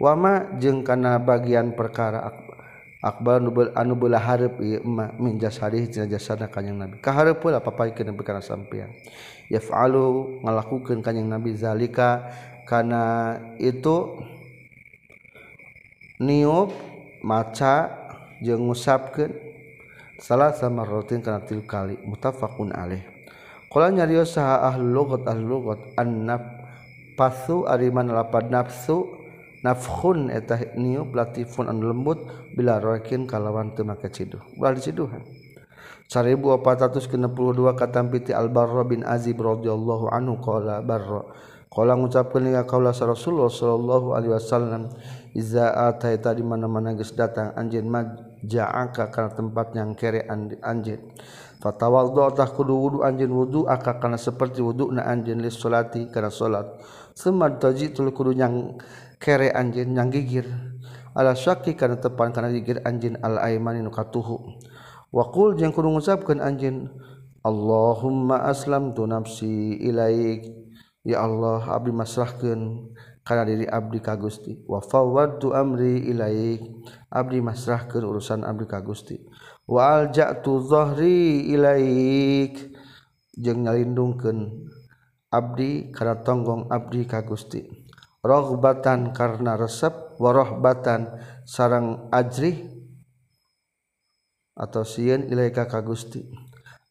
Wa 0.00 0.16
ma 0.16 0.56
jeung 0.56 0.80
kana 0.80 1.20
bagian 1.20 1.76
perkara 1.76 2.24
akbar 3.02 3.42
anu 3.76 3.92
beulah 3.96 4.22
hareup 4.22 4.60
ieu 4.64 4.80
emma 4.80 5.12
min 5.18 5.36
jasadihi 5.36 5.90
tina 5.90 6.06
jasadna 6.06 6.46
kanyeng 6.46 6.78
nabi. 6.78 7.02
Kahareup 7.02 7.42
heula 7.42 7.58
papaikeun 7.58 8.14
perkara 8.14 8.38
sampean. 8.38 8.94
Yaf'alu 9.50 10.38
ngalakukeun 10.46 11.02
kanyeng 11.02 11.26
nabi 11.26 11.58
zalika 11.58 12.30
kana 12.70 13.34
itu 13.58 14.22
niup 16.20 16.70
maca 17.24 17.88
jeung 18.44 18.68
ngusapkeun. 18.68 19.50
Salah 20.20 20.52
sama 20.52 20.84
rutin 20.84 21.24
kana 21.24 21.40
tilu 21.40 21.64
kali 21.64 21.96
mutafaqun 22.04 22.76
alaih 22.76 23.00
qala 23.72 23.88
nyarios 23.88 24.36
saha 24.36 24.68
ahli 24.68 24.84
lughat 24.84 25.24
ahli 25.24 25.40
lughat 25.40 25.80
annaf 25.96 26.44
pasu 27.16 27.64
ari 27.64 27.88
lapad 27.88 28.52
nafsu 28.52 29.08
nafkhun 29.64 30.28
eta 30.28 30.60
niup 30.76 31.16
latifun 31.16 31.72
an 31.72 31.80
lembut 31.80 32.20
bila 32.52 32.76
rakin 32.84 33.24
kalawan 33.24 33.72
teu 33.72 33.88
make 33.88 34.12
ciduh. 34.12 34.44
Ulah 34.60 34.76
diciduhan 34.76 35.24
1462 36.12 37.00
katampiti 37.80 38.36
Al-Barra 38.36 38.84
bin 38.84 39.00
Azib 39.00 39.40
radhiyallahu 39.40 40.12
anhu 40.12 40.36
qala 40.44 40.84
Barra 40.84 41.32
Kala 41.70 41.94
ngucapkeun 41.94 42.50
ka 42.50 42.66
kaula 42.66 42.90
Rasulullah 42.90 43.46
sallallahu 43.46 44.18
alaihi 44.18 44.34
wasallam 44.34 44.90
iza 45.38 45.70
ataita 45.70 46.34
di 46.34 46.42
mana-mana 46.42 46.98
geus 46.98 47.14
datang 47.14 47.54
anjeun 47.54 47.86
maja'aka 47.86 49.06
kana 49.14 49.30
tempat 49.30 49.78
yang 49.78 49.94
kere 49.94 50.26
anjeun. 50.26 51.14
Fatawaddu 51.62 52.34
tah 52.34 52.50
kudu 52.50 52.74
wudu 52.74 52.98
anjeun 53.06 53.30
wudu 53.30 53.60
aka 53.70 54.02
kana 54.02 54.18
seperti 54.18 54.58
wudu 54.58 54.90
na 54.90 55.06
anjeun 55.06 55.38
li 55.38 55.46
salati 55.46 56.10
kana 56.10 56.26
salat. 56.34 56.66
Sumad 57.14 57.62
tajitul 57.62 58.10
kudu 58.10 58.34
yang 58.34 58.74
kere 59.22 59.54
anjeun 59.54 59.94
yang 59.94 60.10
gigir. 60.10 60.50
Ala 61.14 61.38
syaqi 61.38 61.78
kana 61.78 62.02
tepan 62.02 62.34
kana 62.34 62.50
gigir 62.50 62.82
anjeun 62.82 63.14
al 63.22 63.38
aimani 63.38 63.78
nu 63.78 63.94
katuhu. 63.94 64.58
Waqul 65.14 65.54
jeung 65.54 65.70
kudu 65.70 65.86
ngucapkeun 65.86 66.42
anjeun 66.42 66.90
Allahumma 67.46 68.50
aslamtu 68.50 69.06
nafsi 69.06 69.78
ilaik. 69.78 70.69
ya 71.06 71.24
Allah 71.24 71.64
Abdi 71.70 71.92
masrahkan 71.92 72.90
karena 73.24 73.44
diri 73.46 73.66
Abdi 73.68 73.98
Ka 74.02 74.16
Gusti. 74.16 74.58
Wafawadu 74.66 75.54
Amri 75.54 76.08
Ilaik. 76.10 76.66
Abdi 77.12 77.38
masrahkan 77.38 78.02
urusan 78.02 78.42
Abdi 78.42 78.66
Ka 78.66 78.82
Gusti. 78.82 79.20
Waljaktuhri 79.68 81.52
Ilaik. 81.52 82.74
Jeng 83.36 83.64
ngalindungken 83.64 84.68
Abdi 85.30 85.94
karena 85.94 86.18
tonggong 86.26 86.66
Abdi 86.68 87.06
Ka 87.06 87.22
Gusti. 87.22 87.62
Rohbatan 88.20 89.16
karena 89.16 89.56
resep 89.56 90.20
warohbatan 90.20 91.08
sarang 91.48 92.12
ajri 92.12 92.68
atau 94.52 94.84
sian 94.84 95.24
ilaika 95.24 95.64
ka 95.64 95.80
Gusti. 95.80 96.28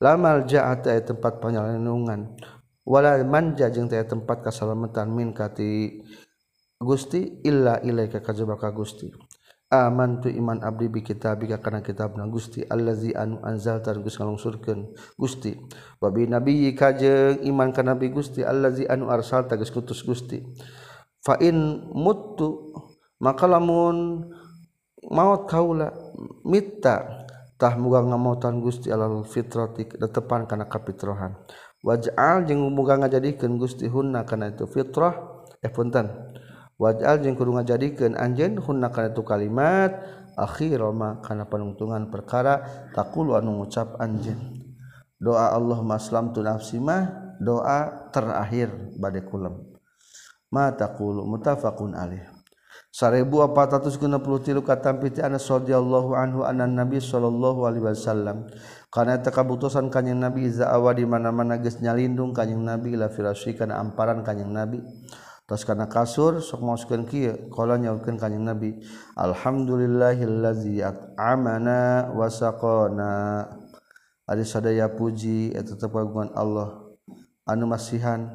Lamal 0.01 0.49
jaat 0.49 0.89
tempat 0.89 1.37
penyelendungan 1.37 2.33
wala 2.89 3.21
manja 3.21 3.69
jeung 3.69 3.85
teh 3.85 4.01
tempat 4.01 4.41
kasalamatan 4.41 5.13
min 5.13 5.29
kati 5.29 6.01
Gusti 6.81 7.43
illa 7.45 7.77
ilaika 7.85 8.23
kajaba 8.23 8.57
Gusti. 8.73 9.13
Aman 9.69 10.17
tu 10.17 10.33
iman 10.33 10.65
abdi 10.65 10.89
bi 10.89 11.05
kitab 11.05 11.45
kana 11.61 11.85
kitab 11.85 12.17
na 12.17 12.25
Gusti 12.25 12.65
allazi 12.65 13.13
anu 13.13 13.37
tar 13.61 14.01
Gusti 14.01 14.17
ngalungsurkeun 14.17 14.97
Gusti. 15.13 15.53
Wa 16.01 16.09
bi 16.09 16.25
nabiyyi 16.25 16.73
kajeng 16.73 17.45
iman 17.45 17.69
ka 17.69 17.85
nabi 17.85 18.09
Gusti 18.09 18.41
allazi 18.41 18.89
anu 18.89 19.13
arsal 19.13 19.45
ta 19.45 19.59
geus 19.59 19.69
kutus 19.69 20.01
Gusti. 20.01 20.41
Fa 21.21 21.37
in 21.37 21.85
muttu 21.93 22.73
maka 23.21 23.45
lamun 23.45 24.31
maut 25.13 25.45
kaula 25.45 25.93
mitta 26.47 27.27
tah 27.59 27.75
muga 27.75 28.01
ngamautan 28.01 28.63
Gusti 28.63 28.87
alal 28.89 29.27
fitrati 29.27 29.83
tepan 29.85 30.47
kana 30.47 30.65
kapitrohan 30.65 31.35
wajal 31.85 32.43
jeung 32.47 32.67
muga 32.71 32.99
ngajadikeun 32.99 33.59
Gusti 33.59 33.87
hunna 33.87 34.23
kana 34.27 34.51
itu 34.51 34.67
fitrah. 34.67 35.45
Eh 35.59 35.71
punten. 35.71 36.07
Wajal 36.79 37.19
jeung 37.19 37.35
kudu 37.35 37.59
ngajadikeun 37.59 38.15
anjeun 38.15 38.59
hunna 38.63 38.87
kana 38.91 39.11
itu 39.11 39.23
kalimat 39.27 39.91
akhira 40.39 40.87
ma 40.95 41.19
kana 41.19 41.43
panungtungan 41.51 42.07
perkara 42.07 42.87
taqulu 42.95 43.35
anu 43.35 43.59
ngucap 43.59 43.99
anjeun. 43.99 44.39
Doa 45.19 45.51
Allah 45.51 45.83
maslam 45.83 46.31
tu 46.31 46.39
nafsi 46.39 46.79
mah 46.79 47.35
doa 47.43 48.07
terakhir 48.15 48.71
bade 48.95 49.19
kulam 49.27 49.67
ma 50.47 50.71
taqulu 50.71 51.27
mutafaqun 51.27 51.91
alaih. 51.91 52.23
1463 52.89 54.65
kata 54.65 54.97
piti 54.97 55.19
Anas 55.21 55.45
radhiyallahu 55.45 56.15
anhu 56.15 56.41
anan 56.47 56.73
Nabi 56.73 56.97
sallallahu 57.03 57.67
alaihi 57.67 57.85
wasallam. 57.85 58.47
karena 58.89 59.21
tekabutusan 59.21 59.93
kanyang 59.93 60.29
nabi 60.29 60.49
zaawa 60.49 60.97
di 60.97 61.05
mana-mana 61.05 61.61
geus 61.61 61.77
nyalindung 61.77 62.33
kanyang 62.33 62.65
nabi 62.65 62.97
la 62.97 63.09
firasyi 63.13 63.53
kana 63.53 63.77
amparan 63.77 64.25
kanyang 64.25 64.49
nabi. 64.49 64.81
Tos 65.49 65.65
kana 65.65 65.89
kasur 65.89 66.45
sok 66.45 66.61
masukkeun 66.61 67.09
kieu 67.09 67.49
qala 67.49 67.77
nyaurkeun 67.81 68.21
kanyang 68.21 68.53
nabi 68.53 68.85
alhamdulillahillazi 69.17 70.85
amana 71.17 72.13
wasaqana 72.13 73.49
ari 74.29 74.45
sadaya 74.45 74.93
puji 74.93 75.53
eta 75.53 75.73
tetep 75.73 75.89
kagungan 75.89 76.33
Allah. 76.37 76.93
Anu 77.49 77.65
masihan 77.65 78.29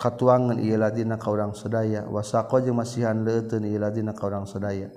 katuangan 0.00 0.56
ieu 0.56 0.80
ladina 0.80 1.20
ka 1.20 1.28
urang 1.32 1.52
sadaya. 1.52 2.08
Wasaqa 2.08 2.64
jeung 2.64 2.80
masihan 2.80 3.16
leuteun 3.24 3.68
ieu 3.68 3.76
ladina 3.76 4.16
ka 4.16 4.24
urang 4.24 4.48
sadaya. 4.48 4.88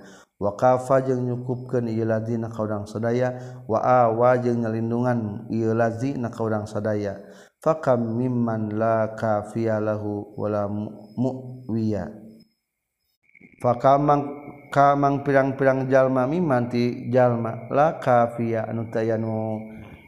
wakafa 0.42 1.06
jeung 1.06 1.22
nyukupkeun 1.30 1.86
ieu 1.86 2.02
ladzina 2.02 2.50
ka 2.50 2.66
urang 2.66 2.90
sadaya 2.90 3.62
wa 3.70 3.78
awa 3.78 4.34
jeung 4.42 4.66
ngalindungan 4.66 5.46
ieu 5.54 5.70
ladzina 5.70 6.34
ka 6.34 6.42
urang 6.42 6.66
sadaya. 6.66 7.22
Fakam 7.62 8.18
mimman 8.18 8.74
la 8.74 9.14
kafiya 9.14 9.78
lahu 9.78 10.34
wala 10.34 10.66
muwiya. 11.14 12.10
Fakamang 13.62 14.26
kamang 14.72 15.22
pirang-pirang 15.22 15.86
jalma 15.86 16.26
mimanti 16.26 17.12
jalma 17.12 17.70
la 17.70 18.00
kafiya 18.00 18.66
anu 18.66 18.88
tayanu 18.90 19.60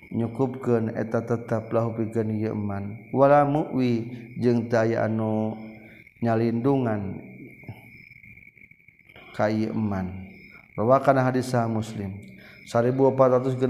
nyukupkeun 0.08 0.96
eta 0.96 1.20
tetap 1.20 1.68
lahu 1.68 1.92
pikeun 1.94 2.32
ieu 2.32 2.56
iman 2.56 3.12
wala 3.12 3.44
muwi 3.44 4.08
jeung 4.40 4.72
taya 4.72 5.04
anu 5.04 5.52
nyalindungan 6.24 7.20
ka 9.36 9.52
ieu 9.52 9.70
iman 9.76 10.23
rawakan 10.74 11.22
hadis 11.22 11.54
muslim. 11.70 12.14
1464 12.64 13.68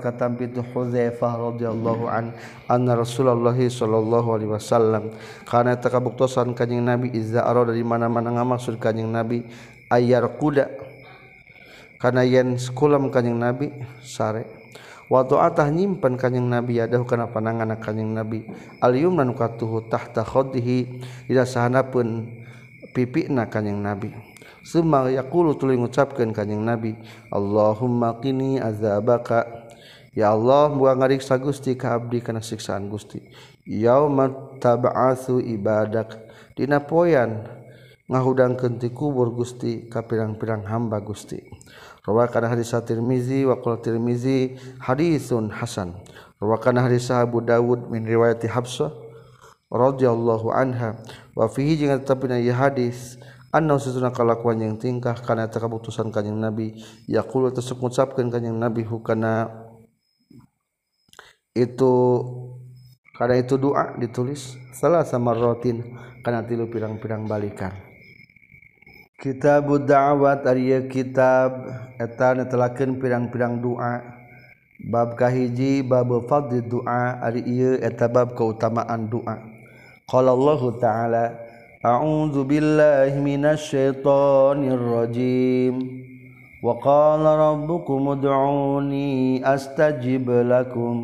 katampi 0.00 0.48
itu 0.48 0.64
Hudzaifah 0.64 1.52
radhiyallahu 1.52 2.08
an 2.08 2.32
anna 2.64 2.96
Rasulullah 2.96 3.52
sallallahu 3.52 4.28
alaihi 4.32 4.48
wasallam 4.48 5.12
kana 5.44 5.76
takabuktosan 5.76 6.56
kanjing 6.56 6.80
Nabi 6.80 7.12
izza 7.12 7.44
arada 7.44 7.76
di 7.76 7.84
mana-mana 7.84 8.32
ngamaksud 8.32 8.80
kanjing 8.80 9.12
Nabi 9.12 9.44
ayar 9.92 10.24
kuda. 10.40 10.72
Karena 12.00 12.24
yen 12.26 12.58
sekulam 12.58 13.12
kanyeng 13.12 13.38
nabi 13.38 13.70
sare. 14.02 14.48
Waktu 15.12 15.36
atah 15.36 15.68
nyimpen 15.68 16.16
kanyeng 16.16 16.48
nabi 16.48 16.80
ada 16.80 16.98
karena 17.04 17.28
panangan 17.28 17.76
kanyeng 17.76 18.16
nabi 18.16 18.48
alium 18.80 19.20
katuhu 19.36 19.86
tahta 19.92 20.24
khodihi 20.24 21.04
tidak 21.28 21.46
sahana 21.46 21.84
pun 21.84 22.32
pipi 22.96 23.28
na 23.28 23.44
kanyeng 23.44 23.84
nabi 23.84 24.31
Suma 24.62 25.10
yakulu 25.10 25.58
tuli 25.58 25.74
ngucapkan 25.74 26.30
kanyang 26.30 26.62
Nabi 26.62 26.94
Allahumma 27.34 28.22
kini 28.22 28.62
azabaka. 28.62 29.66
Ya 30.14 30.30
Allah 30.30 30.70
buang 30.70 31.00
ngariksa 31.00 31.40
Gusti 31.40 31.72
ka 31.74 31.96
abdi 31.96 32.22
kana 32.22 32.44
siksaan 32.44 32.86
Gusti. 32.92 33.18
Yauma 33.64 34.28
tab'atsu 34.60 35.40
ibadak. 35.40 36.20
Dina 36.52 36.84
poyan 36.84 37.48
ngahudangkeun 38.12 38.76
ti 38.76 38.92
kubur 38.92 39.32
Gusti 39.32 39.88
ka 39.88 40.04
pirang-pirang 40.04 40.68
hamba 40.68 41.00
Gusti. 41.00 41.40
Rawa 42.04 42.28
kana 42.28 42.52
hadis 42.52 42.74
Tirmizi 42.84 43.48
wa 43.48 43.56
qala 43.56 43.80
Tirmizi 43.80 44.58
hadisun 44.84 45.48
hasan. 45.48 45.96
Rawa 46.42 46.60
kana 46.60 46.84
hadis 46.84 47.08
Abu 47.08 47.40
Dawud 47.40 47.88
min 47.88 48.04
riwayati 48.04 48.52
Habsah 48.52 48.92
radhiyallahu 49.72 50.52
anha. 50.52 51.00
Wa 51.32 51.48
fihi 51.48 51.80
jeung 51.80 51.96
tetepna 51.96 52.36
hadis. 52.52 53.16
anna 53.52 53.76
sesuna 53.76 54.08
kalakuan 54.08 54.64
yang 54.64 54.80
tingkah 54.80 55.12
kana 55.12 55.44
eta 55.44 55.60
kaputusan 55.60 56.08
kanjing 56.08 56.40
nabi 56.40 56.72
yaqulu 57.04 57.52
tasuk 57.52 57.84
ngucapkeun 57.84 58.32
kanjing 58.32 58.56
nabi 58.56 58.82
hukana. 58.88 59.68
Itu 61.52 61.92
karena 63.12 63.36
itu 63.44 63.60
doa 63.60 63.92
ditulis 64.00 64.56
salah 64.72 65.04
sama 65.04 65.36
rotin 65.36 65.84
karena 66.24 66.40
tilu 66.48 66.64
pirang-pirang 66.72 67.28
balikan. 67.28 67.76
Kitab 69.20 69.68
da'wat 69.84 70.48
ari 70.48 70.72
kitab 70.88 71.68
eta 72.00 72.32
netelakeun 72.32 72.96
pirang-pirang 72.96 73.60
doa. 73.60 74.00
Bab 74.82 75.14
kahiji 75.14 75.84
bab 75.86 76.10
fadli 76.26 76.64
doa 76.64 77.20
ari 77.22 77.44
ieu 77.46 77.78
eta 77.78 78.08
bab 78.08 78.32
keutamaan 78.34 79.12
doa. 79.12 79.38
Qala 80.08 80.34
Allah 80.34 80.60
taala 80.80 81.24
أعوذ 81.82 82.46
بالله 82.46 83.10
من 83.18 83.42
الشيطان 83.42 84.62
الرجيم. 84.70 85.74
وقال 86.62 87.22
ربكم 87.26 88.00
ادعوني 88.08 89.42
أستجب 89.42 90.30
لكم. 90.30 90.94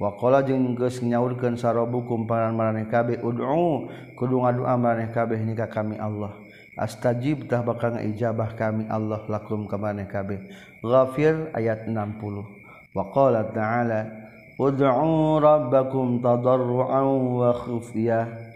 Wakola 0.00 0.40
jengges 0.48 1.04
nyaurkan 1.04 1.60
sarobukum 1.60 2.24
pangan 2.24 2.56
maraneh 2.56 2.88
kabeh 2.88 3.20
ud'u 3.20 3.92
kudu 4.16 4.40
ngadua 4.40 4.80
maraneh 4.80 5.12
kabeh 5.12 5.36
nikah 5.44 5.68
kami 5.68 6.00
Allah. 6.00 6.40
Astajib 6.72 7.44
tah 7.52 7.60
bakal 7.60 8.00
ngijabah 8.00 8.56
kami 8.56 8.88
Allah 8.88 9.20
lakum 9.28 9.68
ka 9.68 9.76
maraneh 9.76 10.08
kabeh. 10.08 10.40
Ghafir 10.80 11.52
ayat 11.52 11.84
60 11.84 12.96
Waqala 12.96 13.52
ta'ala 13.52 14.08
ud'u 14.56 15.36
rabbakum 15.36 16.24
tadarruan 16.24 17.28
wa 17.36 17.52
khufyah. 17.52 18.51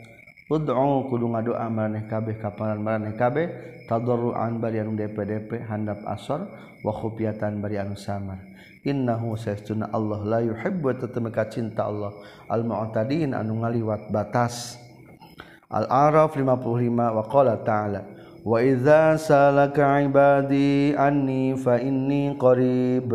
Ud'u 0.46 1.10
kudu 1.10 1.26
ngadoa 1.26 1.66
maraneh 1.66 2.06
kabeh 2.06 2.38
kapalan 2.38 2.78
maraneh 2.78 3.18
kabeh 3.18 3.50
tadarruan 3.90 4.62
bari 4.62 4.78
anu 4.78 4.94
DPDP 4.94 5.66
handap 5.66 6.06
asor 6.06 6.46
wa 6.86 6.92
khufyatan 6.94 7.58
bari 7.58 7.82
anu 7.82 7.98
samar. 7.98 8.38
Innahu 8.86 9.34
sayastuna 9.34 9.90
Allah 9.90 10.22
la 10.22 10.40
yuhibbu 10.46 11.02
tatamaka 11.02 11.50
cinta 11.50 11.90
Allah. 11.90 12.14
Al 12.46 12.62
mu'tadin 12.62 13.34
anu 13.34 13.66
ngaliwat 13.66 14.14
batas. 14.14 14.78
Al 15.66 15.90
Araf 15.90 16.38
55 16.38 16.94
wa 16.94 17.26
qala 17.26 17.58
ta'ala 17.66 18.06
wa 18.46 18.62
idza 18.62 19.18
salaka 19.18 19.98
ibadi 19.98 20.94
anni 20.94 21.58
fa 21.58 21.82
inni 21.82 22.38
qarib. 22.38 23.10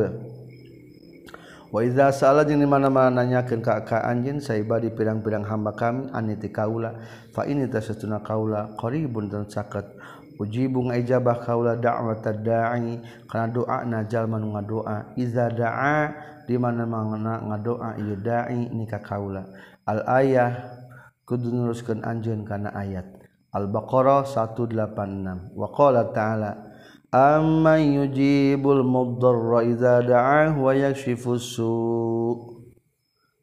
Waida 1.71 2.11
salah 2.11 2.43
jeng 2.43 2.59
dimana-mana 2.59 3.23
nanyakan 3.23 3.63
kakak 3.63 4.03
anjin 4.03 4.43
saiba 4.43 4.75
di 4.75 4.91
pirang-pirang 4.91 5.47
hamba 5.47 5.71
kami 5.71 6.11
aniti 6.11 6.51
kaula. 6.51 6.99
Fa 7.31 7.47
ini 7.47 7.63
tasatuna 7.71 8.19
kaula 8.19 8.75
qaribun 8.75 9.31
dan 9.31 9.47
sakat. 9.47 9.87
Ujibung 10.35 10.91
ijabah 10.91 11.39
kaula 11.39 11.79
da'wat 11.79 12.27
da'i 12.43 12.99
kana 13.31 13.47
doa 13.55 13.87
najal 13.87 14.27
manu 14.27 14.51
ngadoa. 14.51 15.15
Iza 15.15 15.47
da'a 15.47 16.11
di 16.43 16.59
mana-mana 16.59 17.39
ngadoa 17.39 17.95
ieu 18.03 18.19
da'i 18.19 18.67
nikah 18.67 18.99
kaula. 18.99 19.47
Al 19.87 20.03
ayah 20.19 20.75
kudu 21.23 21.55
nuruskeun 21.55 22.03
anjeun 22.03 22.43
kana 22.43 22.75
ayat. 22.75 23.07
Al 23.55 23.71
baqarah 23.71 24.27
186 24.27 25.55
wa 25.55 25.67
qala 25.71 26.11
ta'ala 26.11 26.70
amman 27.11 27.91
yujibul 27.91 28.87
mudarra 28.87 29.67
idza 29.67 29.99
da'ahu 29.99 30.63
wa 30.63 30.71
yakshifus 30.71 31.59
su 31.59 31.71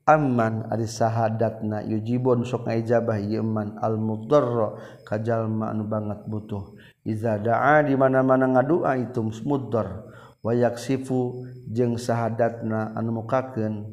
amman 0.08 0.64
ari 0.72 0.88
sahadatna 0.88 1.84
yujibun 1.84 2.48
sok 2.48 2.64
ngaijabah 2.64 3.20
ieu 3.20 3.44
man 3.44 3.76
al 3.84 4.00
mudarra 4.00 4.72
ka 5.04 5.20
jalma 5.20 5.68
anu 5.68 5.84
banget 5.84 6.24
butuh. 6.24 6.72
Idza 7.04 7.36
da'a 7.36 7.84
di 7.84 7.92
mana-mana 7.92 8.48
ngadua 8.48 8.96
itu 8.96 9.20
muddar 9.44 10.08
wa 10.40 10.52
yaksifu 10.56 11.44
jeung 11.68 12.00
sahadatna 12.00 12.96
anu 12.96 13.20
mukakeun. 13.20 13.84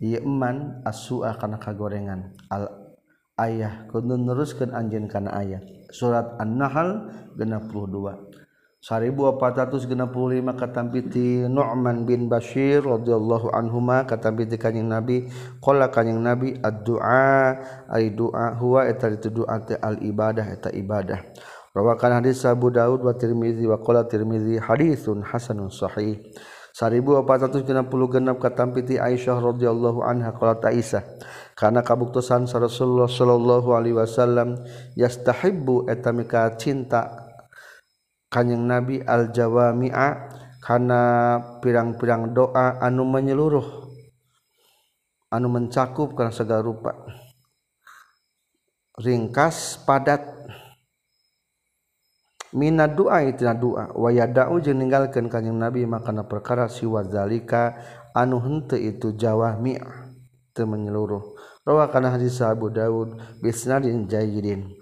Ieu 0.00 0.24
man 0.24 0.80
asua 0.88 1.36
kana 1.36 1.60
kagorengan. 1.60 2.32
Al 2.48 2.96
ayah 3.36 3.84
kudu 3.92 4.16
neruskeun 4.16 4.72
anjeun 4.72 5.04
kana 5.04 5.36
ayat 5.36 5.64
surat 5.92 6.40
an-nahl 6.40 7.12
62 7.36 8.41
1465 8.82 10.58
katampiti 10.58 11.46
Nu'man 11.46 12.02
bin 12.02 12.26
Bashir 12.26 12.82
radhiyallahu 12.82 13.54
anhuma 13.54 14.02
katampiti 14.02 14.58
kanjing 14.58 14.90
Nabi 14.90 15.30
qala 15.62 15.86
kanjing 15.86 16.18
Nabi 16.18 16.58
addu'a 16.58 17.62
ai 17.86 18.10
du'a 18.10 18.58
huwa 18.58 18.90
eta 18.90 19.06
itu 19.06 19.30
du'a 19.30 19.62
al 19.78 20.02
ibadah 20.02 20.46
eta 20.50 20.74
ibadah. 20.74 21.22
Rawakan 21.70 22.26
hadis 22.26 22.42
Abu 22.42 22.74
Daud 22.74 23.06
wa 23.06 23.14
Tirmizi 23.14 23.70
wa 23.70 23.78
qala 23.78 24.02
Tirmizi 24.02 24.58
hadisun 24.58 25.22
hasanun 25.30 25.70
sahih. 25.70 26.18
1466 26.74 27.86
katampiti 28.42 28.98
Aisyah 28.98 29.38
radhiyallahu 29.38 30.02
anha 30.02 30.34
qala 30.34 30.58
Aisyah 30.58 31.06
karena 31.54 31.86
kabuktosan 31.86 32.50
Rasulullah 32.50 33.06
sallallahu 33.06 33.78
alaihi 33.78 33.94
wasallam 33.94 34.58
yastahibbu 34.98 35.86
etamika 35.86 36.50
cinta 36.58 37.30
kanyeng 38.32 38.64
Nabi 38.64 39.04
al 39.04 39.28
Jawami'a 39.28 40.08
karena 40.64 41.02
pirang-pirang 41.60 42.32
doa 42.32 42.80
anu 42.80 43.04
menyeluruh 43.04 43.92
anu 45.28 45.48
mencakup 45.52 46.16
karena 46.16 46.32
segala 46.32 46.64
rupa. 46.64 46.92
Ringkas 48.96 49.80
padat. 49.84 50.24
Mina 52.52 52.84
doa 52.84 53.24
itu 53.24 53.48
doa. 53.56 53.96
Wayadau 53.96 54.60
jeung 54.60 54.80
ninggalkeun 54.80 55.32
kanjeng 55.32 55.56
Nabi 55.56 55.88
makana 55.88 56.28
perkara 56.28 56.68
siwa 56.68 57.00
zalika 57.04 57.76
anu 58.12 58.40
henteu 58.44 58.76
itu 58.76 59.16
jawami'a 59.16 60.12
teu 60.52 60.68
menyeluruh. 60.68 61.32
Rawakan 61.64 62.12
hadis 62.12 62.42
Abu 62.44 62.68
Dawud 62.68 63.16
bisnadin 63.40 64.04
jayyidin 64.04 64.81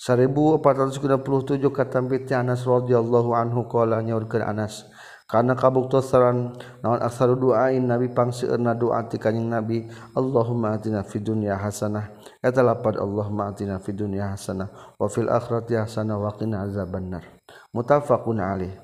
1467 0.00 1.60
kata 1.68 2.00
biti 2.00 2.32
Anas 2.32 2.64
radhiyallahu 2.64 3.36
anhu 3.36 3.68
qala 3.68 4.00
nyaurkeun 4.00 4.40
Anas 4.40 4.88
karena 5.30 5.54
kabuktosan 5.54 6.58
naon 6.82 6.98
aksaru 6.98 7.38
duain 7.38 7.86
nabi 7.86 8.10
pangseueurna 8.10 8.74
doa 8.74 9.06
ti 9.06 9.14
kanjing 9.14 9.46
nabi? 9.46 9.86
Allahumma 10.18 10.74
atina 10.74 11.06
fid 11.06 11.22
dunya 11.22 11.54
hasanah. 11.54 12.10
Eta 12.42 12.66
lapad 12.66 12.98
Allahumma 12.98 13.54
atina 13.54 13.78
fid 13.78 13.94
dunya 13.94 14.34
hasanah 14.34 14.98
wa 14.98 15.06
fil 15.06 15.30
akhirati 15.30 15.78
hasanah 15.78 16.18
wa 16.18 16.34
qina 16.34 16.66
azabannar. 16.66 17.22
Muttafaqun 17.70 18.42
alaih. 18.42 18.74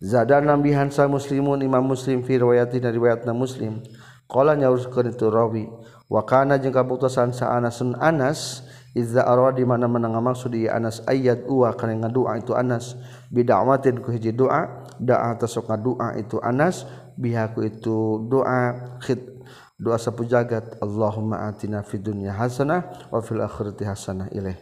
Zadana 0.00 0.56
bihansa 0.56 1.04
muslimun 1.12 1.60
imam 1.60 1.84
muslim 1.84 2.24
fi 2.24 2.40
dari 2.40 2.96
riwayatna 2.96 3.36
muslim 3.36 3.84
qala 4.32 4.56
nyaurkeun 4.56 5.12
itu 5.12 5.28
rawi 5.28 5.68
wakana 6.08 6.56
jeung 6.56 6.72
kaputusan 6.72 7.36
sa 7.36 7.52
Anasun 7.52 8.00
Anas 8.00 8.64
Iza 8.92 9.24
arwa 9.24 9.56
di 9.56 9.64
mana 9.64 9.88
mana 9.88 10.12
ngamaksud 10.12 10.52
ieu 10.52 10.68
Anas 10.68 11.00
ayat 11.08 11.48
uwa 11.48 11.72
kana 11.72 11.96
ngadua 11.96 12.36
itu 12.36 12.52
Anas. 12.52 12.92
Bid'awatin 13.32 14.04
ku 14.04 14.12
hiji 14.12 14.36
doa 14.36 14.84
da'a 15.00 15.32
tasok 15.40 15.72
ngadua 15.72 16.20
itu 16.20 16.36
Anas 16.44 16.84
bihaku 17.16 17.72
itu 17.72 18.20
doa 18.28 18.92
khit 19.00 19.24
doa 19.80 19.96
sapu 19.96 20.28
jagat 20.28 20.76
Allahumma 20.84 21.48
atina 21.48 21.80
fid 21.80 22.04
dunya 22.04 22.36
hasanah 22.36 23.08
wa 23.08 23.24
fil 23.24 23.40
akhirati 23.40 23.88
hasanah 23.88 24.28
ilaih. 24.28 24.60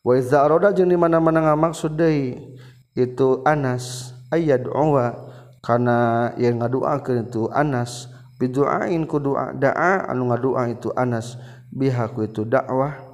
Wa 0.00 0.16
iza 0.16 0.40
arada 0.40 0.72
jeung 0.72 0.88
di 0.88 0.96
mana 0.96 1.20
mana 1.20 1.44
ngamaksud 1.52 1.92
deui 2.00 2.56
itu 2.96 3.44
Anas 3.44 4.16
ayat 4.32 4.64
uwa 4.64 5.12
kana 5.60 6.32
yang 6.40 6.64
ngaduakeun 6.64 7.28
itu 7.28 7.52
Anas. 7.52 8.08
Biduain 8.40 9.04
ku 9.04 9.20
doa 9.20 9.52
da'a 9.52 10.08
anu 10.08 10.32
ngadua 10.32 10.72
itu 10.72 10.88
Anas 10.96 11.36
bihaku 11.68 12.24
itu 12.24 12.48
dakwah. 12.48 13.09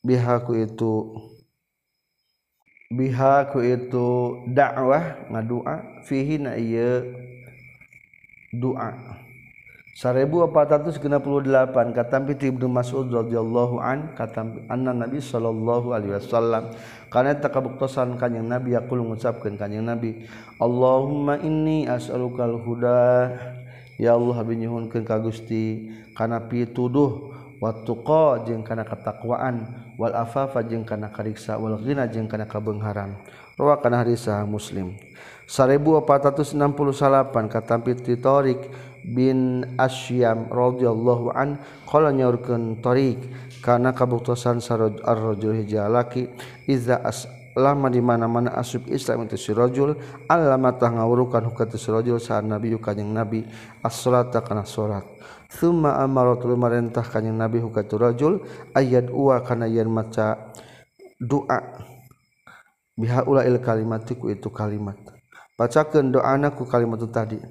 bihaku 0.00 0.64
itu 0.64 0.92
bihaku 2.90 3.60
itu 3.62 4.08
dakwah 4.50 5.28
ngadua 5.30 6.04
fihi 6.08 6.40
na 6.40 6.56
iya 6.56 7.04
doa 8.50 9.20
1468 10.00 11.92
kata 11.92 12.16
Ibnu 12.24 12.66
Mas'ud 12.72 13.12
radhiyallahu 13.12 13.76
an 13.84 14.16
kata 14.16 14.48
anna 14.72 14.96
Nabi 14.96 15.20
sallallahu 15.20 15.92
alaihi 15.92 16.16
wasallam 16.16 16.72
kana 17.12 17.36
takabuktosan 17.36 18.16
kanjing 18.16 18.48
Nabi 18.48 18.72
yaqul 18.72 19.04
ngucapkeun 19.04 19.60
kanjing 19.60 19.84
Nabi 19.84 20.24
Allahumma 20.56 21.36
inni 21.40 21.84
as'alukal 21.84 22.60
huda. 22.64 23.28
Ya 24.00 24.16
Allah 24.16 24.40
binyuhunkeun 24.40 25.04
ka 25.04 25.20
Gusti 25.20 25.92
kana 26.16 26.48
pituduh 26.48 27.36
wattuqa 27.60 28.48
jeung 28.48 28.64
kana 28.64 28.88
ketakwaan 28.88 29.68
wal 30.00 30.16
afafa 30.16 30.64
jeung 30.64 30.82
kana 30.82 31.12
kariksa 31.12 31.60
wal 31.60 31.76
ghina 31.76 32.08
jeung 32.08 32.26
kana 32.26 32.48
kabeungharan 32.48 33.20
rawa 33.60 33.76
kana 33.78 34.00
hadis 34.00 34.24
sahih 34.24 34.48
muslim. 34.48 34.96
1468 35.44 36.56
katampi 37.52 37.92
titorik 37.98 38.70
bin 39.04 39.66
asyam 39.76 40.48
radhiyallahu 40.48 41.34
an 41.36 41.60
qala 41.84 42.14
nyaurkeun 42.14 42.78
tariq 42.80 43.18
kana 43.60 43.92
kabuktosan 43.92 44.62
saroj 44.62 44.96
ar-rajul 45.04 45.58
hijalaki 45.60 46.30
iza 46.70 47.02
as 47.02 47.26
lama 47.58 47.90
di 47.90 47.98
mana-mana 47.98 48.54
asub 48.54 48.86
Islam 48.86 49.26
itu 49.26 49.34
si 49.34 49.50
rajul 49.50 49.98
allama 50.30 50.70
tah 50.70 50.94
ngawurukan 50.94 51.50
hukat 51.50 51.74
si 51.74 51.90
rajul 51.90 52.22
saat 52.22 52.46
nabi 52.46 52.70
kanjing 52.78 53.10
nabi 53.10 53.42
as-salata 53.82 54.38
kana 54.46 54.62
salat. 54.62 55.02
Suma 55.50 55.98
amaratul 55.98 56.54
marentah 56.54 57.02
kanyang 57.02 57.42
Nabi 57.42 57.58
hukatu 57.58 57.98
rajul 57.98 58.46
ayat 58.70 59.10
uwa 59.10 59.42
kana 59.42 59.66
yen 59.66 59.90
maca 59.90 60.54
doa. 61.18 61.58
Biha 62.94 63.26
ulail 63.26 63.58
kalimatiku 63.58 64.30
itu 64.30 64.46
kalimat. 64.54 64.96
Bacakeun 65.58 66.14
doana 66.14 66.54
ku 66.54 66.64
kalimat 66.64 67.02
tadi. 67.10 67.42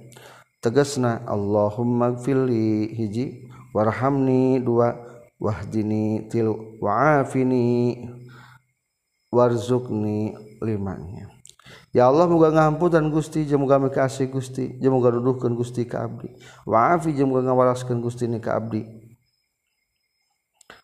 Tegasna 0.64 1.24
Allahumma 1.28 2.16
gfirli 2.16 2.92
hiji 2.96 3.48
warhamni 3.76 4.60
dua 4.60 4.96
wahdini 5.40 6.28
tilu 6.28 6.80
wa'afini 6.84 8.00
warzuqni 9.32 10.36
limanya. 10.60 11.39
Ya 11.90 12.06
Allah 12.06 12.30
muga 12.30 12.54
ngahamputan 12.54 13.10
Gusti 13.10 13.50
jeung 13.50 13.66
muga 13.66 13.82
mikasih 13.82 14.30
Gusti 14.30 14.78
jeung 14.78 14.98
muga 14.98 15.10
duduhkeun 15.10 15.58
Gusti 15.58 15.90
ka 15.90 16.06
abdi. 16.06 16.30
Waafi 16.70 17.18
jeung 17.18 17.34
muga 17.34 17.50
ngawalaskeun 17.50 18.00
Gusti 18.02 18.30
ni 18.30 18.38
ka 18.38 18.58
abdi. 18.58 18.86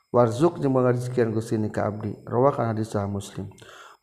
Warzuq 0.10 0.64
jeung 0.64 0.74
muga 0.74 0.96
rezekian 0.96 1.30
Gusti 1.30 1.62
ni 1.62 1.70
ka 1.70 1.92
abdi. 1.92 2.16
Rawakan 2.26 2.74
hadis 2.74 2.96
sahih 2.96 3.12
Muslim. 3.12 3.52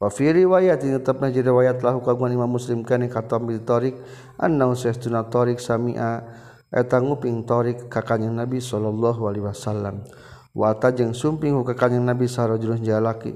Wa 0.02 0.10
fi 0.10 0.34
riwayat 0.34 0.82
tetapna 0.82 1.30
jadi 1.30 1.54
riwayat 1.54 1.78
lahu 1.78 2.02
kagungan 2.02 2.34
Imam 2.34 2.50
Muslim 2.50 2.82
kana 2.82 3.06
katam 3.06 3.46
bi 3.46 3.62
tariq 3.62 3.94
anna 4.34 4.66
sayyiduna 4.74 5.30
tariq 5.30 5.62
sami'a 5.62 6.26
eta 6.74 6.98
nguping 6.98 7.46
tariq 7.46 7.86
ka 7.86 8.02
kanjeng 8.02 8.34
Nabi 8.34 8.58
sallallahu 8.58 9.22
alaihi 9.30 9.46
wasallam. 9.46 10.02
Wa 10.58 10.74
ta 10.74 10.90
jeung 10.90 11.14
sumping 11.14 11.54
ka 11.62 11.78
kanjeng 11.78 12.02
Nabi 12.02 12.26
sarojulun 12.26 12.82
jalaki. 12.82 13.30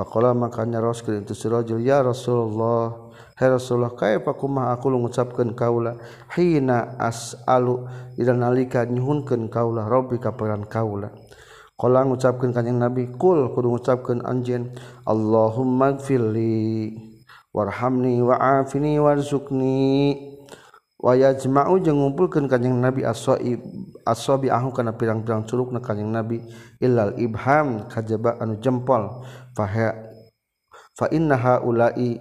Pakola 0.00 0.32
makanya 0.32 0.80
Rasul 0.80 1.20
itu 1.20 1.36
sirajul 1.36 1.84
ya 1.84 2.00
Rasulullah. 2.00 3.12
Hai 3.36 3.52
Rasulullah, 3.52 3.92
kaya 3.92 4.16
kumaha 4.24 4.72
aku 4.72 4.88
mengucapkan 4.88 5.52
kaulah. 5.52 6.00
Hina 6.32 6.96
as'alu 6.96 7.84
ila 8.16 8.32
nalika 8.32 8.88
nyuhunkan 8.88 9.52
kaulah. 9.52 9.84
Robbi 9.92 10.16
kaperan 10.16 10.64
kaulah. 10.64 11.12
Kala 11.76 12.08
ngucapkan 12.08 12.48
kanyang 12.48 12.80
Nabi, 12.80 13.12
kul 13.12 13.52
kudu 13.52 13.76
ngucapkan 13.76 14.24
anjen. 14.24 14.72
Allahumma 15.04 15.92
gfirli 16.00 16.96
warhamni 17.52 18.24
wa'afini 18.24 18.96
warzukni. 18.96 20.16
Wa 21.00 21.16
yajma'u 21.16 21.80
jeung 21.80 21.96
ngumpulkeun 21.96 22.44
kanjing 22.44 22.76
Nabi 22.76 23.08
as-saib 23.08 23.56
as-sabi 24.04 24.52
ahu 24.52 24.68
kana 24.68 24.92
pirang-pirang 24.92 25.48
curugna 25.48 25.80
kanjing 25.80 26.12
Nabi 26.12 26.44
illal 26.76 27.16
ibham 27.16 27.88
kajaba 27.88 28.36
anu 28.36 28.60
jempol 28.60 29.24
fainnaha 30.96 31.62
ulai 31.64 32.20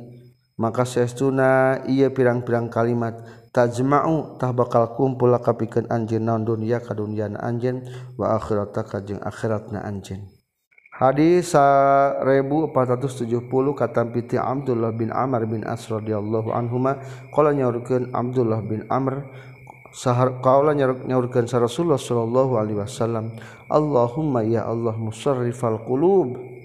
maka 0.60 0.84
seestuna 0.84 1.80
ia 1.88 2.12
pirang-pirang 2.12 2.68
kalimat 2.68 3.16
tajma'u 3.56 4.36
tah 4.36 4.52
bakal 4.52 4.92
kumpul 4.94 5.32
kapikeun 5.40 5.88
anjeun 5.88 6.28
naon 6.28 6.44
dunya 6.44 6.84
ka 6.84 6.94
dunyana 6.94 7.40
anjeun 7.40 7.82
wa 8.20 8.36
akhirata 8.36 8.84
ka 8.84 9.00
jeung 9.00 9.24
akhiratna 9.24 9.82
anjeun. 9.88 10.28
Hadis 11.00 11.56
1470 11.56 13.40
kata 13.72 14.04
piti 14.12 14.36
Abdullah 14.36 14.92
bin 14.92 15.16
Amr 15.16 15.48
bin 15.48 15.64
As 15.64 15.88
radhiyallahu 15.88 16.52
anhuma 16.52 17.00
qala 17.32 17.56
nyaurkeun 17.56 18.12
Abdullah 18.12 18.60
bin 18.60 18.84
Amr 18.92 19.24
sahar 19.96 20.44
qaula 20.44 20.76
nyaurkeun 20.76 21.48
sa 21.48 21.64
Rasulullah 21.64 21.96
sallallahu 21.96 22.60
alaihi 22.60 22.84
wasallam 22.84 23.32
Allahumma 23.72 24.44
ya 24.44 24.68
Allah 24.68 24.92
musarrifal 25.00 25.80
qulub. 25.88 26.59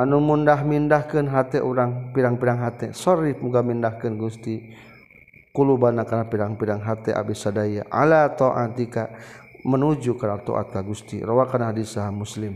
anu 0.00 0.18
mundah 0.24 0.64
mindahkan 0.64 1.28
hati 1.28 1.60
orang 1.60 2.16
pirang-pirang 2.16 2.58
hati 2.64 2.96
sorry 2.96 3.36
muga 3.36 3.60
mindahkan 3.60 4.16
Gusti. 4.16 4.88
Kulubana 5.50 6.06
karena 6.06 6.30
pirang-pirang 6.30 6.78
hati 6.78 7.10
abis 7.10 7.42
sadaya. 7.42 7.82
Ala 7.90 8.30
ta'atika 8.30 9.10
menuju 9.66 10.14
karena 10.14 10.38
ta'at 10.38 10.78
Gusti. 10.86 11.18
Rawakan 11.18 11.74
hadis 11.74 11.98
sahih 11.98 12.14
Muslim. 12.14 12.54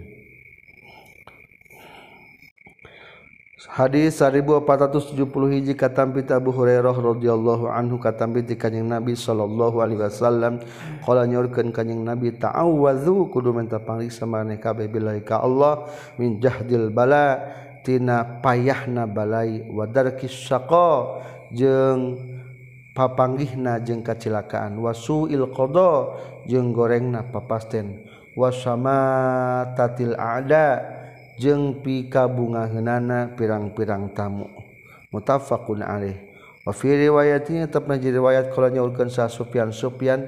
Hadis 3.74 4.22
1470 4.22 5.18
hiji 5.50 5.74
katampi 5.74 6.22
Abu 6.30 6.54
Hurairah 6.54 6.94
radhiyallahu 6.94 7.66
anhu 7.66 7.98
katampi 7.98 8.46
ti 8.46 8.54
kanjing 8.54 8.86
Nabi 8.86 9.18
sallallahu 9.18 9.82
alaihi 9.82 9.98
wasallam. 9.98 10.62
Qala 11.02 11.26
nyorkeun 11.26 11.74
kanjing 11.74 12.06
Nabi 12.06 12.38
ta'awwadzu 12.38 13.34
kudu 13.34 13.50
menta 13.50 13.82
pangriksa 13.82 14.30
maneh 14.30 14.62
kabeh 14.62 14.86
billahi 14.86 15.26
ka 15.26 15.42
Allah 15.42 15.90
min 16.22 16.38
jahdil 16.38 16.94
bala 16.94 17.42
tina 17.82 18.38
payahna 18.38 19.10
balai 19.10 19.66
wa 19.66 19.90
darkis 19.90 20.46
saqa 20.46 21.18
jeung 21.50 22.14
papanggihna 22.94 23.82
jeung 23.82 24.06
kacilakaan 24.06 24.78
wasuil 24.78 25.50
qada 25.50 26.14
jeung 26.46 26.70
gorengna 26.70 27.26
papasten 27.26 28.06
wasama 28.38 29.66
tatil 29.74 30.14
ada. 30.14 30.93
jeng 31.38 31.82
pika 31.82 32.26
bunga 32.30 32.66
henana 32.70 33.32
pirang-pirang 33.34 34.14
tamu. 34.14 34.46
Mutafakun 35.10 35.82
alaih. 35.82 36.18
Wa 36.64 36.72
fi 36.72 36.96
riwayatihi 36.96 37.68
tetap 37.68 37.84
jadi 37.86 38.18
riwayat 38.18 38.50
kala 38.50 38.72
nyaulkeun 38.72 39.12
sa 39.12 39.28
Sufyan. 39.28 39.68
Sufyan 39.70 40.26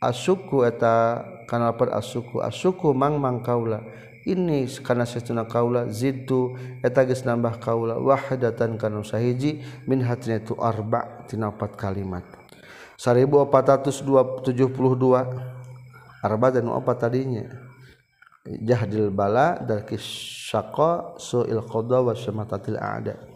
asuku 0.00 0.64
eta 0.64 1.22
kana 1.44 1.70
lapar 1.70 1.92
asuku. 1.92 2.40
Asuku 2.40 2.96
mang 2.96 3.20
mang 3.20 3.44
kaula. 3.44 3.84
Ini 4.20 4.68
kana 4.84 5.08
satuna 5.08 5.48
kaula 5.48 5.88
zidtu 5.92 6.56
eta 6.80 7.04
geus 7.04 7.24
nambah 7.28 7.60
kaula. 7.60 8.00
Wahdatan 8.00 8.80
kana 8.80 9.04
sahiji 9.04 9.60
min 9.84 10.00
hatna 10.04 10.40
tu 10.40 10.56
arba 10.56 11.24
tina 11.28 11.52
opat 11.52 11.76
kalimat. 11.76 12.24
1472 12.96 14.60
arba 16.20 16.46
dan 16.52 16.68
opat 16.68 16.96
tadinya. 16.96 17.69
jahdil 18.44 19.12
bala 19.12 19.60
darki 19.60 20.00
syaqa 20.00 21.20
su'il 21.20 21.60
qada 21.68 22.00
wa 22.00 22.16
syamatatil 22.16 22.80
a'da. 22.80 23.30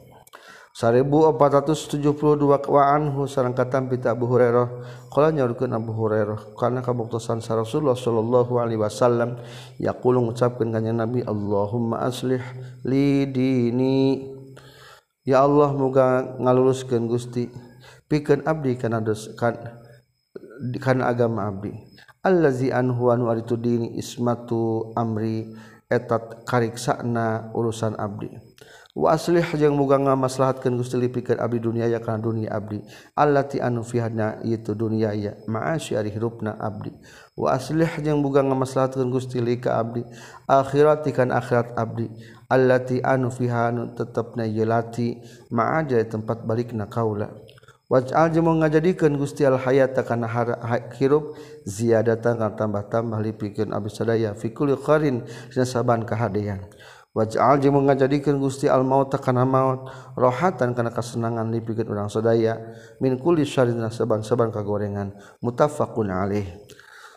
1472 0.75 2.67
wa 2.67 2.83
anhu 2.91 3.31
sareng 3.31 3.55
katam 3.55 3.87
pita 3.87 4.11
Abu 4.11 4.27
Hurairah. 4.27 4.67
Qala 5.07 5.31
nyaurkeun 5.31 5.71
Abu 5.71 5.95
Hurairah 5.95 6.59
kana 6.59 6.83
kabuktosan 6.83 7.39
sa 7.39 7.55
Rasulullah 7.55 7.95
sallallahu 7.95 8.59
alaihi 8.59 8.83
wasallam 8.83 9.39
yaqulu 9.79 10.19
ngucapkeun 10.27 10.75
kanjing 10.75 10.99
Nabi 10.99 11.23
Allahumma 11.23 12.03
aslih 12.03 12.43
li 12.83 13.23
dini 13.31 14.27
ya 15.23 15.47
Allah 15.47 15.71
muga 15.71 16.35
ngaluluskeun 16.43 17.07
Gusti 17.07 17.47
pikeun 18.11 18.43
abdi 18.43 18.75
kana 18.75 18.99
dos 18.99 19.31
kan, 19.39 19.55
kana 20.83 21.07
agama 21.07 21.55
abdi. 21.55 21.94
allazi 22.25 22.73
anhu 22.73 23.13
anu 23.13 23.29
ari 23.29 23.45
tu 23.45 23.61
dini 23.61 23.95
ismatu 24.01 24.91
amri 24.97 25.53
etat 25.93 26.49
kariksana 26.49 27.53
urusan 27.53 27.95
abdi. 28.01 28.33
Wa 28.95 29.19
aslih 29.19 29.43
jeung 29.59 29.75
muga 29.75 29.99
ngamaslahatkeun 29.99 30.79
Gusti 30.79 30.95
lipikeun 30.95 31.43
abdi 31.43 31.59
dunia 31.59 31.91
ya 31.91 31.99
kana 31.99 32.23
dunia 32.23 32.55
abdi. 32.55 32.79
Allati 33.19 33.59
anu 33.59 33.83
fihadna 33.83 34.39
itu 34.47 34.71
dunia 34.71 35.11
ya 35.11 35.35
ma'asyi 35.51 35.99
ari 35.99 36.15
hirupna 36.15 36.55
abdi. 36.63 36.95
Wa 37.35 37.59
aslih 37.59 37.91
jeung 37.99 38.23
muga 38.23 38.47
ngamaslahatkeun 38.47 39.11
Gusti 39.11 39.43
li 39.43 39.59
ka 39.59 39.83
abdi 39.83 40.07
akhirat 40.47 41.11
kan 41.11 41.35
akhirat 41.35 41.75
abdi. 41.75 42.07
Allati 42.47 43.03
anu 43.03 43.35
fiha 43.35 43.75
tetepna 43.99 44.47
yelati 44.47 45.19
ma'aja 45.51 45.99
tempat 46.07 46.47
balikna 46.47 46.87
kaula. 46.87 47.35
wajal 47.89 48.33
jeung 48.33 48.49
ngajadikeun 48.65 49.21
Gusti 49.21 49.45
al 49.45 49.61
Hayata 49.61 50.03
kana 50.03 50.25
hirup 50.97 51.37
ziyadatan 51.69 52.41
kana 52.41 52.57
tambah-tambah 52.57 53.21
lipikeun 53.21 53.77
abdi 53.77 53.93
sadaya 53.93 54.33
fi 54.33 54.51
kulli 54.57 54.73
qarin 54.81 55.21
dina 55.53 55.69
saban 55.69 56.09
kahadean 56.09 56.65
wajal 57.13 57.61
jeung 57.61 57.77
mau 57.77 57.85
ngajadikeun 57.85 58.41
Gusti 58.41 58.73
al 58.73 58.89
maut 58.89 59.13
kana 59.13 59.45
maut 59.45 59.93
rohatan 60.17 60.73
kana 60.73 60.91
kasenangan 60.91 61.53
lipikeun 61.53 61.93
urang 61.93 62.09
sadaya 62.09 62.57
min 63.05 63.21
kulli 63.21 63.45
syarrin 63.45 63.77
dina 63.77 63.93
saban-saban 63.93 64.49
kagorengan 64.49 65.13
muttafaqun 65.45 66.09
alaih. 66.09 66.49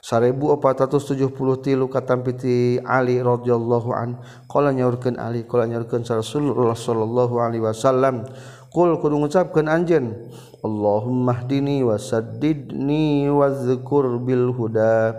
1473 0.08 1.92
katampiti 1.92 2.80
Ali 2.86 3.20
radhiyallahu 3.20 3.90
an 3.92 4.24
qala 4.48 4.72
nyaurkeun 4.72 5.20
Ali 5.20 5.44
qala 5.44 5.68
nyaurkeun 5.68 6.08
Rasulullah 6.08 6.78
sallallahu 6.78 7.36
alaihi 7.44 7.68
wasallam 7.68 8.24
qul 8.72 8.96
kudu 9.04 9.20
ngucapkeun 9.20 9.68
anjeun 9.68 10.32
Allahumma 10.68 11.32
hdini 11.32 11.80
wa 11.80 11.96
saddidni 11.96 13.32
wa 13.32 13.48
zkur 13.56 14.20
bil 14.20 14.52
huda. 14.52 15.16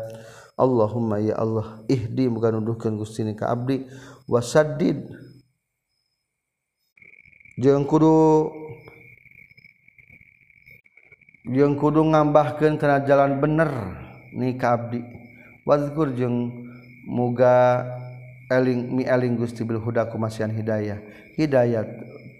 Allahumma 0.60 1.16
ya 1.24 1.40
Allah 1.40 1.80
ihdi 1.88 2.28
muga 2.28 2.52
nuduhkeun 2.52 3.00
Gusti 3.00 3.24
ni 3.24 3.32
ka 3.32 3.48
abdi. 3.48 3.88
Wa 4.28 4.44
saddid. 4.44 5.08
Jeung 7.56 7.88
kudu. 7.88 8.52
Jeung 11.48 11.80
kudu 11.80 12.04
ngambahkeun 12.04 12.76
kana 12.76 13.00
jalan 13.08 13.40
bener 13.40 13.72
ni 14.36 14.52
ka 14.60 14.76
abdi. 14.76 15.00
Wa 15.64 15.80
zkur 15.80 16.12
jeung 16.12 16.52
muga 17.08 17.88
eling 18.52 18.92
mi 18.92 19.08
eling 19.08 19.40
Gusti 19.40 19.64
bil 19.64 19.80
huda 19.80 20.12
kumasian 20.12 20.52
hidayah. 20.52 21.00
Hidayat 21.38 21.88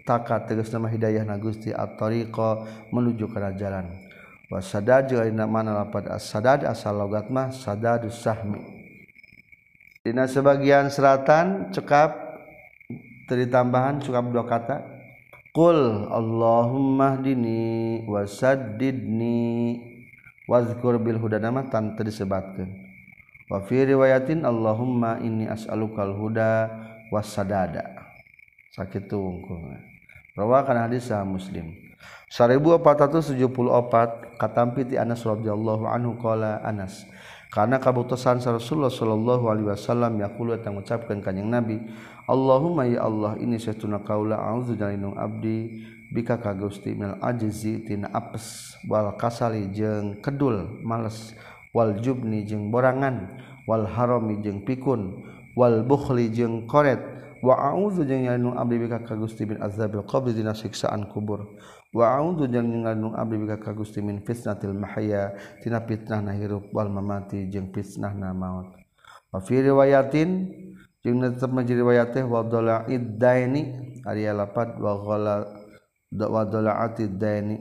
takat 0.08 0.48
tegas 0.48 0.72
nama 0.72 0.88
hidayah 0.88 1.28
na 1.28 1.36
Gusti 1.36 1.68
at-tariqa 1.68 2.64
menuju 2.88 3.28
kana 3.28 3.52
jalan. 3.52 3.92
Wasadad 4.48 5.12
jeung 5.12 5.36
mana 5.44 5.84
lapad 5.84 6.08
as-sadad 6.08 6.64
asal 6.64 6.96
logat 6.96 7.28
mah 7.28 7.52
sadadus 7.52 8.24
sahmi. 8.24 8.64
Sebagian 10.08 10.88
Selatan 10.88 11.68
cekap 11.68 12.16
dari 13.28 13.44
tambahan 13.44 14.00
cukap 14.00 14.24
dua 14.32 14.48
kata. 14.48 14.96
Qul 15.52 16.08
Allahummahdini 16.08 18.04
wasadidni 18.08 19.76
wazkur 20.48 20.96
bil 20.96 21.20
huda 21.20 21.36
nama 21.42 21.66
tan 21.66 21.92
disebutkan 21.98 22.72
wa 23.50 23.58
fi 23.66 23.84
riwayatin 23.84 24.44
Allahumma 24.46 25.18
inni 25.18 25.50
as'alukal 25.50 26.14
huda 26.14 26.72
wasadada 27.10 27.84
sakit 28.76 29.08
unggul 29.12 29.72
rawakan 30.38 30.86
hadis 30.86 31.10
sah 31.10 31.26
muslim. 31.26 31.88
1474 32.30 34.36
katampi 34.36 34.84
ti 34.84 35.00
Anas 35.00 35.24
radhiyallahu 35.24 35.88
anhu 35.88 36.12
qala 36.20 36.60
Anas 36.60 37.08
karena 37.48 37.80
kabutusan 37.80 38.36
Rasulullah 38.44 38.92
sallallahu 38.92 39.48
alaihi 39.48 39.72
wasallam 39.72 40.20
yaqulu 40.20 40.60
tang 40.60 40.76
ngucapkeun 40.76 41.24
kanjing 41.24 41.48
Nabi 41.48 41.80
Allahumma 42.28 42.84
ya 42.84 43.08
Allah 43.08 43.40
ini 43.40 43.56
satuna 43.56 44.04
kaula 44.04 44.36
a'udzu 44.36 44.76
jalinung 44.76 45.16
abdi 45.16 45.88
bika 46.12 46.36
ka 46.36 46.52
Gusti 46.52 46.92
minal 46.92 47.16
ajzi 47.24 47.80
tina 47.88 48.12
apes 48.12 48.76
wal 48.84 49.16
kasali 49.16 49.72
jeung 49.72 50.20
kedul 50.20 50.84
males 50.84 51.32
wal 51.72 51.96
jubni 51.96 52.44
jeung 52.44 52.68
borangan 52.68 53.40
wal 53.64 53.88
harami 53.88 54.36
jeung 54.44 54.60
pikun 54.60 55.24
wal 55.56 55.80
bukhli 55.80 56.28
jeung 56.28 56.68
koret 56.68 57.00
wa 57.42 57.54
a'udzu 57.54 58.04
jeung 58.04 58.26
nyalindung 58.26 58.58
abdi 58.58 58.76
bika 58.78 59.00
ka 59.02 59.14
Gusti 59.16 59.46
min 59.46 59.62
azabil 59.62 60.02
qbli 60.04 60.34
dina 60.36 60.52
siksaan 60.52 61.08
kubur. 61.08 61.46
Waud 61.88 62.44
nung 62.44 63.16
abdi 63.16 63.40
bika 63.40 63.56
ka 63.56 63.72
Gusti 63.72 64.04
min 64.04 64.20
fitnatil 64.20 64.76
mahaya 64.76 65.32
tina 65.64 65.80
fitnah 65.80 66.20
na 66.20 66.36
hirup 66.36 66.68
wal 66.76 66.92
mamati 66.92 67.48
jeung 67.48 67.72
fitnah 67.72 68.12
na 68.12 68.36
maut. 68.36 68.76
Wa 69.32 69.40
fi 69.40 69.64
riwayatin 69.64 70.52
jeung 71.00 71.24
tetep 71.24 71.48
majri 71.48 71.80
riwayat 71.80 72.12
teh 72.12 72.24
wa 72.28 72.44
dalaid 72.44 73.16
daini 73.16 73.96
ari 74.04 74.28
lapat 74.28 74.76
wa 74.76 75.00
ghala 75.00 75.34
wa 76.12 76.42
dalaatid 76.44 77.16
daini. 77.16 77.56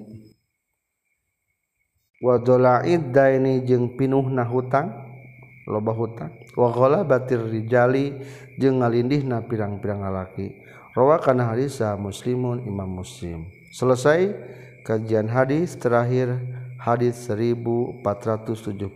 Wa 2.20 2.36
dalaid 2.44 3.16
daini 3.16 3.64
jeung 3.64 3.96
pinuhna 3.96 4.44
hutang. 4.44 5.07
loba 5.68 5.92
hutang 5.92 6.32
wagola 6.56 7.04
batir 7.04 7.44
Rijali 7.44 8.16
jeung 8.56 8.80
ngalindih 8.80 9.28
na 9.28 9.44
pirang-pirang 9.44 10.08
alaki 10.08 10.64
rowa 10.98 11.22
kana 11.22 11.54
hadisa 11.54 11.94
muslimun 11.94 12.66
imam 12.66 12.90
muslim. 13.04 13.46
Selesai 13.70 14.34
kajian 14.82 15.30
hadis 15.30 15.78
terakhir 15.78 16.42
hadis 16.82 17.22
1474 17.30 18.90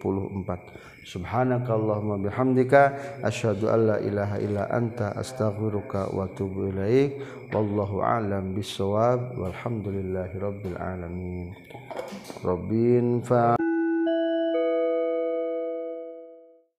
subhanakallahumma 1.05 2.17
bihamdika 2.25 2.97
asyhadu 3.21 3.69
alla 3.69 4.01
ilaha 4.01 4.41
illa 4.41 4.65
anta 4.73 5.13
astaghfiruka 5.13 6.09
wa 6.09 6.25
atubu 6.25 6.73
ilaik. 6.73 7.21
Wallahu 7.53 8.01
a'lam 8.01 8.57
bissawab. 8.57 9.37
Walhamdulillahi 9.37 10.41
rabbil 10.41 10.77
alamin. 10.79 11.53
Rabbin 12.41 13.21
fa 13.21 13.60